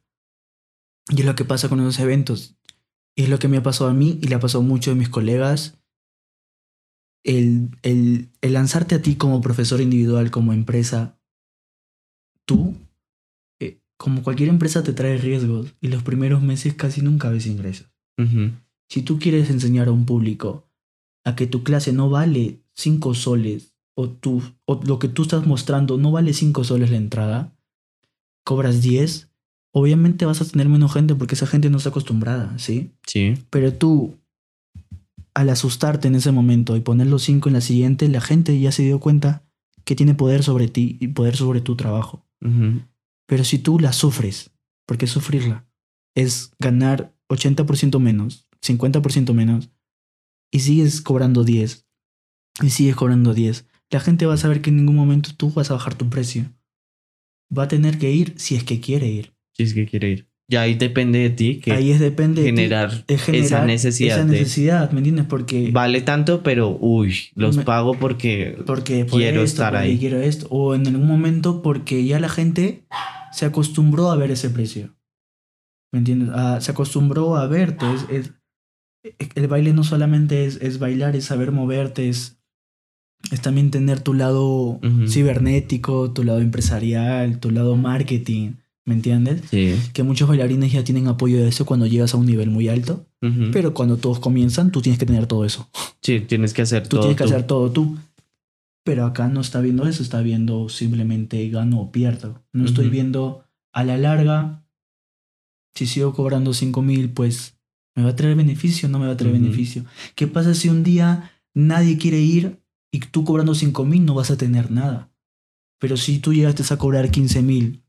[1.11, 2.57] Y es lo que pasa con esos eventos
[3.17, 4.99] es lo que me ha pasado a mí y le ha pasado a muchos de
[4.99, 5.79] mis colegas.
[7.23, 11.19] El, el, el lanzarte a ti como profesor individual, como empresa,
[12.45, 12.75] tú,
[13.61, 17.91] eh, como cualquier empresa, te trae riesgos y los primeros meses casi nunca ves ingresos.
[18.89, 20.69] Si tú quieres enseñar a un público
[21.25, 25.47] a que tu clase no vale 5 soles o, tú, o lo que tú estás
[25.47, 27.57] mostrando no vale 5 soles la entrada,
[28.45, 29.34] cobras 10,
[29.75, 32.93] obviamente vas a tener menos gente porque esa gente no está acostumbrada, ¿sí?
[33.07, 33.35] Sí.
[33.51, 34.15] Pero tú,
[35.35, 38.71] al asustarte en ese momento y poner los cinco en la siguiente, la gente ya
[38.71, 39.43] se dio cuenta
[39.85, 42.25] que tiene poder sobre ti y poder sobre tu trabajo.
[43.27, 44.53] Pero si tú la sufres,
[44.87, 45.67] porque sufrirla
[46.15, 49.71] es ganar 80% menos, 50% menos,
[50.53, 51.87] y sigues cobrando 10,
[52.63, 55.71] y sigues cobrando 10, la gente va a saber que en ningún momento tú vas
[55.71, 56.45] a bajar tu precio.
[57.57, 60.29] Va a tener que ir si es que quiere ir si es que quiere ir.
[60.47, 64.19] Ya ahí depende de ti que ahí es depende generar, de generar esa necesidad.
[64.19, 65.25] Esa necesidad, ¿me entiendes?
[65.25, 69.99] Porque vale tanto, pero uy, los pago porque, porque quiero estar ahí.
[69.99, 70.47] Quiero esto.
[70.51, 72.85] O en algún momento porque ya la gente
[73.33, 74.95] se acostumbró a ver ese precio.
[75.93, 76.29] ¿Me entiendes?
[76.35, 77.87] Ah, se acostumbró a verte.
[78.11, 78.33] Es,
[79.35, 82.39] el baile no solamente es, es, bailar, es saber moverte, es,
[83.31, 84.79] es también tener tu lado
[85.09, 88.53] cibernético, tu lado empresarial, tu lado marketing
[88.87, 89.43] ¿Me entiendes?
[89.51, 89.75] Sí.
[89.93, 93.07] Que muchos bailarines ya tienen apoyo de eso cuando llegas a un nivel muy alto.
[93.53, 95.71] Pero cuando todos comienzan, tú tienes que tener todo eso.
[96.03, 97.01] Sí, tienes que hacer tú todo.
[97.01, 97.97] Tienes que hacer todo tú.
[98.85, 102.45] Pero acá no está viendo eso, está viendo simplemente gano o pierdo.
[102.53, 104.63] No estoy viendo a la larga,
[105.75, 107.57] si sigo cobrando 5 mil, pues
[107.95, 109.87] me va a traer beneficio o no me va a traer beneficio.
[110.15, 112.61] ¿Qué pasa si un día nadie quiere ir
[112.93, 115.11] y tú cobrando 5 mil no vas a tener nada?
[115.79, 117.84] Pero si tú llegaste a cobrar 15 mil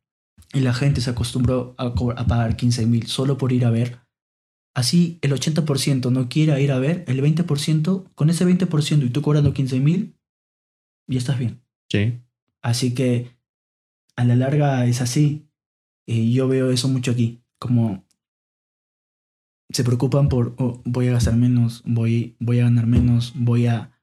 [0.53, 3.99] y la gente se acostumbró a, pagar 15 mil solo por ir a ver,
[4.73, 9.21] así el 80% no quiere ir a ver, el 20%, con ese 20% y tú
[9.21, 10.15] cobrando 15 mil,
[11.07, 11.61] ya estás bien.
[11.91, 12.21] Sí.
[12.61, 13.35] Así que
[14.15, 15.47] a la larga es así.
[16.07, 18.05] Y yo veo eso mucho aquí, como
[19.71, 23.94] se preocupan por oh, voy a gastar menos, voy, voy a ganar menos, voy a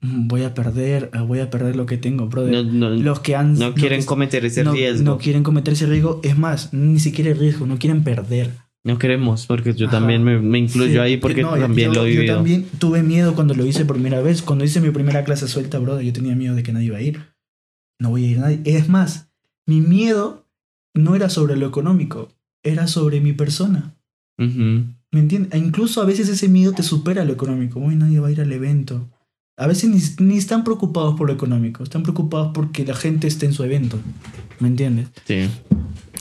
[0.00, 2.64] voy a perder, eh, voy a perder lo que tengo, brother.
[2.66, 5.04] No, los que han, no quieren cometer ese riesgo.
[5.04, 6.20] No quieren cometer ese riesgo.
[6.22, 8.50] Es más, ni siquiera el riesgo, no quieren perder.
[8.84, 12.24] No queremos, porque yo también me, me incluyo ahí porque también lo he vivido.
[12.24, 14.40] Yo también tuve miedo cuando lo hice por primera vez.
[14.40, 17.02] Cuando hice mi primera clase suelta, brother, yo tenía miedo de que nadie iba a
[17.02, 17.20] ir.
[18.00, 18.60] No voy a ir nadie.
[18.64, 19.30] Es más,
[19.66, 20.46] mi miedo
[20.94, 22.30] no era sobre lo económico,
[22.62, 23.94] era sobre mi persona.
[24.38, 25.52] ¿Me entiendes?
[25.52, 27.80] E incluso a veces ese miedo te supera lo económico.
[27.80, 29.08] Hoy nadie va a ir al evento.
[29.58, 33.52] A veces ni, están preocupados por lo económico, están preocupados porque la gente esté en
[33.52, 33.98] su evento.
[34.60, 35.08] ¿Me entiendes?
[35.26, 35.50] Sí.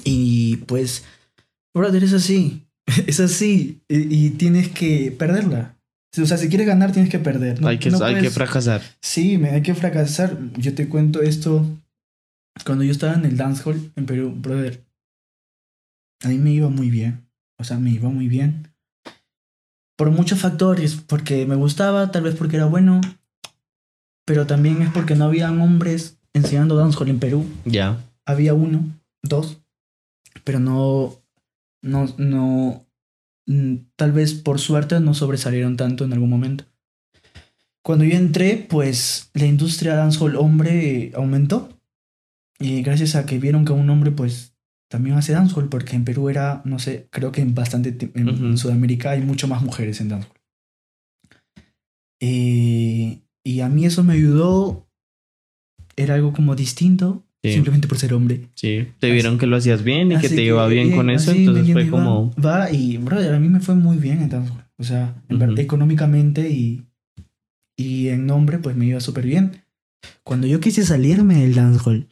[0.04, 1.06] Y pues,
[1.74, 2.64] brother, es así.
[3.06, 3.82] Es así.
[3.90, 5.76] Y, tienes que perderla.
[6.20, 7.60] O sea, si quieres ganar, tienes que perder.
[7.64, 8.82] hay, que, hay que fracasar.
[9.02, 10.36] Sí, hay que fracasar.
[10.58, 11.64] Yo te cuento esto.
[12.66, 14.84] Cuando yo estaba en el dancehall en Perú, brother,
[16.24, 17.28] a mí me iba muy bien.
[17.60, 18.70] O sea, me iba muy bien.
[19.96, 23.02] Por muchos factores, porque me gustaba, tal vez porque era bueno,
[24.28, 27.46] pero también es porque no habían hombres enseñando dancehall en Perú.
[27.64, 28.04] Ya.
[28.26, 28.84] Había uno,
[29.24, 29.62] dos,
[30.44, 31.16] pero no,
[31.82, 32.86] no, no,
[33.46, 36.66] mm, tal vez por suerte no sobresalieron tanto en algún momento.
[37.82, 41.70] Cuando yo entré, pues la industria dancehall hombre aumentó.
[42.60, 44.58] Y gracias a que vieron que un hombre, pues
[44.90, 49.12] también hace dancehall, porque en Perú era, no sé, creo que en bastante, en Sudamérica
[49.12, 50.38] hay mucho más mujeres en dancehall.
[52.20, 54.90] Y y a mí eso me ayudó.
[55.96, 57.24] Era algo como distinto.
[57.44, 58.50] Simplemente por ser hombre.
[58.56, 61.72] Sí, te vieron que lo hacías bien y que te iba bien, con eso, entonces
[61.72, 62.36] fue como...
[62.36, 65.16] Va y, brother, a mí me fue muy bien entonces, o sea,
[65.56, 66.84] económicamente y,
[67.78, 69.64] y en nombre, pues me iba súper bien.
[70.26, 72.08] Cuando yo quise salirme del dancehall,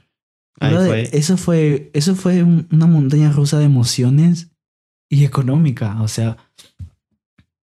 [0.57, 1.09] fue.
[1.11, 4.51] eso fue, eso fue una montaña rusa de emociones
[5.09, 6.37] y económica, o sea,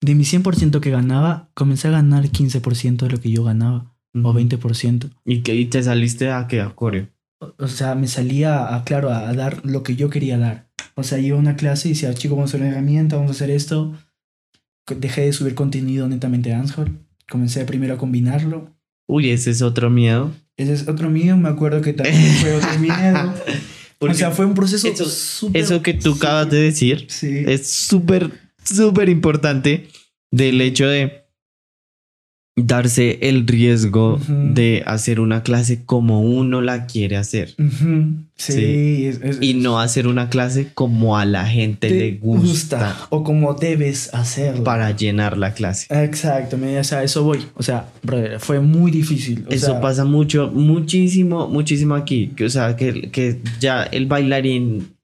[0.03, 4.35] de mi 100% que ganaba, comencé a ganar 15% de lo que yo ganaba, o
[4.35, 5.11] 20%.
[5.24, 6.61] ¿Y, que, te saliste a qué?
[6.61, 7.09] ¿A coreo?
[7.59, 10.69] O, sea, me salía, a, claro, a, dar lo que yo quería dar.
[10.97, 13.31] O sea, iba a una clase y decía, chicos, vamos a hacer una herramienta, vamos
[13.31, 13.97] a hacer esto.
[14.87, 16.99] Dejé de subir contenido netamente a dancehall.
[17.31, 18.74] Comencé primero a combinarlo.
[19.09, 20.33] Uy, ese es otro miedo.
[20.57, 23.35] Ese es otro miedo, me acuerdo que también fue otro miedo.
[24.01, 29.09] o sea, fue un proceso eso, Eso que tú acabas de decir es súper súper
[29.09, 29.89] importante
[30.31, 31.23] del hecho de
[32.55, 37.55] darse el riesgo de hacer una clase como uno la quiere hacer.
[38.37, 39.11] Sí,
[39.41, 44.65] y no hacer una clase como a la gente le gusta, O como debes hacerlo.
[44.65, 45.87] Para llenar la clase.
[46.05, 47.41] Exacto, o sea, eso voy.
[47.55, 49.47] O sea, brother, fue muy difícil.
[49.49, 52.33] eso pasa mucho, muchísimo, muchísimo aquí.
[52.45, 54.95] O sea, que, que ya el bailarín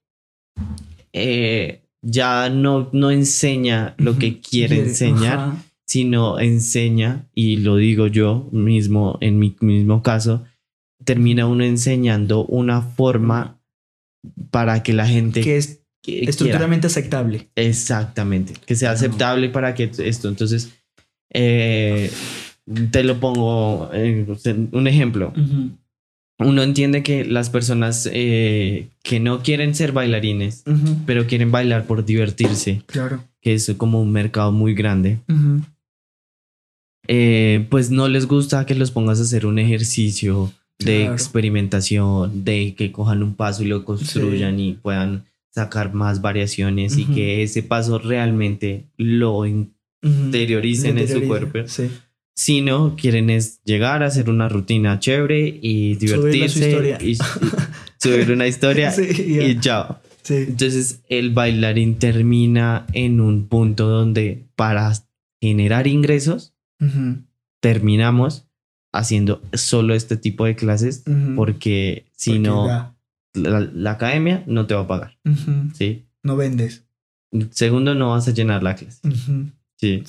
[1.13, 5.55] eh, ya no, no enseña lo que quiere enseñar,
[5.85, 10.45] sino enseña, y lo digo yo mismo en mi mismo caso,
[11.03, 13.59] termina uno enseñando una forma
[14.51, 15.41] para que la gente...
[15.41, 17.49] Que es estructuralmente aceptable.
[17.55, 20.71] Exactamente, que sea aceptable para que esto, entonces,
[21.33, 22.09] eh,
[22.91, 25.33] te lo pongo un ejemplo
[26.39, 30.63] uno entiende que las personas eh, que no quieren ser bailarines,
[31.05, 33.23] pero quieren bailar por divertirse, claro.
[33.41, 35.19] que es como un mercado muy grande,
[37.07, 42.73] eh, pues no les gusta que los pongas a hacer un ejercicio de experimentación, de
[42.73, 47.63] que cojan un paso y lo construyan y puedan sacar más variaciones y que ese
[47.63, 51.67] paso realmente lo interioricen en su cuerpo.
[51.67, 51.89] Sí
[52.39, 57.17] sino quieren es llegar a hacer una rutina chévere y divertirse y,
[57.97, 59.99] subir una historia y chao.
[60.29, 64.93] Entonces el bailarín termina en un punto donde para
[65.41, 66.53] generar ingresos
[67.59, 68.47] terminamos
[68.93, 71.03] haciendo solo este tipo de clases
[71.35, 72.95] porque si no
[73.33, 75.17] la, academia no te va a pagar.
[75.73, 76.05] ¿sí?
[76.23, 76.85] No vendes.
[77.49, 79.01] Segundo, no vas a llenar la clase.
[79.75, 80.03] sí.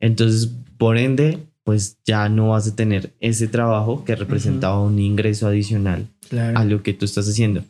[0.00, 5.46] Entonces, por ende, pues ya no vas a tener ese trabajo que representaba un ingreso
[5.46, 6.06] adicional
[6.54, 7.64] a lo que tú estás haciendo.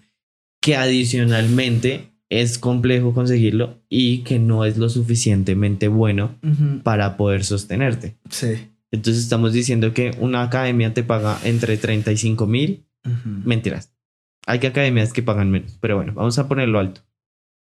[0.60, 6.34] Que adicionalmente es complejo conseguirlo y que no es lo suficientemente bueno
[6.82, 8.16] para poder sostenerte.
[8.28, 8.66] Sí.
[8.90, 12.84] Entonces estamos diciendo que una academia te paga entre 35 mil.
[13.24, 13.92] Mentiras.
[14.48, 17.02] Hay que academias que pagan menos, pero bueno, vamos a ponerlo alto.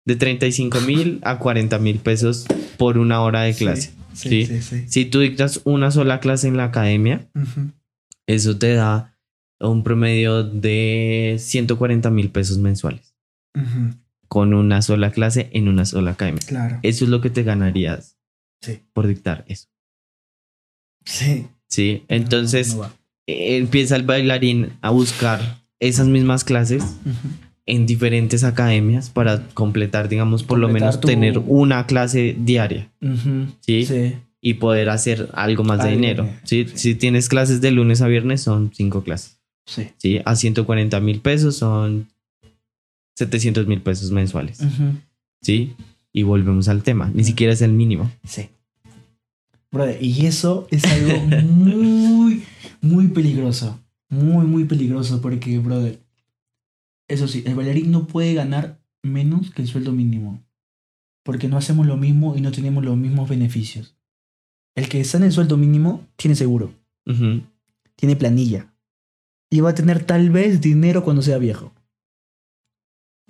[0.07, 2.47] De 35 mil a 40 mil pesos
[2.77, 3.93] por una hora de clase.
[4.13, 4.47] Sí,
[4.89, 7.29] Si tú dictas una sola clase en la academia,
[8.27, 9.17] eso te da
[9.61, 13.15] un promedio de 140 mil pesos mensuales.
[14.29, 16.43] Con una sola clase en una sola academia.
[16.47, 16.79] Claro.
[16.83, 18.17] Eso es lo que te ganarías
[18.93, 19.69] por dictar eso.
[21.05, 21.47] Sí.
[21.69, 22.77] Sí, entonces
[23.27, 26.83] empieza el bailarín a buscar esas mismas clases
[27.67, 32.91] en diferentes academias para completar, digamos, por lo menos tener una clase diaria.
[33.61, 34.15] ¿sí?
[34.41, 36.29] Y poder hacer algo más de dinero.
[36.45, 36.67] ¿sí?
[36.75, 39.41] Si tienes clases de lunes a viernes, son cinco clases.
[39.67, 39.89] Sí.
[39.99, 40.21] ¿sí?
[40.25, 42.09] A 140 mil pesos son
[43.17, 44.61] 700 mil pesos mensuales.
[45.43, 45.75] ¿Sí?
[46.13, 47.11] Y volvemos al tema.
[47.15, 48.11] Ni siquiera es el mínimo.
[48.25, 48.49] Sí.
[49.71, 52.43] Brother, y eso es algo muy,
[52.81, 53.79] muy peligroso.
[54.09, 56.01] Muy, muy peligroso porque, brother,
[57.11, 60.43] eso sí, el bailarín no puede ganar menos que el sueldo mínimo.
[61.25, 63.97] Porque no hacemos lo mismo y no tenemos los mismos beneficios.
[64.77, 66.73] El que está en el sueldo mínimo tiene seguro.
[67.97, 68.73] Tiene planilla.
[69.51, 71.73] Y va a tener tal vez dinero cuando sea viejo.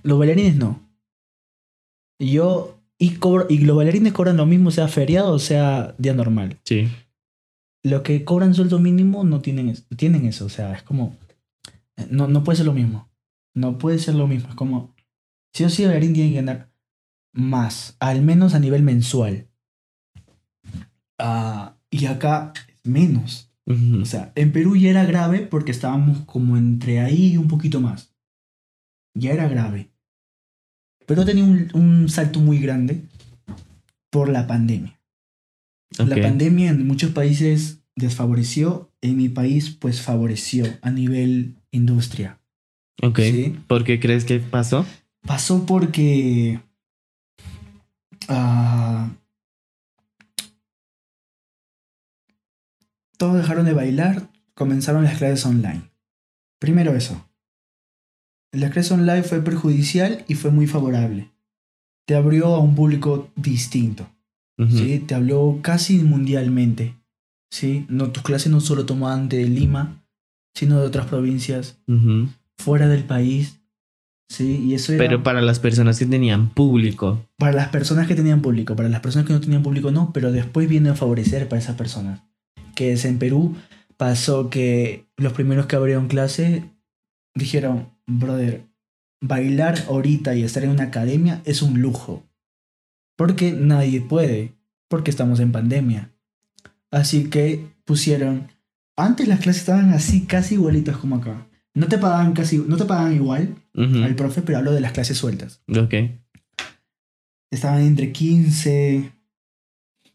[0.02, 0.80] Los bailarines no.
[2.18, 2.76] Yo.
[2.98, 6.58] Y, y los bailarines cobran lo mismo, sea feriado o sea día normal.
[6.64, 6.88] Sí.
[7.82, 10.44] Los que cobran sueldo mínimo no tienen, tienen eso.
[10.44, 11.16] O sea, es como.
[12.10, 13.09] No, no puede ser lo mismo.
[13.54, 14.50] No puede ser lo mismo.
[14.50, 14.94] Es como.
[15.52, 16.70] Si o sí, el bailarín tiene que ganar
[17.32, 17.96] más.
[18.00, 19.48] Al menos a nivel mensual.
[21.18, 22.52] Ah, y acá
[22.84, 23.50] menos.
[24.00, 27.80] O sea, en Perú ya era grave porque estábamos como entre ahí y un poquito
[27.80, 28.12] más.
[29.14, 29.92] Ya era grave.
[31.06, 33.04] Pero tenía un, un salto muy grande
[34.10, 34.98] por la pandemia.
[35.98, 42.39] La pandemia en muchos países desfavoreció, en mi país pues favoreció a nivel industria.
[43.02, 43.20] Ok.
[43.66, 44.84] ¿Por qué crees que pasó?
[45.26, 46.60] Pasó porque...
[48.28, 49.08] Uh,
[53.16, 55.82] todos dejaron de bailar, comenzaron las clases online.
[56.58, 57.26] Primero eso.
[58.52, 61.30] La clase online fue perjudicial y fue muy favorable.
[62.06, 64.08] Te abrió a un público distinto.
[64.68, 64.98] ¿sí?
[64.98, 66.96] Te habló casi mundialmente.
[67.50, 67.86] ¿sí?
[67.88, 70.02] No, tus clases no solo tomaban de Lima,
[70.54, 71.78] sino de otras provincias,
[72.60, 73.60] fuera del país.
[74.28, 74.56] ¿sí?
[74.64, 77.26] Y eso Pero para las personas que tenían público.
[77.36, 80.30] Para las personas que tenían público, para las personas que no tenían público no, pero
[80.30, 82.22] después viene a favorecer para esas personas.
[82.74, 83.56] Que es en Perú,
[83.96, 86.64] pasó que los primeros que abrieron clase
[87.34, 88.62] dijeron, brother,
[89.20, 92.24] bailar ahorita y estar en una academia es un lujo.
[93.16, 94.54] Porque nadie puede,
[94.88, 96.12] porque estamos en pandemia.
[96.90, 98.48] Así que pusieron,
[98.96, 101.46] antes las clases estaban así, casi igualitas como acá.
[101.74, 105.16] No te pagaban casi, no te pagaban igual al profe, pero hablo de las clases
[105.16, 105.62] sueltas.
[105.68, 105.94] Ok.
[107.50, 109.12] Estaban entre 15,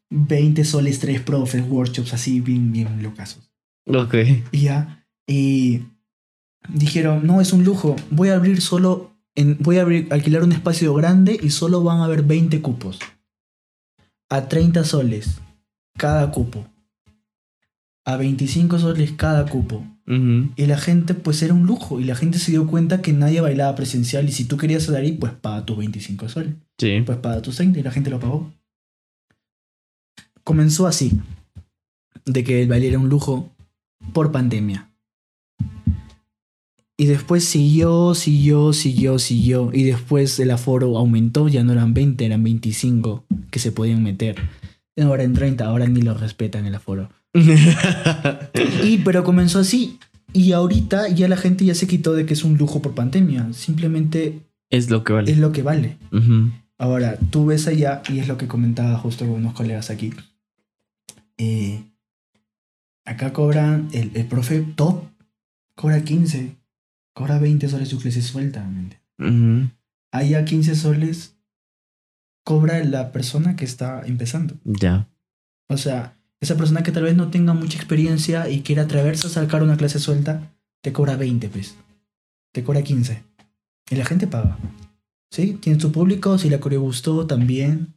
[0.09, 3.49] 20 soles, tres profes, workshops así, bien, bien locazos.
[3.87, 4.15] Ok.
[4.51, 5.83] Y ya, y
[6.69, 9.15] dijeron, no, es un lujo, voy a abrir solo
[9.59, 12.99] voy a alquilar un espacio grande y solo van a haber 20 cupos.
[14.29, 15.39] A 30 soles
[15.97, 16.65] cada cupo.
[18.05, 19.85] A 25 soles cada cupo.
[20.07, 21.99] Y la gente, pues era un lujo.
[21.99, 24.27] Y la gente se dio cuenta que nadie bailaba presencial.
[24.29, 26.53] Y si tú querías salir pues paga tus 25 soles.
[26.77, 27.01] Sí.
[27.05, 28.53] Pues paga tus 30 y la gente lo pagó.
[30.43, 31.19] Comenzó así.
[32.25, 33.51] De que el baile era un lujo
[34.13, 34.91] por pandemia.
[36.97, 39.69] Y después siguió, siguió, siguió, siguió.
[39.73, 44.37] Y después el aforo aumentó, ya no eran 20, eran 25 que se podían meter.
[45.01, 47.09] Ahora en 30, ahora ni lo respetan el aforo.
[48.83, 49.99] Y pero comenzó así.
[50.33, 53.53] Y ahorita ya la gente ya se quitó de que es un lujo por pandemia.
[53.53, 55.31] Simplemente es lo que vale.
[55.31, 55.97] Es lo que vale.
[56.77, 60.13] Ahora, tú ves allá, y es lo que comentaba justo con unos colegas aquí.
[61.37, 61.83] Eh,
[63.05, 65.05] acá cobran, el, el profe top
[65.75, 66.55] cobra 15,
[67.13, 68.67] cobra 20 soles su clase suelta.
[70.11, 71.35] Allá 15 soles
[72.43, 74.55] cobra la persona que está empezando.
[74.63, 75.07] Ya.
[75.67, 79.29] O sea, esa persona que tal vez no tenga mucha experiencia y quiera atreverse a
[79.29, 81.75] sacar una clase suelta, te cobra 20, pues.
[82.53, 83.23] Te cobra 15.
[83.89, 84.57] Y la gente paga.
[85.31, 85.57] ¿Sí?
[85.61, 87.95] Tiene su público, si la coreo gustó, también.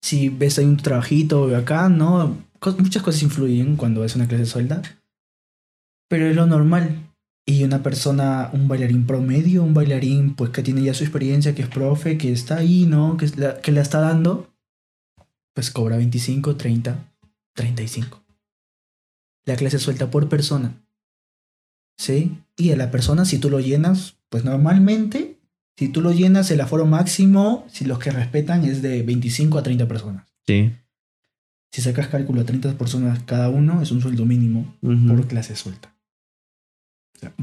[0.00, 2.38] Si ves ahí un trabajito acá, ¿no?
[2.78, 4.82] muchas cosas influyen cuando ves una clase suelta.
[6.08, 7.04] Pero es lo normal.
[7.46, 11.62] Y una persona, un bailarín promedio, un bailarín pues que tiene ya su experiencia, que
[11.62, 13.16] es profe, que está ahí, ¿no?
[13.16, 14.48] Que, la, que le está dando,
[15.58, 17.12] pues cobra 25, 30,
[17.54, 18.22] 35.
[19.44, 20.80] La clase suelta por persona.
[21.98, 22.38] ¿Sí?
[22.56, 25.40] Y a la persona, si tú lo llenas, pues normalmente,
[25.76, 29.64] si tú lo llenas, el aforo máximo, si los que respetan, es de 25 a
[29.64, 30.28] 30 personas.
[30.46, 30.70] Sí.
[31.72, 35.92] Si sacas cálculo a 30 personas cada uno, es un sueldo mínimo por clase suelta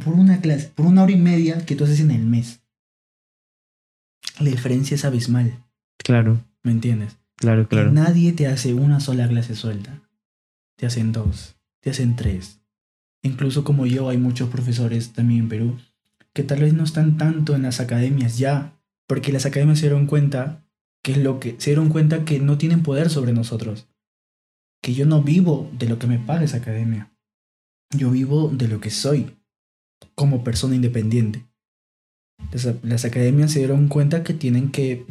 [0.06, 2.62] por una clase, por una hora y media que tú haces en el mes.
[4.40, 5.62] La diferencia es abismal.
[5.98, 6.42] Claro.
[6.64, 7.18] ¿Me entiendes?
[7.38, 7.92] Claro, claro.
[7.92, 10.02] nadie te hace una sola clase suelta.
[10.78, 12.62] Te hacen dos, te hacen tres.
[13.24, 15.78] Incluso como yo, hay muchos profesores también en Perú
[16.36, 20.06] que tal vez no están tanto en las academias ya, porque las academias se dieron
[20.06, 20.68] cuenta
[21.02, 23.88] que es lo que se dieron cuenta que no tienen poder sobre nosotros.
[24.82, 27.10] Que yo no vivo de lo que me paga esa academia.
[27.96, 29.38] Yo vivo de lo que soy
[30.14, 31.46] como persona independiente.
[32.84, 35.06] Las, academias se dieron cuenta que tienen que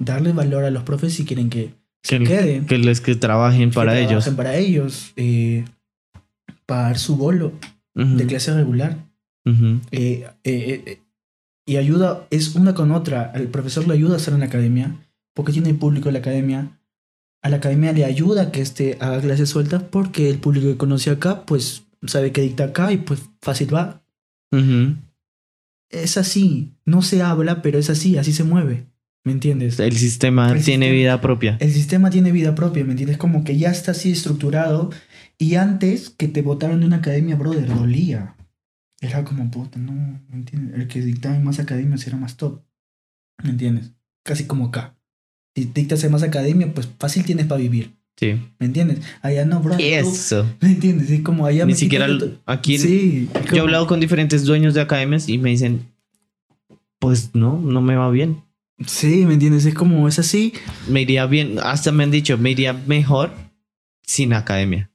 [0.00, 2.66] darle valor a los profes si quieren que, se queden.
[2.66, 4.24] Que les que trabajen para ellos.
[4.24, 5.12] Trabajen para ellos.
[5.16, 5.64] Eh,
[6.66, 7.52] pagar su bolo
[7.94, 9.06] de clase regular.
[9.92, 11.00] Eh, eh,
[11.66, 13.30] y ayuda, es una con otra.
[13.34, 14.96] El profesor le ayuda a estar en la academia
[15.34, 16.78] porque tiene público en la academia.
[17.42, 21.10] A la academia le ayuda que este haga clases sueltas porque el público que conoce
[21.10, 24.02] acá, pues sabe que dicta acá y pues fácil va.
[25.90, 28.86] Es así, no se habla, pero es así, así se mueve.
[29.24, 29.78] ¿Me entiendes?
[29.78, 31.58] El sistema tiene vida propia.
[31.60, 33.18] El sistema tiene vida propia, ¿me entiendes?
[33.18, 34.90] Como que ya está así estructurado.
[35.36, 38.36] Y antes que te votaron de una academia, brother, dolía.
[39.00, 39.92] Era como, puta, no,
[40.28, 40.74] ¿me entiendes?
[40.74, 42.62] El que dictaba en más academias era más top.
[43.42, 43.92] ¿Me entiendes?
[44.22, 44.96] Casi como acá.
[45.54, 47.96] Si dictas en más academia, pues fácil tienes para vivir.
[48.16, 48.38] Sí.
[48.58, 49.00] ¿Me entiendes?
[49.22, 49.76] Allá no, bro.
[49.78, 50.46] Eso.
[50.60, 51.10] ¿Me entiendes?
[51.10, 52.06] Es como allá Ni siquiera
[52.44, 52.78] aquí.
[52.78, 53.30] Sí.
[53.50, 55.86] Yo he hablado con diferentes dueños de academias y me dicen,
[56.98, 58.42] pues no, no me va bien.
[58.86, 59.66] Sí, ¿me entiendes?
[59.66, 60.52] Es como, es así.
[60.88, 63.30] Me iría bien, hasta me han dicho, me iría mejor
[64.02, 64.90] sin academia.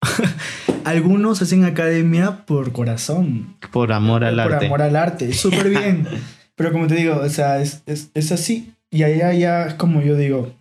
[0.84, 3.56] Algunos hacen academia por corazón.
[3.72, 4.56] Por amor al arte.
[4.56, 5.32] Por amor al arte.
[5.32, 6.06] Súper bien.
[6.56, 8.74] Pero como te digo, o sea, es, es, es así.
[8.90, 10.54] Y allá ya es como yo digo,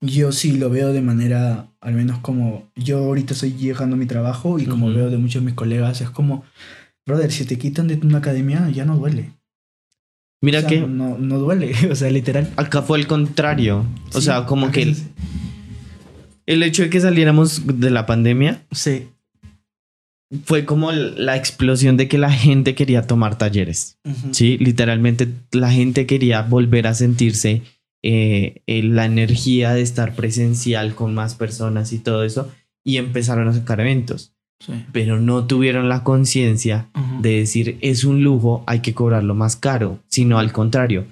[0.00, 4.06] yo sí lo veo de manera, al menos como yo ahorita estoy llegando a mi
[4.06, 6.44] trabajo y como veo de muchos de mis colegas, es como,
[7.06, 9.32] brother, si te quitan de una academia ya no duele.
[10.44, 10.80] Mira que...
[10.80, 12.52] No, no duele, o sea, literal.
[12.56, 13.84] Acá fue el contrario.
[14.12, 14.96] O sea, como que el,
[16.44, 18.62] el hecho de que saliéramos de la pandemia.
[18.70, 19.08] Sí.
[20.44, 23.98] Fue como la explosión de que la gente quería tomar talleres.
[24.32, 27.62] Sí, literalmente la gente quería volver a sentirse
[28.02, 32.52] eh, la energía de estar presencial con más personas y todo eso,
[32.84, 34.33] y empezaron a sacar eventos.
[34.92, 36.88] Pero no tuvieron la conciencia
[37.20, 41.04] de decir es un lujo, hay que cobrarlo más caro, sino al contrario.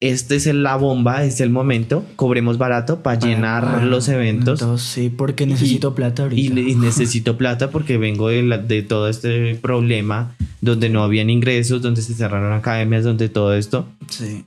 [0.00, 4.62] Este es la bomba, es el momento, cobremos barato para, llenar los eventos.
[4.80, 6.60] sí, porque necesito plata ahorita.
[6.60, 12.02] Y, necesito plata porque vengo de, de todo este problema donde no habían ingresos, donde
[12.02, 13.88] se cerraron academias, donde todo esto.
[14.08, 14.44] Sí.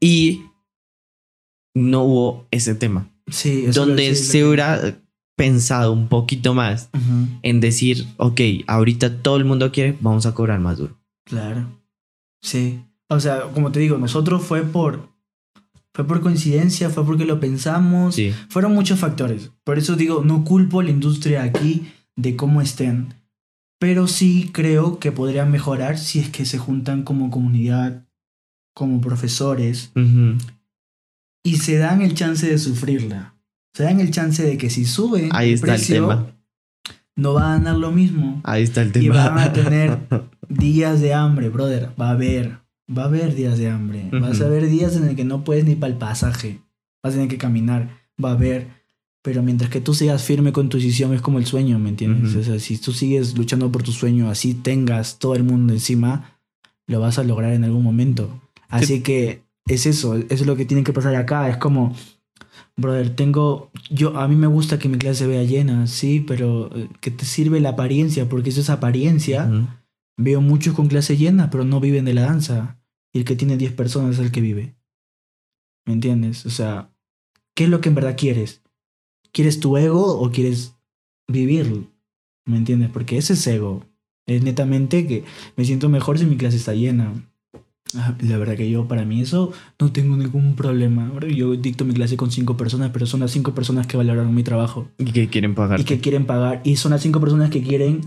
[0.00, 0.42] Y
[1.74, 3.08] no hubo ese tema.
[3.30, 4.98] Sí, donde se hubiera
[5.36, 6.90] pensado un poquito más
[7.42, 10.96] en decir, ok, ahorita todo el mundo quiere, vamos a cobrar más duro.
[11.24, 11.66] Claro.
[12.42, 12.80] Sí.
[13.08, 15.14] O sea, como te digo, nosotros fue por
[15.94, 18.16] fue por coincidencia, fue porque lo pensamos.
[18.16, 18.34] Sí.
[18.48, 19.52] Fueron muchos factores.
[19.62, 23.14] Por eso digo, no culpo a la industria aquí de cómo estén.
[23.78, 28.06] Pero sí creo que podrían mejorar si es que se juntan como comunidad,
[28.74, 29.92] como profesores,
[31.44, 33.33] y se dan el chance de sufrirla.
[33.74, 36.26] Se dan el chance de que si sube Ahí el está precio, el tema.
[37.16, 38.40] no va a ganar lo mismo.
[38.44, 39.04] Ahí está el tema.
[39.04, 39.98] Y van a tener
[40.48, 41.90] días de hambre, brother.
[42.00, 44.08] Va a haber, va a haber días de hambre.
[44.12, 46.60] Vas a haber días en el que no puedes ni para el pasaje.
[47.02, 47.98] Vas a tener que caminar.
[48.22, 48.68] Va a haber.
[49.22, 52.36] Pero mientras que tú sigas firme con tu decisión, es como el sueño, ¿me entiendes?
[52.36, 56.38] O sea, si tú sigues luchando por tu sueño, así tengas todo el mundo encima,
[56.86, 58.42] lo vas a lograr en algún momento.
[58.68, 61.48] Así que es eso, eso es lo que tiene que pasar acá.
[61.48, 61.96] Es como,
[62.76, 66.74] brother, tengo, yo, a mí me gusta que mi clase se vea llena, sí, pero
[66.76, 68.28] eh, ¿qué te sirve la apariencia?
[68.28, 69.50] Porque eso es apariencia.
[70.16, 72.80] Veo muchos con clase llena, pero no viven de la danza.
[73.12, 74.76] Y el que tiene 10 personas es el que vive.
[75.86, 76.46] ¿Me entiendes?
[76.46, 76.90] O sea,
[77.54, 78.62] ¿qué es lo que en verdad quieres?
[79.32, 80.76] ¿Quieres tu ego o quieres
[81.28, 81.88] vivir?
[82.46, 82.90] ¿Me entiendes?
[82.90, 83.84] Porque ese es ego.
[84.26, 85.24] Es netamente que
[85.56, 87.12] me siento mejor si mi clase está llena.
[87.96, 91.12] Ah, la verdad que yo, para mí eso, no tengo ningún problema.
[91.28, 94.42] Yo dicto mi clase con cinco personas, pero son las cinco personas que valoraron mi
[94.42, 94.88] trabajo.
[94.98, 95.80] Y que quieren pagar.
[95.80, 96.60] Y que quieren pagar.
[96.64, 98.02] Y son las cinco personas que quieren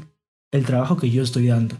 [0.51, 1.75] el trabajo que yo estoy dando.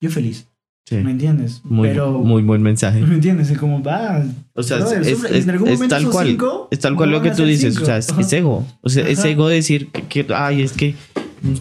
[0.00, 0.46] Yo feliz.
[0.90, 1.62] ¿Me entiendes?
[1.64, 3.00] Muy, pero, muy buen mensaje.
[3.00, 3.50] ¿Me entiendes?
[3.50, 4.22] Es como, va.
[4.52, 5.46] O sea, es,
[5.88, 6.38] tal cual.
[6.70, 7.78] es tal cual lo que tú dices.
[7.78, 8.66] O sea, es, ego.
[8.82, 10.94] O sea, es ego decir que, ay, es que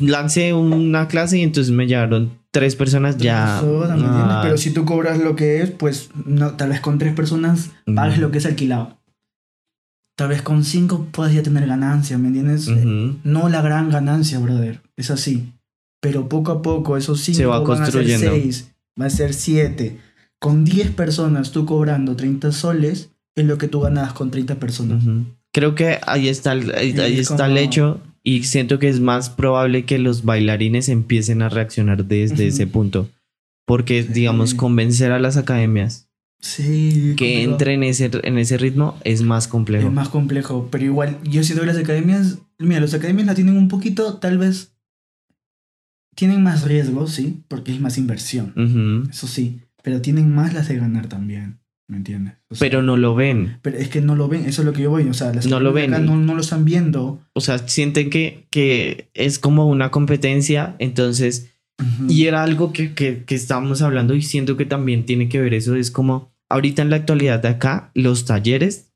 [0.01, 3.59] lancé una clase y entonces me llegaron tres personas ya.
[3.59, 4.39] Ah.
[4.43, 8.19] Pero si tú cobras lo que es, pues no, tal vez con tres personas pagues
[8.19, 8.99] lo que es alquilado.
[10.15, 12.69] Tal vez con cinco puedas ya tener ganancia, ¿me entiendes?
[13.23, 14.81] No la gran ganancia, brother.
[14.95, 15.51] Es así.
[15.99, 18.27] Pero poco a poco, esos cinco Se va construyendo.
[18.27, 18.71] a ser seis,
[19.01, 19.97] va a ser siete.
[20.37, 25.03] Con diez personas tú cobrando 30 soles, es lo que tú ganas con 30 personas.
[25.51, 29.99] Creo que ahí está ahí, está el hecho y siento que es más probable que
[29.99, 33.09] los bailarines empiecen a reaccionar desde ese punto.
[33.65, 36.09] porque, digamos, convencer a las academias
[36.41, 37.13] Sí.
[37.17, 39.87] que entren en ese, en ese ritmo es más complejo.
[39.87, 43.55] Es más complejo, pero igual, yo siento que las academias, mira, las academias la tienen
[43.57, 44.73] un poquito, tal vez,
[46.15, 50.75] tienen más riesgo, sí, porque es más inversión, eso sí, pero tienen más las de
[50.75, 51.59] ganar también,
[51.93, 52.33] ¿me entiendes?
[52.49, 53.59] O sea, Pero no lo ven.
[53.61, 55.45] pero es que no lo ven, eso es lo que yo voy, o sea, las
[55.45, 55.91] No lo ven.
[55.91, 57.21] no, no lo están viendo.
[57.33, 61.49] O sea, sienten que, que es como una competencia, entonces
[61.79, 62.11] Ujú.
[62.11, 65.55] Y era algo que, que, que estábamos hablando y siento que también tiene que ver
[65.55, 65.75] eso.
[65.75, 68.91] Es como ahorita en la actualidad de acá, los talleres,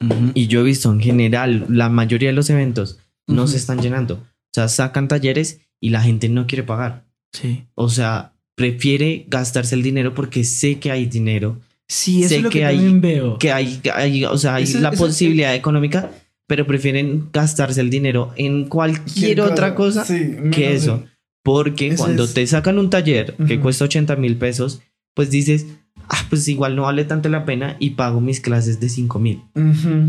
[0.00, 0.30] Ujú.
[0.34, 3.50] y yo he visto en general, la mayoría de los eventos no Ujú.
[3.52, 4.14] se están llenando.
[4.14, 7.04] O sea, sacan talleres y la gente no quiere pagar.
[7.32, 7.64] Sí.
[7.74, 11.58] O sea, prefiere gastarse el dinero porque sé que hay dinero,
[11.94, 13.38] Sí, eso Sé es lo que, que hay- también veo.
[13.38, 16.10] que hay, que hay o sea, hay Eso- la eso- posibilidad económica,
[16.46, 21.04] pero prefieren gastarse el dinero en cualquier Sí, otra cosa sí, que eso.
[21.44, 24.80] Porque cuando es- te sacan un taller que cuesta 80 mil pesos,
[25.14, 25.66] pues dices,
[26.08, 29.42] ah, pues igual no vale tanto la pena y pago mis clases de 5 mil.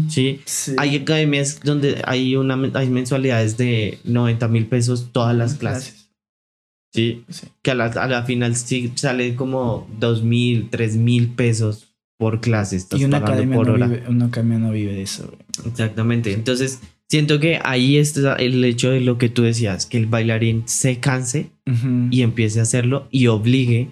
[0.10, 0.42] ¿sí?
[0.46, 0.74] Sí.
[0.78, 6.03] Hay academias donde hay, una, hay mensualidades de 90 mil pesos todas las clases.
[6.94, 7.24] ¿Sí?
[7.30, 7.48] Sí.
[7.62, 12.40] Que a la, a la final sí sale como 2 mil, 3 mil pesos por
[12.40, 12.76] clase.
[12.78, 13.88] Estás Y una pagando academia, por no hora.
[13.88, 15.26] vive, una academia no vive de eso.
[15.28, 15.70] güey.
[15.72, 16.32] Exactamente.
[16.34, 16.80] Entonces,
[17.10, 21.00] siento que ahí está el hecho de lo que tú decías, que el bailarín se
[21.00, 21.50] canse
[22.12, 23.90] y empiece a hacerlo y obligue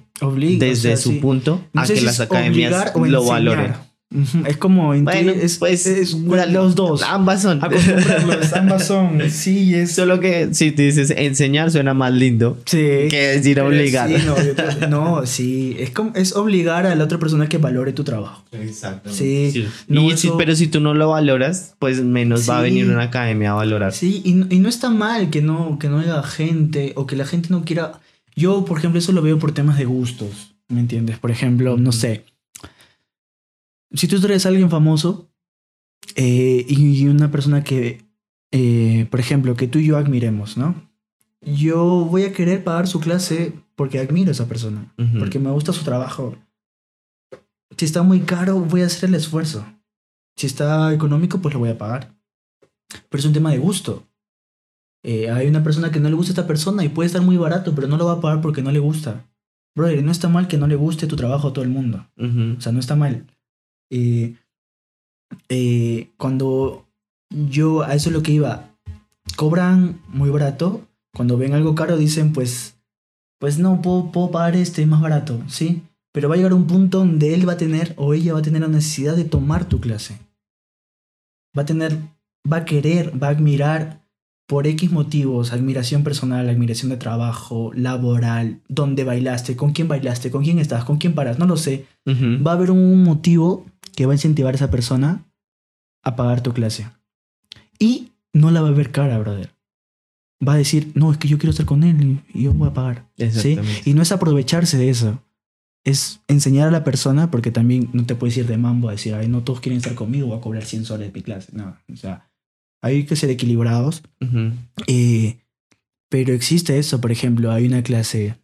[0.60, 1.20] desde o sea, su sí.
[1.20, 3.91] punto No a que si las academias lo enseñar.
[4.46, 7.02] Es como Bueno, es, pues es- los dos.
[7.02, 7.64] Ambas son.
[7.64, 9.22] Acostumbrarlos, ambas son.
[9.30, 9.94] Sí, es.
[9.94, 12.78] Solo que si te dices enseñar suena más lindo Sí.
[13.10, 14.10] que decir obligar.
[14.10, 15.78] Sí, no, yo te- no, sí.
[15.80, 18.44] Es, como, es obligar a la otra persona que valore tu trabajo.
[18.52, 19.52] Exactamente.
[19.52, 22.70] Sí, no, eso- pero si tú no lo valoras, pues menos va a Sí.
[22.70, 23.94] venir una academia a valorar.
[23.94, 27.16] Sí, y, no- y no está mal que no, que no haya gente o que
[27.16, 27.94] la gente no quiera.
[28.36, 30.54] Yo, por ejemplo, eso lo veo por temas de gustos.
[30.68, 31.18] ¿Me entiendes?
[31.20, 32.26] Por ejemplo, no sé.
[33.94, 35.32] Si tú eres alguien famoso
[36.16, 38.06] eh, y una persona que,
[38.52, 40.90] eh, por ejemplo, que tú y yo admiremos, ¿no?
[41.42, 45.74] Yo voy a querer pagar su clase porque admiro a esa persona, porque me gusta
[45.74, 46.38] su trabajo.
[47.78, 49.66] Si está muy caro, voy a hacer el esfuerzo.
[50.36, 52.16] Si está económico, pues lo voy a pagar.
[53.10, 54.08] Pero es un tema de gusto.
[55.04, 57.38] Eh, hay una persona que no le gusta a esta persona y puede estar muy
[57.38, 59.28] barato, pero no lo va a pagar porque no le gusta.
[59.76, 62.06] Brother, no está mal que no le guste tu trabajo a todo el mundo.
[62.18, 63.26] O sea, no está mal.
[63.92, 64.36] Eh,
[65.50, 66.88] eh, cuando
[67.30, 68.72] yo, a eso es lo que iba,
[69.36, 72.78] cobran muy barato, cuando ven algo caro dicen, pues,
[73.40, 75.84] pues no, puedo, puedo pagar este más barato, ¿sí?
[76.14, 78.44] Pero va a llegar un punto donde él va a tener o ella va a
[78.44, 80.18] tener la necesidad de tomar tu clase.
[81.58, 81.98] Va a tener,
[82.52, 84.02] va a querer, va a admirar
[84.48, 90.44] por X motivos, admiración personal, admiración de trabajo, laboral, dónde bailaste, con quién bailaste, con
[90.44, 93.66] quién estás, con quién paras, no lo sé va a haber un motivo
[93.96, 95.26] que va a incentivar a esa persona
[96.04, 96.88] a pagar tu clase.
[97.80, 99.52] Y no la va a ver cara, brother.
[100.48, 102.74] Va a decir, no, es que yo quiero estar con él y- yo voy a
[102.74, 103.08] pagar.
[103.42, 103.56] ¿Sí?
[103.86, 105.22] Y no es aprovecharse de eso.
[105.84, 109.14] Es enseñar a la persona, porque también no te puedes ir de mambo a decir,
[109.16, 111.50] ay, no todos quieren estar conmigo, voy a cobrar 100 soles de mi clase.
[111.54, 112.30] No, o sea,
[112.84, 114.04] hay que ser equilibrados.
[114.88, 115.38] Eh,
[116.10, 118.38] pero existe eso, por ejemplo, hay una clase,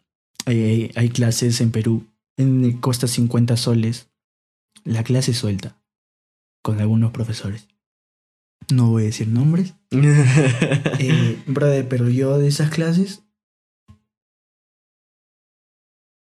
[0.45, 2.05] hay, hay- hay clases en Perú,
[2.37, 4.09] en costa 50 soles,
[4.87, 5.77] la clase suelta,
[6.61, 7.67] con algunos profesores.
[8.73, 9.75] No voy a decir nombres.
[10.99, 13.23] Eh, brother, pero yo de esas clases,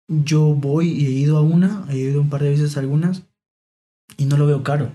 [0.09, 3.23] yo voy y he ido a una, he ido un par de veces a algunas,
[4.17, 4.93] y no lo veo caro.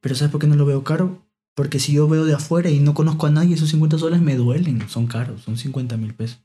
[0.00, 1.26] Pero ¿sabes por qué no lo veo caro?
[1.54, 4.36] Porque si yo veo de afuera y no conozco a nadie, esos 50 soles me
[4.36, 4.86] duelen.
[4.88, 6.40] Son caros, son 50 mil pesos.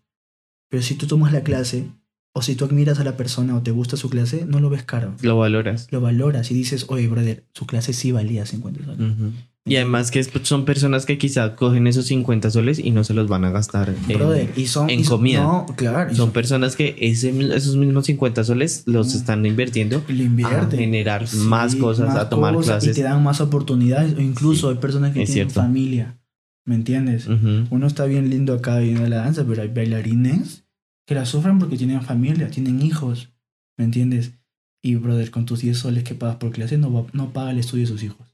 [0.70, 1.92] Pero si tú tomas la clase,
[2.36, 4.84] o si tú admiras a la persona o te gusta su clase, no lo ves
[4.84, 5.14] caro.
[5.22, 5.88] Lo valoras.
[5.92, 9.00] Lo valoras y dices, oye, brother, su clase sí valía 50 soles.
[9.12, 9.32] Ujú.
[9.66, 13.14] Y además que es- son personas que quizá cogen esos 50 soles y no se
[13.14, 14.90] los van a gastar en, Brother, y son.
[14.90, 15.42] en y son- comida.
[15.44, 16.12] No, claro.
[16.12, 19.18] y Son personas que ese, esos mismos 50 soles los Mm.
[19.18, 22.98] están invirtiendo lo a generar Sí, más cosas, más a tomar cosas, clases.
[22.98, 24.16] Y te dan más oportunidades.
[24.18, 25.54] O incluso Sí, hay personas que tienen cierto.
[25.54, 26.18] familia.
[26.66, 27.28] ¿Me entiendes?
[27.28, 27.68] Ujú.
[27.70, 30.63] Uno está bien lindo acá viendo la danza, pero hay bailarines
[31.06, 33.30] que la sufren porque tienen familia, tienen hijos,
[33.78, 34.34] ¿me entiendes?
[34.82, 37.84] Y, brother, con tus 10 soles que pagas por clase, no, no paga el estudio
[37.84, 38.28] de sus hijos.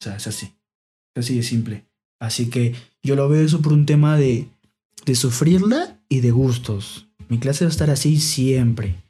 [0.00, 0.54] O sea, es así.
[1.14, 1.86] Es así de simple.
[2.20, 4.48] Así que yo lo veo eso por un tema de,
[5.06, 7.08] de sufrirla y de gustos.
[7.28, 9.02] Mi clase va a estar así siempre.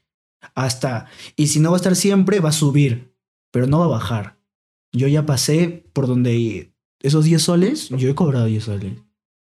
[0.55, 1.06] Hasta,
[1.36, 3.12] y si no va a estar siempre, va a subir,
[3.51, 4.39] pero no va a bajar.
[4.93, 8.93] Yo ya pasé por donde esos 10 soles, yo he cobrado 10 soles.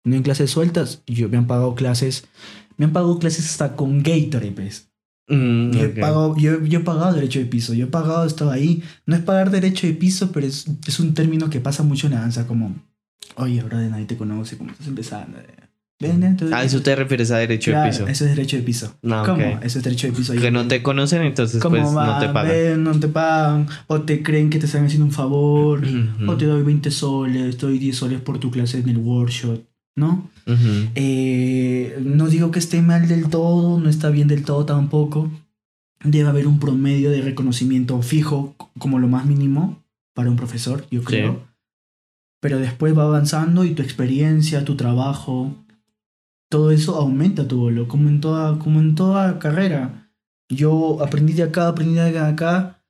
[0.06, 2.28] No en clases sueltas, yo me han pagado clases
[2.78, 4.90] Me han pagado clases hasta con Gatorade, pues.
[5.28, 8.54] Mm, Yo, he pagado, yo, yo he pagado derecho de piso, yo he pagado, estaba
[8.54, 8.84] ahí.
[9.06, 12.14] No es pagar derecho de piso, pero es, es un término que pasa mucho en
[12.14, 12.76] la danza, como,
[13.36, 15.38] oye, bro, de nadie te conoce, como estás empezando.
[16.00, 18.08] Ven, entonces, A eso te refieres a derecho Claro, de piso.
[18.08, 18.94] Eso es derecho de piso.
[19.02, 19.36] No, ¿Cómo?
[19.56, 19.64] ok.
[19.64, 20.34] Eso es derecho de piso.
[20.34, 22.48] Que no te conocen, entonces ¿Cómo pues no te pagan.
[22.52, 23.68] Ven, no te pagan.
[23.88, 25.80] O te creen que te están haciendo un favor.
[25.86, 26.30] Ujú.
[26.30, 29.62] O te doy 20 soles, te doy 10 soles por tu clase en el workshop.
[29.96, 30.30] ¿No?
[30.96, 35.30] Eh, no digo que esté mal del todo, no está bien del todo tampoco.
[36.04, 39.84] Debe haber un promedio de reconocimiento fijo, como lo más mínimo,
[40.14, 41.48] para un profesor, yo creo.
[42.42, 45.56] Pero después va avanzando y tu experiencia, tu trabajo,
[46.50, 50.10] todo eso aumenta tu bolo, como en toda, como en toda carrera.
[50.50, 52.84] Yo aprendí de acá, aprendí de acá,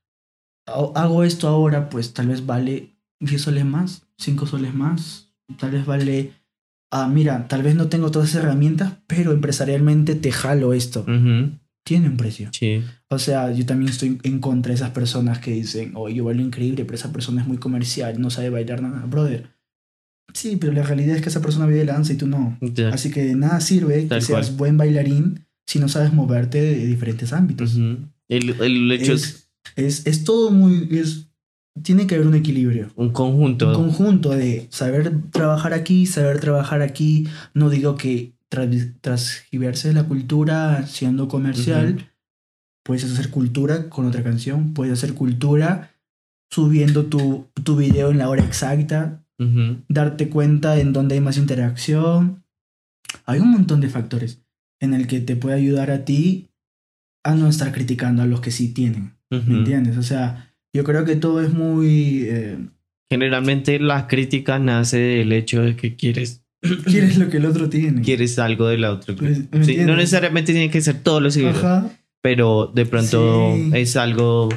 [0.66, 5.72] ha- hago esto ahora, pues tal vez vale 10 soles más, 5 soles más, tal
[5.72, 6.34] vez vale
[6.94, 11.06] ah, mira, tal vez no tengo todas esas herramientas, pero empresarialmente te jalo esto.
[11.84, 12.50] Tiene un precio.
[12.54, 12.82] Sí.
[13.10, 16.44] O sea, yo también estoy en contra de esas personas que dicen, oh, yo bailo
[16.44, 19.06] increíble, pero esa persona es muy comercial, no sabe bailar nada.
[19.06, 19.50] Brother,
[20.34, 22.58] sí, pero la realidad es que esa persona vive de danza y tú no.
[22.62, 22.90] Ya.
[22.90, 24.58] Así que de nada sirve Tal que seas cual.
[24.58, 27.76] buen bailarín si no sabes moverte de diferentes ámbitos.
[27.76, 30.88] El, el hecho es, es, es, es todo muy...
[30.92, 31.33] Es,
[31.82, 32.90] tiene que haber un equilibrio.
[32.96, 33.70] un conjunto.
[33.70, 37.28] Un conjunto de saber trabajar aquí, saber trabajar aquí.
[37.54, 41.96] No digo que tras- transgiverse la cultura siendo comercial.
[41.96, 42.06] Ujú.
[42.86, 44.74] Puedes hacer cultura con otra canción.
[44.74, 45.92] Puedes hacer cultura
[46.52, 49.24] subiendo tu, tu video en la hora exacta.
[49.40, 49.78] Ujú.
[49.90, 52.44] Darte cuenta en dónde hay más interacción.
[53.26, 54.44] Hay un montón de factores
[54.80, 56.50] en el que te puede ayudar a ti
[57.24, 59.16] a no estar criticando a los que sí tienen.
[59.32, 59.52] ¿Me Ujú.
[59.54, 59.98] entiendes?
[59.98, 62.24] O sea, yo creo que todo es muy...
[62.28, 62.58] eh,
[63.10, 66.42] Generalmente la crítica nace del hecho de que quieres,
[66.86, 68.02] quieres lo que el otro tiene.
[68.02, 69.16] quieres algo del otro.
[69.20, 71.90] ¿Me Sí, no necesariamente tiene que ser todos los seguidores, Ajá.
[72.22, 73.72] pero de pronto Sí.
[73.74, 74.50] es algo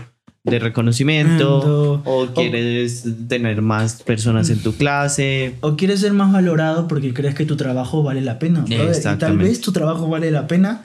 [0.45, 5.57] de reconocimiento o quieres tener más personas en tu clase.
[5.61, 8.65] O quieres ser más valorado porque crees que tu trabajo vale la pena.
[8.69, 8.77] Y
[9.19, 10.83] tal vez tu trabajo vale la pena,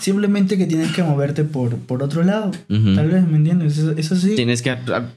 [0.00, 2.50] simplemente que tienes que moverte por, por otro lado.
[2.68, 3.78] Tal vez, ¿me entiendes?
[3.78, 4.34] Eso, eso sí.
[4.36, 5.10] Tienes que ad-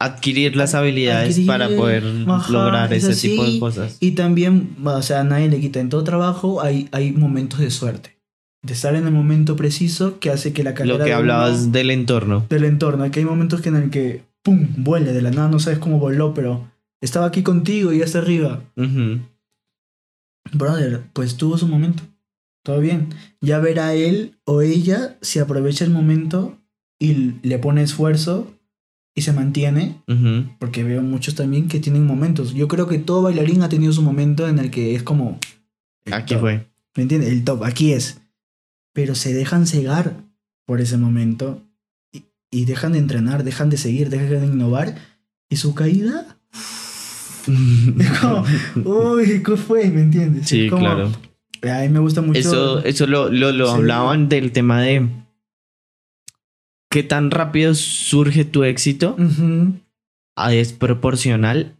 [0.00, 3.28] adquirir las habilidades Adquirir, para poder ajá, lograr es ese así.
[3.30, 3.96] tipo de cosas.
[4.00, 5.80] Y también, o sea, a nadie le quita.
[5.80, 8.18] En todo trabajo hay, hay momentos de suerte.
[8.64, 11.72] De estar en el momento preciso que hace que la carrera Lo que de hablabas
[11.72, 12.46] del entorno.
[12.48, 13.10] del entorno.
[13.10, 15.98] Que hay momentos que en el que, ¡pum!, vuela de la nada, no sabes cómo
[15.98, 16.68] voló, pero
[17.00, 18.60] estaba aquí contigo y ya está arriba.
[20.52, 22.02] Brother, pues tuvo su momento.
[22.62, 23.08] Todo bien.
[23.40, 26.58] Ya verá él o ella si aprovecha el momento
[26.98, 28.54] y le pone esfuerzo
[29.14, 30.00] y se mantiene.
[30.58, 32.54] Porque veo muchos también que tienen momentos.
[32.54, 35.38] Yo creo que todo bailarín ha tenido su momento en el que es como.
[36.10, 36.68] Aquí top, fue.
[36.96, 37.30] ¿Me entiendes?
[37.30, 38.20] El top, aquí es.
[38.92, 40.16] Pero se dejan cegar
[40.66, 41.62] por ese momento
[42.12, 44.94] y, y dejan de entrenar, dejan de seguir, dejan de innovar.
[45.50, 46.38] Y su caída.
[47.98, 48.44] Es como,
[49.14, 49.90] uy, ¿qué fue?
[49.90, 50.48] ¿Me entiendes?
[50.48, 51.10] Sí, como- claro.
[51.62, 52.38] A mí me gusta mucho.
[52.38, 53.72] Eso, eso lo, lo, lo Sí.
[53.74, 55.08] hablaban del tema de
[56.90, 59.16] qué tan rápido surge tu éxito
[60.36, 61.76] a- es proporcional.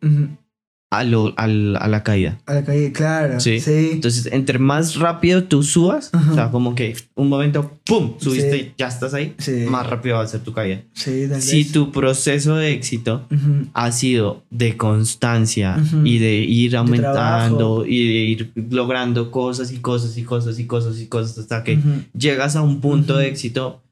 [0.92, 2.38] A, lo, al- a la caída.
[2.46, 3.40] A la calle, claro.
[3.40, 3.60] Sí.
[3.60, 3.90] Sí.
[3.92, 6.30] Entonces, entre más rápido tú subas, Ajá.
[6.30, 8.14] o sea, como que un momento, ¡pum!
[8.18, 8.58] Subiste Sí.
[8.58, 9.64] y ya estás ahí, Sí.
[9.68, 10.82] más rápido va a ser tu caída.
[10.94, 16.04] Si tu proceso de éxito Ujú, ha sido de constancia Ujú.
[16.06, 17.12] y de ir aumentando
[17.58, 17.86] trabajo.
[17.86, 21.76] y de ir logrando cosas y cosas y cosas y cosas y cosas hasta que
[21.76, 23.82] ujú, llegas a un punto de éxito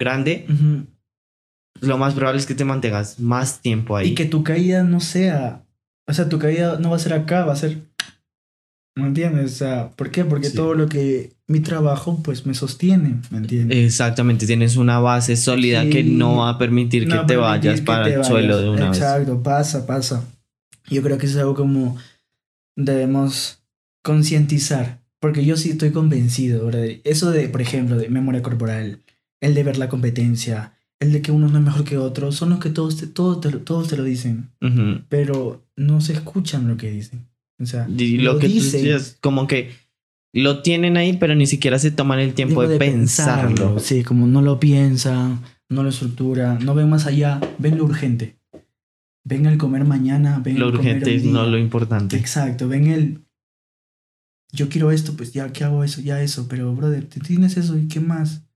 [0.00, 0.46] grande,
[1.80, 4.08] lo más probable es que te mantengas más tiempo ahí.
[4.08, 5.62] Y que tu caída no sea.
[6.08, 7.78] O sea, tu caída no va a ser acá, va a ser.
[8.96, 9.52] ¿Me entiendes?
[9.52, 10.24] O sea, ¿por qué?
[10.24, 10.56] Porque Sí.
[10.56, 11.32] todo lo que.
[11.46, 13.78] Mi trabajo, pues me sostiene, ¿me entiendes?
[13.78, 15.90] Exactamente, tienes una base sólida Sí.
[15.90, 18.28] que no va a permitir que te permitir vayas que para te el vayas.
[18.28, 18.98] suelo de una vez.
[18.98, 20.24] Exacto, pasa, pasa.
[20.90, 21.96] Yo creo que eso es algo como
[22.76, 23.62] debemos
[24.02, 25.00] concientizar.
[25.20, 26.86] Porque yo sí estoy convencido, ¿verdad?
[27.04, 29.00] Eso de, por ejemplo, de memoria corporal,
[29.40, 32.50] el de ver la competencia, el de que uno no es mejor que otro, son
[32.50, 34.50] los que todos te, todos te, lo- todos te lo dicen,
[35.08, 37.26] pero no se escuchan lo que dicen.
[37.60, 39.70] O sea, Y lo, que tú decías, como que
[40.32, 43.78] lo tienen ahí, pero ni siquiera se toman el tiempo de, pensarlo.
[43.80, 48.36] Sí, como no lo piensan, no lo estructuran, no ven más allá, ven lo urgente.
[49.24, 52.16] Ven el comer mañana, ven Lo el comer urgente es no lo importante.
[52.16, 53.24] Exacto, ven el.
[54.52, 56.00] Yo quiero esto, pues ya, ¿qué hago eso?
[56.00, 58.47] Ya eso, pero brother, tú tienes eso y qué más.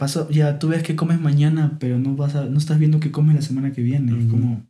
[0.00, 3.12] Paso, ya tú ves que comes mañana, pero no vas a, no estás viendo qué
[3.12, 4.18] comes la semana que viene.
[4.18, 4.66] Es como.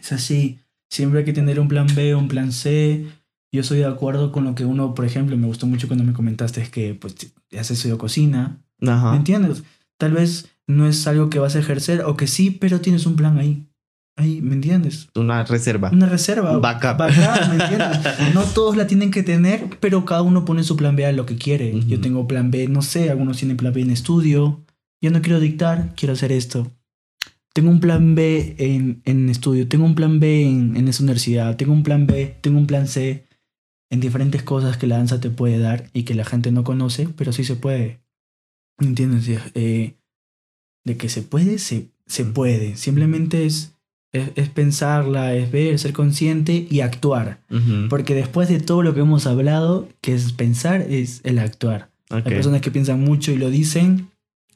[0.00, 0.60] Es así.
[0.90, 3.06] Siempre hay que tener un plan B, un plan C
[3.54, 6.12] yo estoy de acuerdo con lo que uno, por ejemplo, me gustó mucho cuando me
[6.12, 7.14] comentaste es que pues
[7.56, 8.60] has estudiado cocina.
[8.80, 9.12] Ajá.
[9.12, 9.62] ¿Me entiendes?
[9.96, 13.14] Tal vez no es algo que vas a ejercer o que sí, pero tienes un
[13.14, 13.68] plan ahí.
[14.16, 15.08] Ahí, ¿me entiendes?
[15.16, 15.90] Una reserva.
[15.92, 16.56] Una reserva.
[16.58, 16.98] Backup.
[16.98, 18.34] Backup, ¿me entiendes?
[18.34, 21.26] No todos la tienen que tener, pero cada uno pone su plan B a lo
[21.26, 21.74] que quiere.
[21.74, 21.88] Ujú.
[21.88, 24.64] Yo tengo plan B, no sé, algunos tienen plan B en estudio.
[25.02, 26.70] Yo no quiero dictar, quiero hacer esto.
[27.52, 31.56] Tengo un plan B en, en estudio, tengo un plan B en, en esa universidad,
[31.56, 33.26] tengo un plan B, tengo un plan C
[33.90, 37.08] en diferentes cosas que la danza te puede dar y que la gente no conoce,
[37.16, 38.00] pero sí se puede.
[38.78, 39.28] ¿Me ¿Entiendes?
[39.54, 39.94] Eh,
[40.84, 42.76] de que se puede, se, se puede.
[42.76, 43.73] Simplemente es,
[44.14, 47.40] es, es pensarla, es ver, ser consciente y actuar.
[47.90, 51.90] Porque después de todo lo que hemos hablado, que es pensar, es el actuar.
[52.10, 52.22] Ok.
[52.24, 54.08] Hay personas que piensan mucho y lo dicen,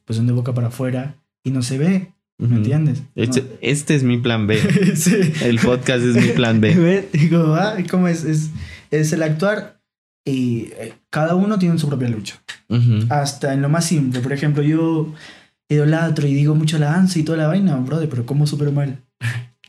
[0.05, 3.03] pues son de boca para afuera y no se ve, ¿me entiendes?
[3.17, 4.59] Este, este es mi plan B.
[4.95, 5.17] Sí.
[5.43, 7.09] El podcast es mi plan B.
[7.13, 8.25] Digo, ah, ¿cómo es?
[8.25, 8.51] es?
[8.91, 9.81] Es el actuar
[10.25, 12.41] y eh, cada uno tiene su propia lucha.
[13.09, 14.21] Hasta en lo más simple.
[14.21, 15.13] Por ejemplo, yo
[15.69, 19.03] idolatro y digo mucho la danza y toda la vaina, brother, pero como súper mal.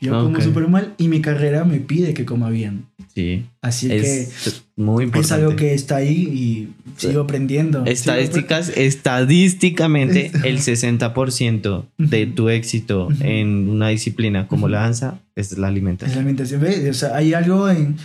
[0.00, 0.42] Yo como Ok.
[0.42, 2.86] súper mal y mi carrera me pide que coma bien.
[3.14, 3.44] Sí.
[3.60, 5.34] Así que Es muy es importante.
[5.44, 7.84] algo que está ahí y sigo aprendiendo.
[7.84, 15.50] Estadísticas, estadísticamente Es- el 60% de tu éxito en una disciplina como la danza es
[15.50, 16.18] la Es la alimentación.
[16.18, 16.60] alimentación.
[16.62, 16.88] ¿Ve?
[16.90, 17.96] O sea, hay algo en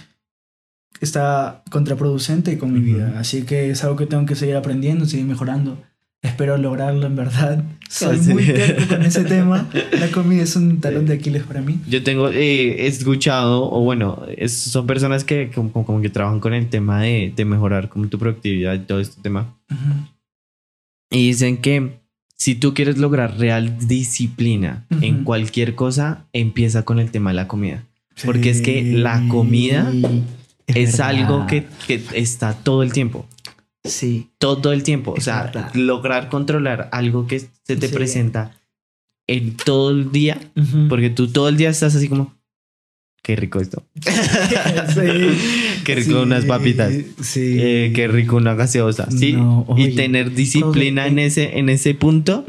[1.01, 3.19] está contraproducente con mi vida.
[3.19, 5.81] Así que es algo que tengo que seguir aprendiendo, seguir mejorando.
[6.25, 7.63] Espero lograrlo en verdad.
[7.89, 8.33] Soy Sí.
[8.33, 9.69] muy terco con ese tema.
[9.99, 11.79] La comida es un talón de Aquiles para mí.
[11.87, 16.53] Yo tengo eh, escuchado, o bueno, es- son personas que como, como- que trabajan con
[16.53, 19.55] el tema de, de mejorar como tu productividad y todo este tema.
[19.71, 20.07] Ujú.
[21.11, 21.99] Y dicen que
[22.37, 25.23] si tú quieres lograr real disciplina en Ujú.
[25.23, 27.83] cualquier cosa, empieza con el tema de la comida.
[28.25, 29.91] Porque es que la comida
[30.67, 31.07] Es, verdad.
[31.09, 33.27] algo que, que está todo el tiempo.
[33.85, 34.29] Sí.
[34.37, 35.13] Todo el tiempo.
[35.17, 35.73] O sea, verdad.
[35.75, 37.93] lograr controlar algo que se te Sí.
[37.93, 38.57] presenta
[39.27, 40.39] en todo el día.
[40.89, 42.33] Porque tú todo el día estás así como.
[43.23, 43.83] Qué rico esto.
[43.95, 44.11] Sí.
[45.83, 46.93] Qué rico Sí, unas papitas.
[47.21, 47.57] Sí.
[47.59, 49.09] Eh, qué rico una gaseosa.
[49.11, 49.33] Sí.
[49.33, 52.45] No, y tener disciplina en ese, en ese punto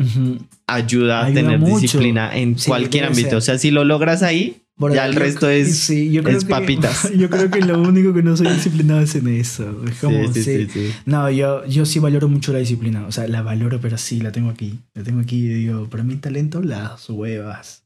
[0.66, 1.80] ayuda a tener mucho.
[1.80, 3.28] disciplina en cualquier ámbito.
[3.28, 3.36] ser.
[3.36, 6.51] O sea, si lo logras ahí, Ya el resto es, sí, yo creo es que-
[6.51, 7.11] papitas.
[7.16, 9.82] Yo creo que lo único que no soy disciplinado es en eso.
[9.86, 10.66] Es como, Sí, sí, sí.
[10.66, 10.94] sí, sí.
[11.07, 13.07] No, yo, yo sí valoro mucho la disciplina.
[13.07, 14.78] O sea, la valoro, pero sí, la tengo aquí.
[14.94, 17.82] La tengo aquí y digo, para mí talento, las huevas.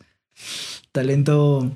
[0.93, 1.71] Talento...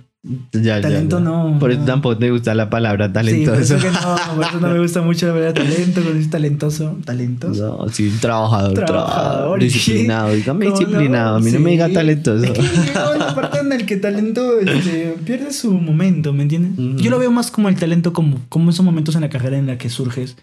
[0.53, 1.25] Ya, ya, Talento ya.
[1.25, 1.59] no.
[1.61, 1.87] Por eso no.
[1.87, 3.61] tampoco te gusta la palabra Sí, por talentoso.
[3.61, 6.99] eso que no, por eso no me gusta mucho la palabra talento, cuando es talentoso.
[7.05, 7.77] ¿Talentoso?
[7.83, 10.33] No, sí, trabajador, Trabajador, trabajador, ¿y disciplinado.
[10.33, 11.37] Dígame disciplinado.
[11.37, 11.93] A mí no me diga Sí.
[11.95, 12.43] talentoso.
[12.45, 16.73] Es que llegó la parte en el que talento este, pierde su momento, ¿me entiendes?
[16.79, 16.97] Ujú.
[17.03, 19.67] Yo lo veo más como el talento, como, como esos momentos en la carrera en
[19.67, 20.37] la que surges.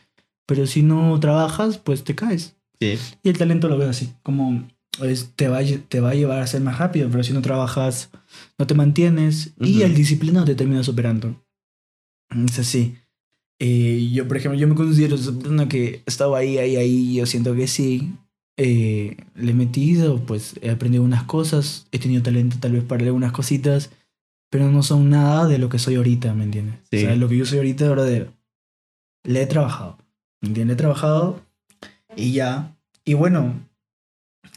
[0.45, 2.55] Pero si no trabajas, pues te caes.
[2.79, 2.99] Sí.
[3.23, 4.67] Y el talento lo veo así, como
[5.01, 8.09] es, te, va, te va a llevar a ser más rápido, pero si no trabajas,
[8.61, 9.85] no te mantienes y Ujú.
[9.85, 11.35] el disciplinado te termina superando.
[12.45, 12.95] Es así.
[13.59, 17.15] Eh, yo, por ejemplo, yo me considero esa persona que estaba ahí, ahí, ahí, y
[17.15, 18.13] yo siento que sí.
[18.57, 23.03] eh, le he metido, pues he aprendido unas cosas, he tenido talento tal vez para
[23.03, 23.89] algunas cositas,
[24.51, 26.75] pero no son nada de lo que soy ahorita, ¿me entiendes?
[26.91, 26.97] Sí.
[26.97, 28.31] O sea, lo que yo soy ahorita, verdadero.
[29.23, 29.97] Le he trabajado,
[30.41, 30.75] ¿me entiendes?
[30.75, 31.41] He trabajado
[32.15, 32.77] y ya.
[33.05, 33.59] Y bueno,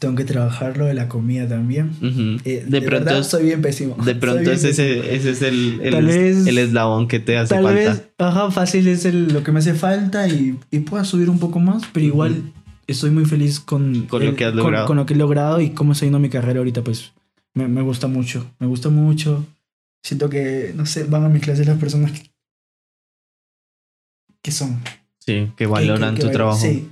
[0.05, 1.89] tengo que trabajar lo de la comida también.
[1.97, 2.39] Ujú.
[2.45, 3.95] Eh, de, pronto, verdad, soy bien pésimo.
[4.03, 7.63] de pronto ese, ese, es el, el, Tal vez- el eslabón que te hace Tal
[7.63, 7.79] falta.
[7.79, 11.39] vez, ajá, fácil es el- lo que me hace falta y, y pueda subir un
[11.39, 12.53] poco más, pero igual
[12.87, 14.85] estoy muy feliz con, Con lo que has logrado.
[14.85, 17.13] Con, lo que he logrado y cómo está yendo mi carrera ahorita, pues
[17.55, 18.45] me, me gusta mucho.
[18.59, 19.43] Me gusta mucho.
[20.03, 22.29] Siento que, no sé, van a mis clases las personas que,
[24.43, 24.79] que son.
[25.19, 26.59] Sí, que valoran que- que tu trabajo.
[26.61, 26.89] Sí.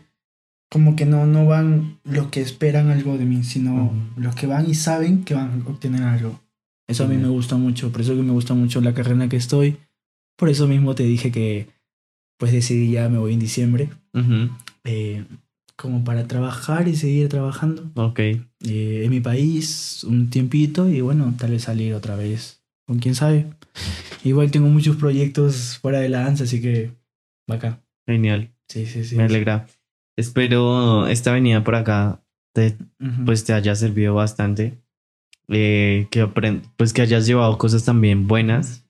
[0.74, 3.94] Como que no, no van los que esperan algo de mí, sino Ujú.
[4.22, 6.40] los que van y saben que van a obtener algo.
[6.88, 7.30] Eso a mí Genial.
[7.30, 9.78] me gusta mucho, por eso que me gusta mucho la carrera en la que estoy.
[10.36, 11.68] Por eso mismo te dije que
[12.40, 14.50] pues decidí ya me voy en diciembre, Ujú.
[14.84, 15.24] eh,
[15.76, 18.20] como para trabajar y seguir trabajando Ok.
[18.20, 18.42] eh,
[19.06, 23.46] en mi país un tiempito y bueno, tal vez salir otra vez, con quién sabe.
[24.24, 26.92] Igual tengo muchos proyectos fuera de la danza, así que
[27.48, 27.80] bacán.
[28.08, 28.50] Genial.
[28.68, 29.16] Sí, sí, sí.
[29.16, 29.68] Me alegra.
[30.16, 32.24] Espero esta venida por acá
[32.54, 32.78] te,
[33.26, 34.78] pues te haya servido bastante.
[35.50, 36.26] Eh, que
[36.78, 38.86] pues que hayas llevado cosas también buenas.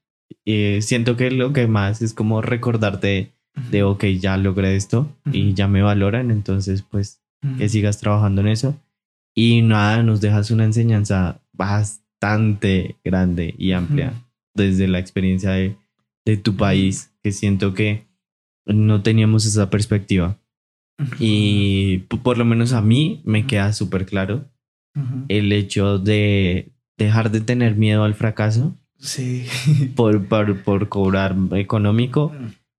[0.45, 3.33] Eh, siento que lo que más es como recordarte
[3.71, 7.21] de, ok, ya logré esto y ya me valoran, entonces pues
[7.57, 8.79] que sigas trabajando en eso.
[9.35, 14.13] Y nada, nos dejas una enseñanza bastante grande y amplia
[14.53, 15.75] desde la experiencia de,
[16.25, 18.05] de tu país, que siento que
[18.65, 20.37] no teníamos esa perspectiva.
[21.19, 24.49] Y por lo menos a mí me queda súper claro
[25.27, 28.77] el hecho de dejar de tener miedo al fracaso.
[28.99, 29.45] Sí.
[29.95, 32.31] Por, por, cobrar económico.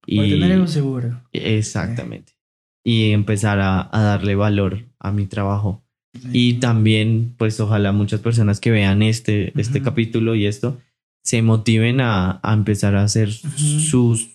[0.06, 1.20] Y, por tener algo seguro.
[1.32, 2.32] Exactamente.
[2.82, 5.84] Y empezar a, darle valor a mi trabajo.
[6.32, 10.80] Y también, pues ojalá muchas personas que vean este, este capítulo y esto
[11.24, 14.33] se motiven a, a empezar a hacer sus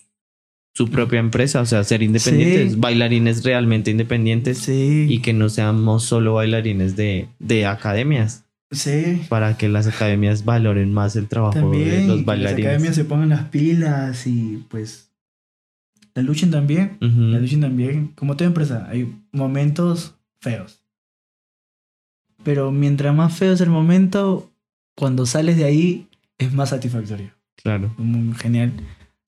[0.80, 6.32] su propia empresa, o sea, ser independientes, bailarines realmente independientes y que no seamos solo
[6.32, 8.46] bailarines de, de academias.
[8.70, 9.20] Sí.
[9.28, 12.64] Para que las academias valoren más el trabajo de los bailarines.
[12.64, 15.10] Las academias se pongan las pilas y pues
[16.14, 16.96] la luchen también.
[16.98, 18.12] La luchen también.
[18.14, 20.80] Como toda empresa, hay momentos feos.
[22.42, 24.50] Pero mientras más feo es el momento,
[24.96, 26.08] cuando sales de ahí
[26.38, 27.32] es más satisfactorio.
[27.62, 27.92] Claro.
[27.98, 28.72] Muy genial.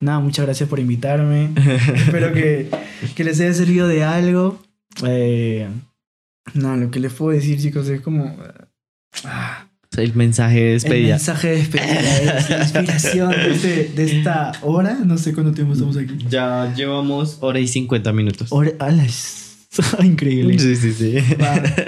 [0.02, 1.50] Nada, muchas gracias por invitarme.
[1.94, 2.68] Espero que,
[3.14, 4.60] que, les haya servido de algo.
[5.06, 5.68] Eh,
[6.54, 8.36] nada, lo que les puedo decir, chicos, es como.
[9.24, 11.06] Ah, el mensaje de despedida.
[11.06, 14.98] El mensaje de despedida es la inspiración de, este, de, esta hora.
[15.04, 16.18] No sé cuánto tiempo estamos aquí.
[16.28, 18.48] Ya llevamos hora y 50 minutos.
[18.50, 18.72] Hora,
[20.02, 20.58] Increíble.
[20.58, 21.16] Sí, sí, sí.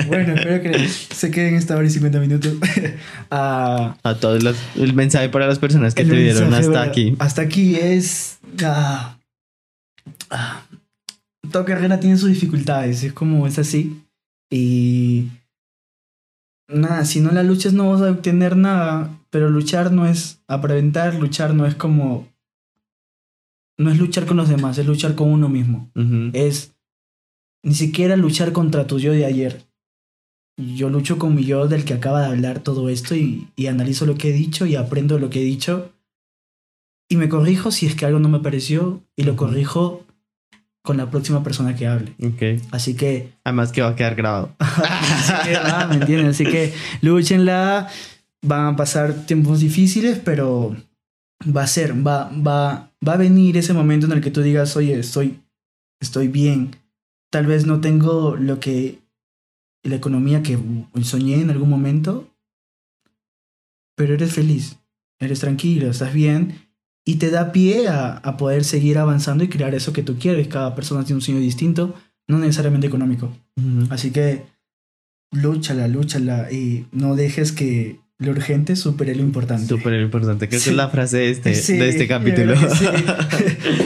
[0.08, 2.54] Bueno, espero que se queden esta hora y 50 minutos.
[3.30, 7.14] a, a todos los, el mensaje para las personas que te vieron hasta aquí.
[7.18, 8.38] Hasta aquí es.
[8.62, 9.18] Ah,
[10.30, 10.62] ah,
[11.50, 13.02] toda carrera tiene sus dificultades.
[13.02, 14.00] Es como es así.
[14.50, 15.28] Y.
[16.66, 19.10] Nada, si no la luchas no vas a obtener nada.
[19.28, 22.28] Pero luchar no es preventar luchar no es como.
[23.76, 25.90] No es luchar con los demás, es luchar con uno mismo.
[26.32, 26.73] Es
[27.64, 29.64] ni siquiera luchar contra tu yo de ayer.
[30.56, 34.16] Yo lucho con mi yo del que acaba de hablar todo esto y, analizo lo
[34.16, 35.90] que he dicho y aprendo lo que he dicho.
[37.08, 40.04] Y me corrijo si es que algo no me pareció y lo corrijo
[40.82, 42.12] con la próxima persona que hable.
[42.34, 42.60] Okay.
[42.70, 43.32] Así que...
[43.42, 44.54] Además que va a quedar grabado.
[44.58, 46.28] Así que, ah, ¿me entienden?
[46.28, 47.88] Así que luchenla.
[48.46, 50.76] Van a pasar tiempos difíciles, pero
[51.44, 54.76] va a ser, va, va, va a venir ese momento en el que tú digas,
[54.76, 55.40] oye, estoy,
[55.98, 56.76] estoy bien
[57.34, 59.00] tal vez no tengo lo que
[59.82, 60.56] la economía que
[61.02, 62.30] soñé en algún momento,
[63.96, 64.76] pero eres feliz,
[65.18, 66.60] eres tranquilo, estás bien
[67.04, 70.46] y te da pie a, poder seguir avanzando y crear eso que tú quieres.
[70.46, 71.96] Cada persona tiene un sueño distinto,
[72.28, 73.36] no necesariamente económico.
[73.90, 74.46] Así que
[75.32, 79.66] lúchala, lúchala y no dejes que lo urgente supere lo importante.
[79.66, 80.48] Supere lo importante.
[80.48, 82.54] Creo que es la frase de este, de este capítulo.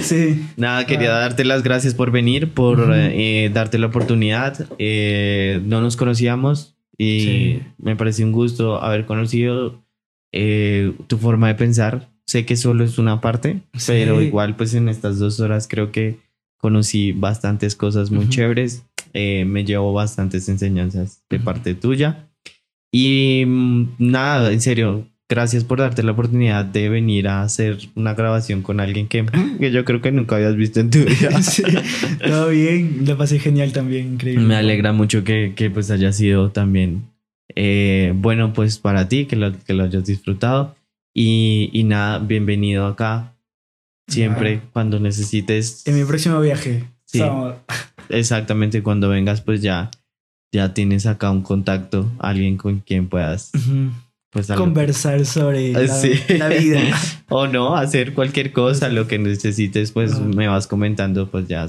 [0.03, 0.45] Sí.
[0.57, 1.21] Nada, quería ah.
[1.21, 4.67] darte las gracias por venir, por eh, darte la oportunidad.
[4.79, 9.83] Eh, no nos conocíamos y me pareció un gusto haber conocido
[10.33, 12.09] eh, tu forma de pensar.
[12.27, 16.19] Sé que solo es una parte, pero igual pues en estas dos horas creo que
[16.59, 18.85] conocí bastantes cosas muy chéveres.
[19.15, 22.28] me llevo bastantes enseñanzas de parte tuya.
[22.91, 28.15] Y mm, nada, en serio, gracias por darte la oportunidad de venir a hacer una
[28.15, 29.27] grabación con alguien que,
[29.61, 31.43] que yo creo que nunca habías visto en tu vida.
[31.43, 31.63] sí,
[32.27, 34.45] todo bien, la pasé genial también, increíble.
[34.45, 37.03] Me alegra mucho que, que pues haya sido también
[37.55, 40.77] eh, bueno pues para ti, que lo, que lo hayas disfrutado.
[41.15, 43.35] Y, y nada, bienvenido acá.
[44.07, 45.87] Siempre cuando necesites.
[45.87, 46.85] En mi próximo viaje.
[47.05, 47.23] Sí.
[48.09, 49.91] Exactamente, cuando vengas pues ya
[50.53, 53.51] ya tienes acá un contacto, alguien con quien puedas
[54.31, 55.81] pues, conversar sobre ah,
[56.39, 56.81] la, vida.
[57.29, 61.67] o no, hacer cualquier cosa, lo que necesites, pues me vas comentando, pues ya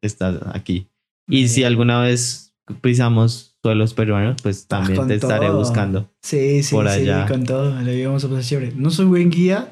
[0.00, 0.88] estás aquí.
[1.28, 6.10] Y si alguna vez pisamos suelos peruanos, pues ah, también te estaré buscando.
[6.22, 7.26] Sí, sí, por allá.
[7.26, 8.72] sí, con todo, le vamos a pasar chévere.
[8.76, 9.70] No soy buen guía,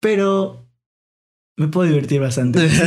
[0.00, 0.69] pero
[1.60, 2.66] me puedo divertir bastante.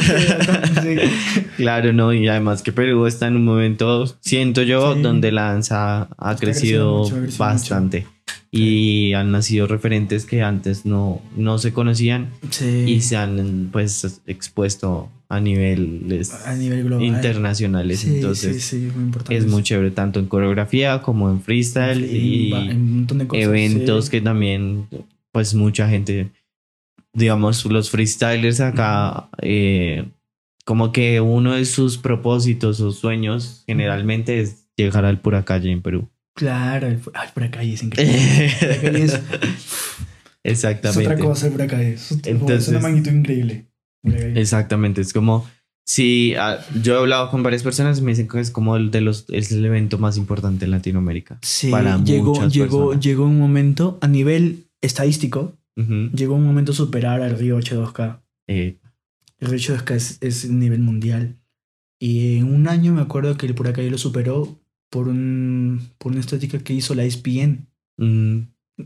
[1.58, 6.10] Claro, no, y además que Perú está en un momento, siento yo, donde la danza
[6.18, 8.08] ha crecido bastante.
[8.50, 12.30] Y han nacido referentes que antes no, no se conocían
[12.88, 17.06] y se han pues expuesto a niveles a nivel global.
[17.06, 18.06] internacionales.
[18.06, 18.76] Entonces
[19.30, 22.52] es muy chévere tanto en coreografía como en freestyle y,
[23.34, 24.88] eventos que también
[25.32, 26.32] pues mucha gente
[27.14, 30.06] digamos, los freestylers acá, eh,
[30.65, 35.81] como que uno de sus propósitos o sueños generalmente es llegar al pura calle en
[35.81, 36.10] Perú.
[36.35, 39.03] Claro, el, pura calle es increíble.
[39.03, 39.19] es,
[40.44, 41.03] Exactamente.
[41.03, 41.94] Es otra cosa el pura calle.
[41.94, 43.68] Es, una magnitud increíble.
[44.35, 45.48] Exactamente, es como
[45.85, 49.02] si ah, yo he hablado con varias personas me dicen que es como el de
[49.02, 51.40] los es el evento más importante en Latinoamérica.
[51.41, 57.38] Sí, para llegó, llegó, llegó un momento a nivel estadístico Llegó un momento superar al
[57.38, 58.22] Río H2K.
[58.48, 58.78] Eh,
[59.40, 61.38] El río Chosca es, es nivel mundial.
[62.00, 64.60] Y en un año me acuerdo que el Puracay lo superó
[64.91, 67.68] por, un, por una estética que hizo la ESPN.
[67.98, 68.40] Mm,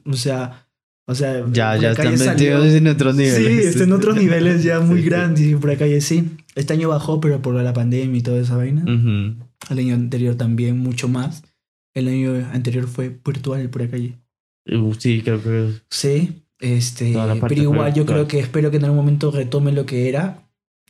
[0.06, 0.68] O sea,
[1.10, 3.64] o sea, ya, ya están metidos en otros niveles.
[3.64, 5.10] Sí, está en otros niveles ya muy Sí, sí.
[5.10, 5.42] grandes.
[5.46, 6.24] Y por acá sí.
[6.56, 8.84] Este año bajó, pero por la pandemia y toda esa vaina.
[8.84, 9.36] Ujú.
[9.70, 11.44] El año anterior también, mucho más.
[11.94, 13.98] El año anterior fue virtual por acá.
[14.70, 18.86] Uh, Sí, creo que Sí, este, la pero igual yo creo que espero que en
[18.86, 20.44] algún momento retome lo que era.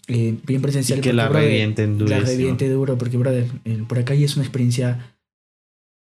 [0.08, 1.02] eh, bien y presencial.
[1.02, 2.26] que la brother, revienten La durísimo.
[2.28, 5.18] reviente duro, porque, brother, el por acá es una experiencia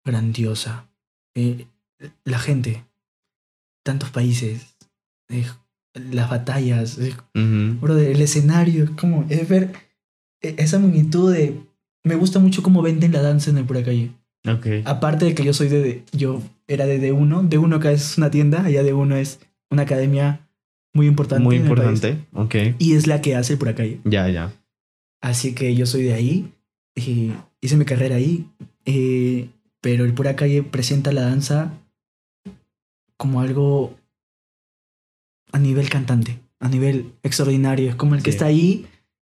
[0.05, 0.87] grandiosa.
[1.35, 1.65] Eh,
[2.23, 2.83] la gente,
[3.83, 4.75] tantos países,
[5.29, 5.45] eh,
[5.95, 9.73] las batallas, eh, brother, el escenario, es como, es ver
[10.41, 11.59] eh, esa magnitud de...
[12.03, 13.89] Me gusta mucho cómo venden la danza en el por acá.
[14.47, 14.67] Ok.
[14.85, 18.29] Aparte de que yo soy de, de- yo era de D1, D1 acá es una
[18.29, 19.39] tienda, allá D1 es
[19.75, 20.41] una academia
[20.93, 21.43] muy importante.
[21.43, 22.17] Muy importante.
[22.33, 22.55] Ok.
[22.79, 23.83] Y es la que hace el por acá.
[24.05, 24.51] Ya, ya.
[25.21, 26.51] Así que yo soy de ahí.
[26.95, 27.31] y
[27.61, 28.47] hice mi carrera ahí.
[28.85, 29.49] eh,
[29.81, 31.73] pero el Pura Calle presenta la danza
[33.17, 33.95] como algo
[35.51, 37.89] a nivel cantante, a nivel extraordinario.
[37.89, 38.35] Es como el que Sí.
[38.37, 38.85] está ahí,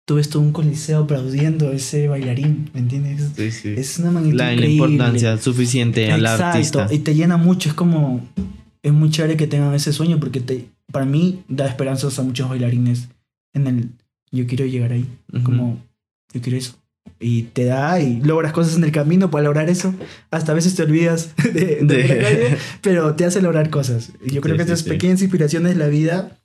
[0.06, 3.30] tú ves todo un coliseo aplaudiendo a ese bailarín, ¿me entiendes?
[3.36, 3.74] Sí, sí.
[3.78, 4.74] Es una magnitud la, la increíble.
[4.94, 6.88] importancia suficiente al artista.
[6.92, 7.70] y te llena mucho.
[7.70, 8.26] Es como,
[8.84, 12.50] es muy chévere que tengan ese sueño porque te, para mí da esperanzas a muchos
[12.50, 13.10] bailarines
[13.54, 13.90] en el,
[14.32, 15.06] yo quiero llegar ahí.
[15.44, 15.84] Como,
[16.34, 16.76] yo quiero eso.
[17.20, 19.94] Y te da y logras cosas en el camino para lograr eso.
[20.32, 24.12] Hasta a veces te olvidas de, de De- la calle, pero te hace lograr cosas.
[24.26, 24.90] Yo creo Sí, que sí, estas sí.
[24.90, 26.38] pequeñas inspiraciones de la vida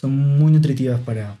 [0.00, 1.38] son muy nutritivas para,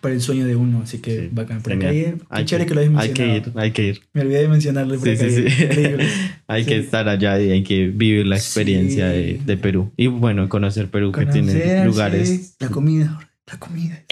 [0.00, 0.80] para el sueño de uno.
[0.82, 1.62] Así que Sí, bacán.
[1.62, 3.50] Por calle, Hay chévere que, que lo hayas hay que mencionado.
[3.50, 4.00] ir, hay que ir.
[4.12, 4.98] Me olvidé de mencionarlo.
[4.98, 5.50] por Sí, sí, calle.
[5.50, 5.62] sí.
[5.64, 6.06] Increíble.
[6.46, 9.92] hay que estar allá y hay que vivir la experiencia de, de Perú.
[9.96, 12.56] Y bueno, conocer Perú que Conocer, tiene sí, lugares.
[12.60, 13.18] La comida,
[13.50, 14.02] la comida.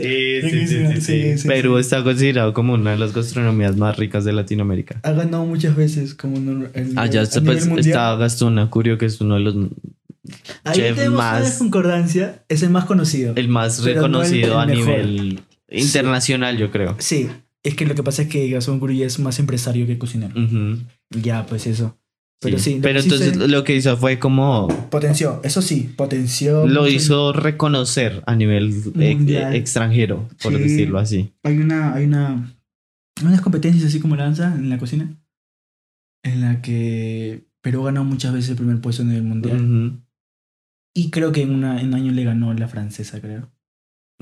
[0.00, 5.00] sí, sí, Perú está considerado como una de las gastronomías más ricas de Latinoamérica.
[5.02, 9.06] Ha ganado muchas veces como no- el- Allá a está, pues, está Gastón Acurio, que
[9.06, 9.54] es uno de los
[10.64, 12.44] Ahí chef tenemos más- una concordancia.
[12.48, 13.34] Es el más conocido.
[13.36, 14.86] el más Pero no el- reconocido el a mejor.
[14.86, 16.96] nivel internacional, yo creo.
[16.98, 17.28] Sí,
[17.62, 20.34] es que lo que pasa es que Gastón Gurúa es más empresario que cocinero.
[21.10, 21.98] Ya, pues eso.
[22.40, 25.94] Pero sí, lo Pero sí entonces se- lo que hizo fue como Potenció, eso sí,
[25.96, 26.66] potenció.
[26.66, 28.70] lo hizo reconocer a nivel
[29.00, 29.54] eh, Mundial.
[29.54, 30.58] extranjero, por Sí.
[30.62, 31.32] decirlo así.
[31.42, 32.54] Hay una, hay una,
[33.18, 35.08] hay unas competencias así como lanza en la cocina,
[36.22, 39.56] en la que Perú ganó muchas veces el primer puesto en el mundial.
[39.56, 40.03] Ujú.
[40.94, 43.50] Y creo que en, una, en un año le ganó la francesa, creo.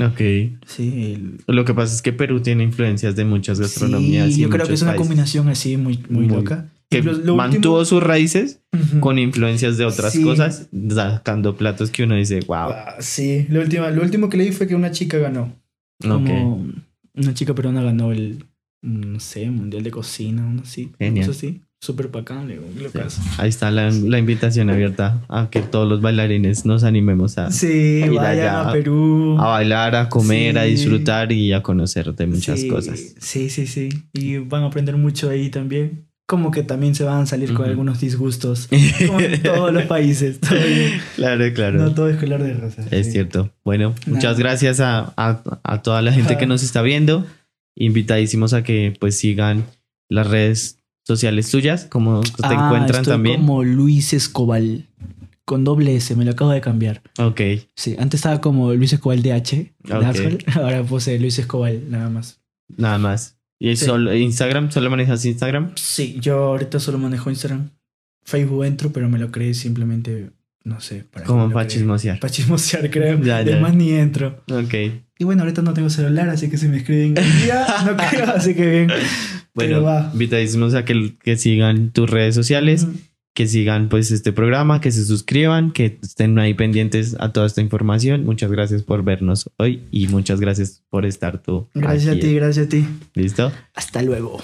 [0.00, 0.20] Ok.
[0.66, 4.32] Sí, el, Lo que pasa es que Perú tiene influencias de muchas gastronomías.
[4.32, 6.68] Sí, y yo creo que es una países combinación así muy, muy, Muy- loca.
[6.88, 8.60] Que Lo- lo mantuvo último- sus raíces
[9.00, 10.22] con influencias de otras Sí.
[10.22, 12.70] cosas, sacando platos que uno dice, wow.
[12.70, 15.54] Ah, sí, lo último, lo último que leí fue que una chica ganó.
[16.02, 16.70] Como
[17.14, 18.44] una chica peruana ganó el,
[18.82, 20.90] no sé, mundial de cocina, uno así.
[20.98, 21.22] Genial.
[21.24, 23.20] Eso sí, súper bacán, le digo, locazo.
[23.38, 28.02] Ahí está la, la invitación abierta a que todos los bailarines nos animemos a, Sí,
[28.06, 29.36] Ir vayan allá a Perú.
[29.40, 30.70] a bailar, a comer, a Sí.
[30.70, 33.00] disfrutar y a conocer de muchas Sí, cosas.
[33.18, 33.88] Sí, sí, sí.
[34.12, 36.06] Y van a aprender mucho ahí también.
[36.24, 37.70] Como que también se van a salir con Ujú.
[37.70, 38.68] algunos disgustos.
[39.08, 40.38] Como en todos los países.
[40.38, 40.56] todo
[41.16, 41.78] claro, claro.
[41.80, 42.86] No todo es color de rosa.
[42.92, 43.12] Es sí.
[43.12, 43.50] cierto.
[43.64, 44.38] Bueno, muchas Nada.
[44.38, 47.26] gracias a, a- a toda la gente que nos está viendo.
[47.76, 49.64] Invitadísimos a que pues sigan
[50.08, 53.40] las redes sociales tuyas, como te Ah, encuentran estoy también.
[53.40, 54.88] como Luis Escobal.
[55.44, 57.02] Con doble S, me lo acabo de cambiar.
[57.18, 57.40] Ok,
[57.74, 59.72] Sí, antes estaba como Luis Escobal DH.
[59.84, 59.90] Ok.
[60.00, 62.40] Dazzle, Ahora puse Luis Escobal, nada más.
[62.76, 63.38] nada más.
[63.58, 63.84] ¿Y Sí.
[63.86, 64.70] solo Instagram?
[64.70, 65.72] ¿Solo manejas Instagram?
[65.76, 67.70] Sí, yo ahorita solo manejo Instagram.
[68.24, 70.30] Facebook entro, pero me lo creé simplemente,
[70.64, 71.04] no sé.
[71.10, 72.18] Para Como para chismosear.
[72.20, 73.18] Para chismosear, creo.
[73.18, 73.52] Ya, ya.
[73.54, 74.42] Además ni entro.
[74.50, 74.74] Ok.
[75.18, 77.14] Y bueno, ahorita no tengo celular, así que si me escriben
[77.46, 78.88] ya no creo, así que bien.
[79.54, 82.94] Bueno, invitadísimos a que, que sigan tus redes sociales, Ujú.
[83.34, 87.60] que sigan pues este programa, que se suscriban, que estén ahí pendientes a toda esta
[87.60, 88.24] información.
[88.24, 91.68] Muchas gracias por vernos hoy y muchas gracias por estar tú.
[91.74, 92.18] Gracias aquí.
[92.18, 92.86] a ti, gracias a ti.
[93.14, 93.52] ¿Listo?
[93.74, 94.40] Hasta luego.